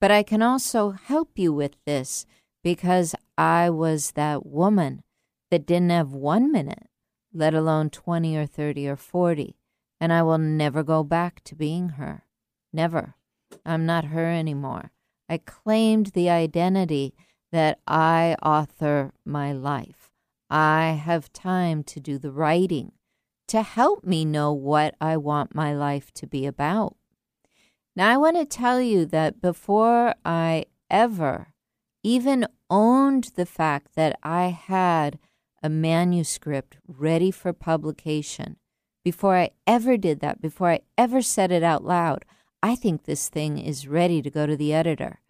But 0.00 0.10
I 0.10 0.22
can 0.22 0.42
also 0.42 0.90
help 0.90 1.38
you 1.38 1.52
with 1.52 1.76
this 1.86 2.26
because 2.62 3.14
I 3.38 3.70
was 3.70 4.12
that 4.12 4.44
woman 4.44 5.02
that 5.50 5.66
didn't 5.66 5.90
have 5.90 6.12
one 6.12 6.50
minute, 6.50 6.88
let 7.32 7.54
alone 7.54 7.90
20 7.90 8.36
or 8.36 8.46
30 8.46 8.88
or 8.88 8.96
40. 8.96 9.56
And 10.00 10.12
I 10.12 10.22
will 10.22 10.38
never 10.38 10.82
go 10.82 11.04
back 11.04 11.44
to 11.44 11.54
being 11.54 11.90
her. 11.90 12.24
Never. 12.72 13.14
I'm 13.64 13.86
not 13.86 14.06
her 14.06 14.26
anymore. 14.26 14.90
I 15.28 15.38
claimed 15.38 16.06
the 16.08 16.28
identity 16.28 17.14
that 17.50 17.78
I 17.86 18.36
author 18.42 19.12
my 19.24 19.52
life. 19.52 20.10
I 20.50 21.00
have 21.02 21.32
time 21.32 21.82
to 21.84 22.00
do 22.00 22.18
the 22.18 22.32
writing 22.32 22.92
to 23.48 23.62
help 23.62 24.04
me 24.04 24.24
know 24.24 24.52
what 24.52 24.94
I 25.00 25.16
want 25.16 25.54
my 25.54 25.74
life 25.74 26.12
to 26.14 26.26
be 26.26 26.46
about. 26.46 26.96
Now, 27.94 28.10
I 28.12 28.16
want 28.16 28.36
to 28.36 28.46
tell 28.46 28.80
you 28.80 29.04
that 29.06 29.40
before 29.40 30.14
I 30.24 30.66
ever 30.90 31.48
even 32.02 32.46
owned 32.70 33.32
the 33.34 33.46
fact 33.46 33.94
that 33.94 34.18
I 34.22 34.46
had 34.46 35.18
a 35.62 35.68
manuscript 35.68 36.78
ready 36.86 37.30
for 37.30 37.52
publication, 37.52 38.56
before 39.04 39.36
I 39.36 39.50
ever 39.66 39.96
did 39.96 40.20
that, 40.20 40.40
before 40.40 40.70
I 40.70 40.80
ever 40.96 41.22
said 41.22 41.52
it 41.52 41.62
out 41.62 41.84
loud, 41.84 42.24
I 42.62 42.76
think 42.76 43.04
this 43.04 43.28
thing 43.28 43.58
is 43.58 43.88
ready 43.88 44.22
to 44.22 44.30
go 44.30 44.46
to 44.46 44.56
the 44.56 44.72
editor. 44.72 45.20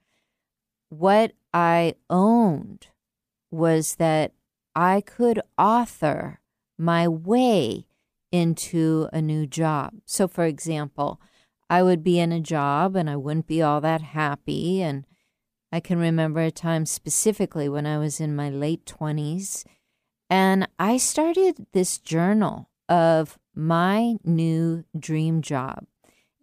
What 0.90 1.32
I 1.54 1.94
owned 2.10 2.88
was 3.50 3.96
that 3.96 4.32
I 4.74 5.00
could 5.00 5.40
author 5.56 6.40
my 6.78 7.08
way 7.08 7.86
into 8.30 9.08
a 9.12 9.22
new 9.22 9.46
job. 9.46 9.94
So, 10.04 10.28
for 10.28 10.44
example, 10.44 11.20
I 11.70 11.82
would 11.82 12.02
be 12.02 12.18
in 12.18 12.32
a 12.32 12.40
job 12.40 12.96
and 12.96 13.08
I 13.08 13.16
wouldn't 13.16 13.46
be 13.46 13.62
all 13.62 13.80
that 13.80 14.02
happy. 14.02 14.82
And 14.82 15.06
I 15.70 15.80
can 15.80 15.98
remember 15.98 16.40
a 16.40 16.50
time 16.50 16.84
specifically 16.84 17.68
when 17.68 17.86
I 17.86 17.96
was 17.96 18.20
in 18.20 18.36
my 18.36 18.50
late 18.50 18.84
20s, 18.84 19.64
and 20.28 20.68
I 20.78 20.98
started 20.98 21.66
this 21.72 21.98
journal 21.98 22.68
of 22.88 23.38
my 23.54 24.16
new 24.22 24.84
dream 24.98 25.40
job. 25.40 25.86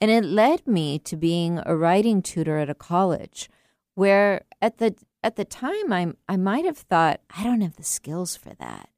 And 0.02 0.10
it 0.10 0.24
led 0.24 0.66
me 0.66 1.00
to 1.00 1.18
being 1.18 1.62
a 1.66 1.76
writing 1.76 2.22
tutor 2.22 2.58
at 2.58 2.70
a 2.70 2.76
college 2.76 3.50
where 3.96 4.46
at 4.62 4.78
the 4.78 4.96
at 5.24 5.36
the 5.36 5.46
time 5.46 5.92
I 5.92 6.14
I 6.28 6.38
might 6.38 6.66
have 6.66 6.78
thought 6.78 7.22
I 7.36 7.44
don't 7.44 7.62
have 7.62 7.76
the 7.76 7.84
skills 7.84 8.36
for 8.36 8.54
that. 8.56 8.90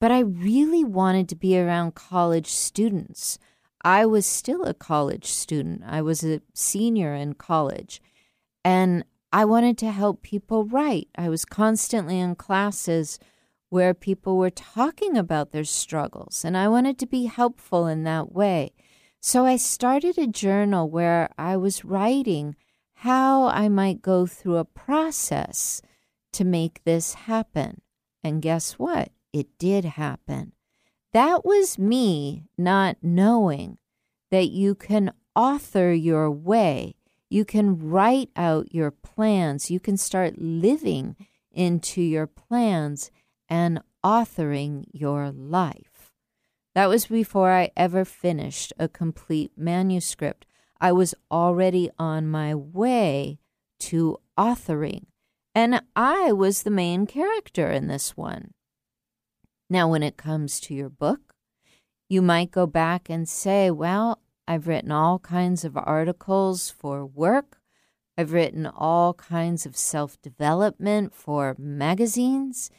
But 0.00 0.12
I 0.12 0.20
really 0.20 0.84
wanted 0.84 1.28
to 1.30 1.36
be 1.36 1.58
around 1.58 1.96
college 1.96 2.46
students. 2.46 3.38
I 3.82 4.06
was 4.06 4.26
still 4.26 4.64
a 4.64 4.74
college 4.74 5.26
student. 5.26 5.82
I 5.84 6.02
was 6.02 6.22
a 6.22 6.40
senior 6.54 7.14
in 7.14 7.34
college. 7.34 8.00
And 8.64 9.04
I 9.32 9.44
wanted 9.44 9.76
to 9.78 9.90
help 9.90 10.22
people 10.22 10.64
write. 10.64 11.08
I 11.16 11.28
was 11.28 11.44
constantly 11.44 12.18
in 12.18 12.34
classes 12.34 13.18
where 13.68 13.92
people 13.92 14.38
were 14.38 14.50
talking 14.50 15.16
about 15.16 15.52
their 15.52 15.64
struggles, 15.64 16.44
and 16.44 16.56
I 16.56 16.68
wanted 16.68 16.98
to 16.98 17.06
be 17.06 17.26
helpful 17.26 17.86
in 17.86 18.04
that 18.04 18.32
way. 18.32 18.72
So 19.20 19.44
I 19.44 19.56
started 19.56 20.16
a 20.16 20.26
journal 20.26 20.88
where 20.88 21.30
I 21.36 21.56
was 21.56 21.84
writing 21.84 22.56
how 22.94 23.46
I 23.46 23.68
might 23.68 24.00
go 24.02 24.26
through 24.26 24.56
a 24.56 24.64
process 24.64 25.82
to 26.32 26.44
make 26.44 26.84
this 26.84 27.14
happen. 27.14 27.80
And 28.22 28.42
guess 28.42 28.72
what? 28.72 29.10
It 29.32 29.58
did 29.58 29.84
happen. 29.84 30.52
That 31.12 31.44
was 31.44 31.78
me 31.78 32.44
not 32.56 32.96
knowing 33.02 33.78
that 34.30 34.50
you 34.50 34.74
can 34.74 35.12
author 35.34 35.92
your 35.92 36.30
way. 36.30 36.94
You 37.30 37.44
can 37.44 37.78
write 37.78 38.30
out 38.36 38.74
your 38.74 38.90
plans. 38.90 39.70
You 39.70 39.80
can 39.80 39.96
start 39.96 40.38
living 40.38 41.16
into 41.52 42.02
your 42.02 42.26
plans 42.26 43.10
and 43.48 43.80
authoring 44.04 44.84
your 44.92 45.30
life. 45.30 45.87
That 46.74 46.88
was 46.88 47.06
before 47.06 47.50
I 47.50 47.70
ever 47.76 48.04
finished 48.04 48.72
a 48.78 48.88
complete 48.88 49.52
manuscript. 49.56 50.46
I 50.80 50.92
was 50.92 51.14
already 51.30 51.90
on 51.98 52.28
my 52.28 52.54
way 52.54 53.40
to 53.80 54.18
authoring, 54.38 55.06
and 55.54 55.82
I 55.96 56.32
was 56.32 56.62
the 56.62 56.70
main 56.70 57.06
character 57.06 57.70
in 57.70 57.88
this 57.88 58.16
one. 58.16 58.52
Now, 59.70 59.88
when 59.88 60.02
it 60.02 60.16
comes 60.16 60.60
to 60.60 60.74
your 60.74 60.88
book, 60.88 61.34
you 62.08 62.22
might 62.22 62.50
go 62.50 62.66
back 62.66 63.10
and 63.10 63.28
say, 63.28 63.70
Well, 63.70 64.22
I've 64.46 64.66
written 64.66 64.90
all 64.90 65.18
kinds 65.18 65.64
of 65.64 65.76
articles 65.76 66.70
for 66.70 67.04
work. 67.04 67.58
I've 68.16 68.32
written 68.32 68.66
all 68.66 69.14
kinds 69.14 69.66
of 69.66 69.76
self 69.76 70.20
development 70.22 71.14
for 71.14 71.54
magazines. 71.58 72.70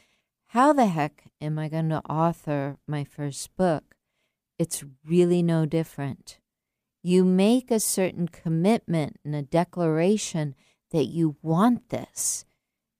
How 0.53 0.73
the 0.73 0.87
heck 0.87 1.25
am 1.39 1.59
I 1.59 1.69
going 1.69 1.89
to 1.89 2.01
author 2.09 2.77
my 2.87 3.03
first 3.03 3.55
book? 3.55 3.93
It's 4.57 4.83
really 5.05 5.43
no 5.43 5.67
different. 5.67 6.39
You 7.03 7.23
make 7.23 7.69
a 7.69 7.79
certain 7.79 8.27
commitment 8.27 9.17
and 9.23 9.35
a 9.35 9.43
declaration 9.43 10.55
that 10.89 11.05
you 11.05 11.35
want 11.43 11.89
this. 11.89 12.45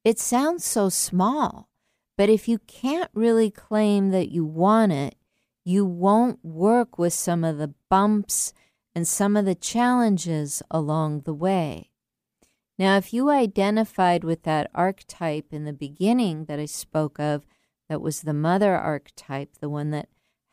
It 0.05 0.19
sounds 0.19 0.63
so 0.63 0.89
small, 0.89 1.69
but 2.15 2.29
if 2.29 2.47
you 2.47 2.59
can't 2.59 3.09
really 3.15 3.49
claim 3.49 4.11
that 4.11 4.29
you 4.29 4.45
want 4.45 4.91
it, 4.91 5.15
you 5.65 5.85
won't 5.85 6.45
work 6.45 6.99
with 6.99 7.13
some 7.13 7.43
of 7.43 7.57
the 7.57 7.73
bumps 7.89 8.53
and 8.93 9.07
some 9.07 9.35
of 9.35 9.45
the 9.45 9.55
challenges 9.55 10.61
along 10.69 11.21
the 11.21 11.33
way. 11.33 11.89
Now, 12.79 12.95
if 12.95 13.13
you 13.13 13.29
identified 13.29 14.23
with 14.23 14.43
that 14.43 14.71
archetype 14.73 15.47
in 15.51 15.65
the 15.65 15.73
beginning 15.73 16.45
that 16.45 16.59
I 16.59 16.65
spoke 16.65 17.19
of, 17.19 17.45
that 17.89 17.99
was 17.99 18.21
the 18.21 18.33
mother 18.33 18.73
archetype, 18.73 19.57
the 19.59 19.67
one 19.67 19.91
that 19.91 20.07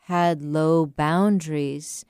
had 0.07 0.43
low 0.43 0.85
boundaries, 0.85 2.03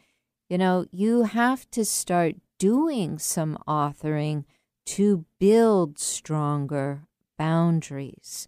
you 0.50 0.58
know, 0.58 0.88
you 0.92 1.24
have 1.24 1.70
to 1.72 1.86
start 1.86 2.36
doing 2.58 3.20
some 3.20 3.60
authoring 3.68 4.46
to 4.88 5.26
build 5.40 6.00
stronger 6.00 7.04
boundaries. 7.38 8.48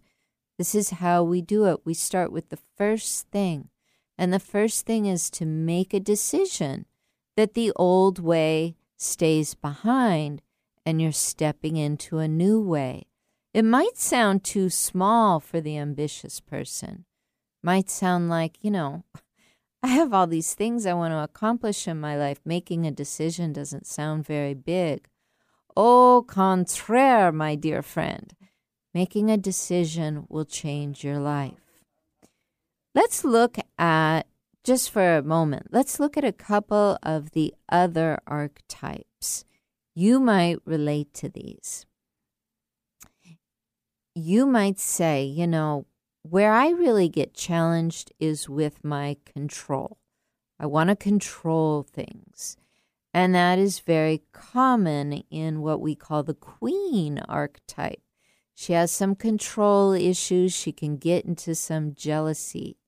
This 0.58 0.74
is 0.74 0.90
how 0.90 1.22
we 1.22 1.40
do 1.40 1.66
it. 1.66 1.86
We 1.86 1.94
start 1.94 2.32
with 2.32 2.48
the 2.48 2.58
first 2.76 3.28
thing. 3.28 3.68
And 4.18 4.32
the 4.32 4.40
first 4.40 4.86
thing 4.86 5.06
is 5.06 5.30
to 5.30 5.46
make 5.46 5.94
a 5.94 6.00
decision 6.00 6.86
that 7.36 7.54
the 7.54 7.70
old 7.76 8.18
way 8.18 8.74
stays 8.96 9.54
behind 9.54 10.42
and 10.84 11.00
you're 11.00 11.12
stepping 11.12 11.76
into 11.76 12.18
a 12.18 12.28
new 12.28 12.60
way. 12.60 13.06
It 13.52 13.64
might 13.64 13.98
sound 13.98 14.44
too 14.44 14.70
small 14.70 15.40
for 15.40 15.60
the 15.60 15.76
ambitious 15.76 16.40
person. 16.40 17.04
Might 17.62 17.90
sound 17.90 18.28
like, 18.28 18.58
you 18.60 18.70
know, 18.70 19.04
I 19.82 19.88
have 19.88 20.12
all 20.12 20.26
these 20.26 20.54
things 20.54 20.86
I 20.86 20.92
want 20.92 21.12
to 21.12 21.18
accomplish 21.18 21.88
in 21.88 21.98
my 21.98 22.16
life. 22.16 22.40
Making 22.44 22.86
a 22.86 22.90
decision 22.90 23.52
doesn't 23.52 23.86
sound 23.86 24.26
very 24.26 24.54
big. 24.54 25.08
Au 25.76 26.22
contraire, 26.22 27.32
my 27.32 27.54
dear 27.54 27.82
friend. 27.82 28.34
Making 28.92 29.30
a 29.30 29.36
decision 29.36 30.26
will 30.28 30.44
change 30.44 31.04
your 31.04 31.18
life. 31.18 31.54
Let's 32.94 33.24
look 33.24 33.56
at, 33.78 34.26
just 34.64 34.90
for 34.90 35.16
a 35.16 35.22
moment, 35.22 35.68
let's 35.70 36.00
look 36.00 36.16
at 36.16 36.24
a 36.24 36.32
couple 36.32 36.98
of 37.02 37.30
the 37.30 37.54
other 37.68 38.18
archetypes. 38.26 39.09
You 40.00 40.18
might 40.18 40.60
relate 40.64 41.12
to 41.16 41.28
these. 41.28 41.84
You 44.14 44.46
might 44.46 44.78
say, 44.78 45.24
you 45.24 45.46
know, 45.46 45.84
where 46.22 46.54
I 46.54 46.70
really 46.70 47.10
get 47.10 47.34
challenged 47.34 48.10
is 48.18 48.48
with 48.48 48.82
my 48.82 49.18
control. 49.26 49.98
I 50.58 50.64
want 50.64 50.88
to 50.88 50.96
control 50.96 51.82
things. 51.82 52.56
And 53.12 53.34
that 53.34 53.58
is 53.58 53.80
very 53.80 54.22
common 54.32 55.22
in 55.30 55.60
what 55.60 55.82
we 55.82 55.94
call 55.94 56.22
the 56.22 56.32
queen 56.32 57.20
archetype. 57.28 58.00
She 58.54 58.72
has 58.72 58.90
some 58.90 59.14
control 59.14 59.92
issues. 59.92 60.54
She 60.54 60.72
can 60.72 60.96
get 60.96 61.26
into 61.26 61.54
some 61.54 61.92
jealousy. 61.94 62.78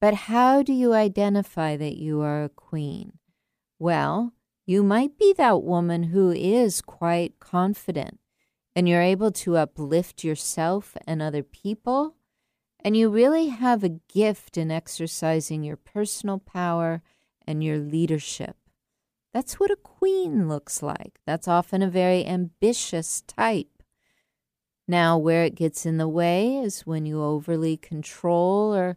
But 0.00 0.14
how 0.14 0.62
do 0.62 0.72
you 0.72 0.92
identify 0.92 1.76
that 1.76 1.96
you 1.96 2.20
are 2.20 2.44
a 2.44 2.48
queen? 2.48 3.18
Well, 3.80 4.34
you 4.66 4.82
might 4.82 5.18
be 5.18 5.32
that 5.34 5.62
woman 5.62 6.04
who 6.04 6.30
is 6.30 6.80
quite 6.80 7.38
confident 7.38 8.18
and 8.74 8.88
you're 8.88 9.02
able 9.02 9.30
to 9.30 9.56
uplift 9.56 10.24
yourself 10.24 10.96
and 11.06 11.20
other 11.20 11.42
people. 11.42 12.16
And 12.80 12.96
you 12.96 13.08
really 13.08 13.48
have 13.48 13.82
a 13.82 14.00
gift 14.12 14.58
in 14.58 14.70
exercising 14.70 15.64
your 15.64 15.76
personal 15.76 16.38
power 16.38 17.02
and 17.46 17.64
your 17.64 17.78
leadership. 17.78 18.56
That's 19.32 19.58
what 19.58 19.70
a 19.70 19.76
queen 19.76 20.48
looks 20.48 20.82
like. 20.82 21.18
That's 21.26 21.48
often 21.48 21.82
a 21.82 21.88
very 21.88 22.26
ambitious 22.26 23.22
type. 23.22 23.82
Now, 24.86 25.16
where 25.16 25.44
it 25.44 25.54
gets 25.54 25.86
in 25.86 25.96
the 25.96 26.08
way 26.08 26.56
is 26.56 26.86
when 26.86 27.06
you 27.06 27.22
overly 27.22 27.76
control 27.78 28.74
or, 28.74 28.96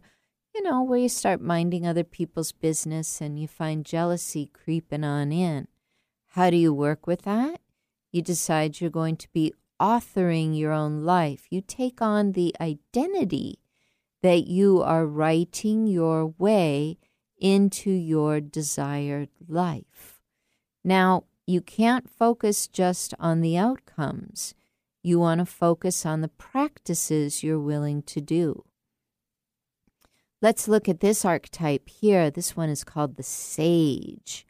you 0.58 0.64
know, 0.64 0.82
where 0.82 0.98
you 0.98 1.08
start 1.08 1.40
minding 1.40 1.86
other 1.86 2.02
people's 2.02 2.50
business 2.50 3.20
and 3.20 3.38
you 3.38 3.46
find 3.46 3.86
jealousy 3.86 4.50
creeping 4.52 5.04
on 5.04 5.30
in. 5.30 5.68
How 6.30 6.50
do 6.50 6.56
you 6.56 6.74
work 6.74 7.06
with 7.06 7.22
that? 7.22 7.60
You 8.10 8.22
decide 8.22 8.80
you're 8.80 8.90
going 8.90 9.18
to 9.18 9.28
be 9.32 9.54
authoring 9.80 10.58
your 10.58 10.72
own 10.72 11.04
life. 11.04 11.46
You 11.48 11.60
take 11.60 12.02
on 12.02 12.32
the 12.32 12.56
identity 12.60 13.60
that 14.20 14.48
you 14.48 14.82
are 14.82 15.06
writing 15.06 15.86
your 15.86 16.34
way 16.38 16.98
into 17.38 17.92
your 17.92 18.40
desired 18.40 19.28
life. 19.46 20.20
Now, 20.82 21.22
you 21.46 21.60
can't 21.60 22.10
focus 22.10 22.66
just 22.66 23.14
on 23.20 23.42
the 23.42 23.56
outcomes. 23.56 24.56
You 25.04 25.20
want 25.20 25.38
to 25.38 25.46
focus 25.46 26.04
on 26.04 26.20
the 26.20 26.26
practices 26.26 27.44
you're 27.44 27.60
willing 27.60 28.02
to 28.02 28.20
do. 28.20 28.64
Let's 30.40 30.68
look 30.68 30.88
at 30.88 31.00
this 31.00 31.24
archetype 31.24 31.88
here. 31.88 32.30
This 32.30 32.56
one 32.56 32.68
is 32.68 32.84
called 32.84 33.16
the 33.16 33.24
sage. 33.24 34.46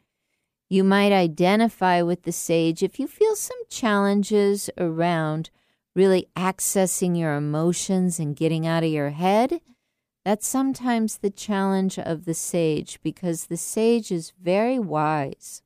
You 0.69 0.83
might 0.83 1.11
identify 1.11 2.03
with 2.03 2.23
the 2.23 2.31
sage 2.31 2.83
if 2.83 2.99
you 2.99 3.07
feel 3.07 3.35
some 3.35 3.57
challenges 3.69 4.69
around 4.77 5.49
really 5.95 6.27
accessing 6.35 7.17
your 7.17 7.33
emotions 7.33 8.19
and 8.19 8.35
getting 8.35 8.67
out 8.67 8.83
of 8.83 8.91
your 8.91 9.09
head. 9.09 9.61
That's 10.23 10.47
sometimes 10.47 11.17
the 11.17 11.31
challenge 11.31 11.97
of 11.97 12.25
the 12.25 12.35
sage 12.35 12.99
because 13.01 13.47
the 13.47 13.57
sage 13.57 14.11
is 14.11 14.33
very 14.39 14.77
wise. 14.77 15.63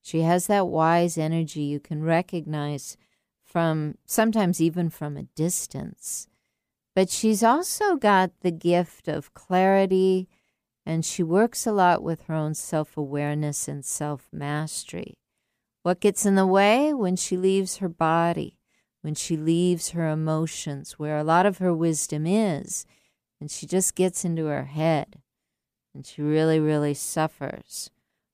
She 0.00 0.22
has 0.22 0.46
that 0.46 0.68
wise 0.68 1.18
energy 1.18 1.62
you 1.62 1.80
can 1.80 2.02
recognize 2.02 2.96
from 3.44 3.98
sometimes 4.06 4.58
even 4.58 4.88
from 4.88 5.18
a 5.18 5.24
distance. 5.24 6.28
But 6.96 7.10
she's 7.10 7.42
also 7.42 7.96
got 7.96 8.30
the 8.40 8.50
gift 8.50 9.06
of 9.06 9.34
clarity, 9.34 10.30
and 10.86 11.04
she 11.04 11.22
works 11.22 11.66
a 11.66 11.72
lot 11.72 12.02
with 12.02 12.22
her 12.22 12.34
own 12.34 12.54
self 12.54 12.96
awareness 12.96 13.68
and 13.68 13.84
self 13.84 14.30
mastery. 14.32 15.18
What 15.82 16.00
gets 16.00 16.24
in 16.24 16.36
the 16.36 16.46
way 16.46 16.94
when 16.94 17.14
she 17.14 17.36
leaves 17.36 17.76
her 17.76 17.90
body, 17.90 18.58
when 19.02 19.14
she 19.14 19.36
leaves 19.36 19.90
her 19.90 20.08
emotions, 20.08 20.98
where 20.98 21.18
a 21.18 21.22
lot 21.22 21.44
of 21.44 21.58
her 21.58 21.74
wisdom 21.74 22.26
is, 22.26 22.86
and 23.42 23.50
she 23.50 23.66
just 23.66 23.94
gets 23.94 24.24
into 24.24 24.46
her 24.46 24.64
head, 24.64 25.20
and 25.94 26.06
she 26.06 26.22
really, 26.22 26.58
really 26.58 26.94
suffers. 26.94 27.90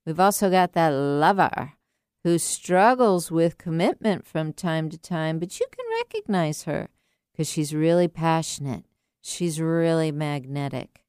We've 0.07 0.21
also 0.21 0.51
got 0.51 0.73
that 0.75 0.91
lover 0.91 1.73
who 2.23 2.39
struggles 2.39 3.29
with 3.29 3.59
commitment 3.59 4.25
from 4.25 4.53
time 4.53 4.89
to 4.91 4.99
time, 4.99 5.41
but 5.41 5.59
you 5.59 5.67
can 5.73 5.85
recognize 5.99 6.63
her 6.63 6.91
because 7.33 7.49
she's 7.49 7.75
really 7.75 8.09
passionate. 8.09 8.85
She's 9.21 9.61
really 9.61 10.13
magnetic. 10.13 11.05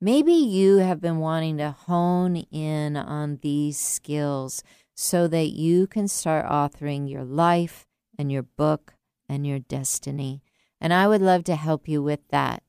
Maybe 0.00 0.32
you 0.32 0.78
have 0.78 1.00
been 1.00 1.18
wanting 1.18 1.56
to 1.58 1.70
hone 1.70 2.36
in 2.36 2.96
on 2.96 3.38
these 3.42 3.78
skills 3.78 4.62
so 4.94 5.26
that 5.28 5.48
you 5.48 5.86
can 5.86 6.08
start 6.08 6.46
authoring 6.46 7.10
your 7.10 7.24
life 7.24 7.86
and 8.18 8.30
your 8.30 8.42
book 8.42 8.94
and 9.28 9.46
your 9.46 9.58
destiny. 9.58 10.42
And 10.80 10.92
I 10.92 11.08
would 11.08 11.22
love 11.22 11.44
to 11.44 11.56
help 11.56 11.88
you 11.88 12.02
with 12.02 12.20
that. 12.28 12.62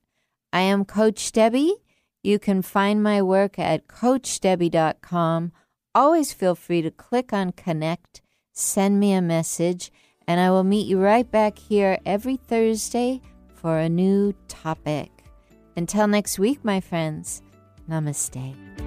I 0.54 0.62
am 0.62 0.86
Coach 0.86 1.32
Debby. 1.32 1.76
You 2.24 2.40
can 2.40 2.62
find 2.62 3.04
my 3.04 3.22
work 3.22 3.60
at 3.60 3.88
CoachDebby.com 3.88 5.52
always 5.98 6.32
feel 6.32 6.54
free 6.54 6.84
to 6.84 6.92
click 6.92 7.34
on 7.34 7.52
connect, 7.52 8.22
send 8.54 9.00
me 9.00 9.14
a 9.14 9.22
message, 9.22 9.92
and 10.28 10.40
I 10.40 10.52
will 10.52 10.64
meet 10.64 10.88
you 10.88 11.00
right 11.00 11.30
back 11.30 11.58
here 11.58 11.98
every 12.06 12.36
Thursday 12.36 13.22
for 13.54 13.80
a 13.80 13.90
new 13.90 14.34
topic. 14.48 15.10
Until 15.76 16.08
next 16.08 16.38
week, 16.38 16.64
my 16.64 16.80
friends, 16.80 17.42
namaste. 17.90 18.87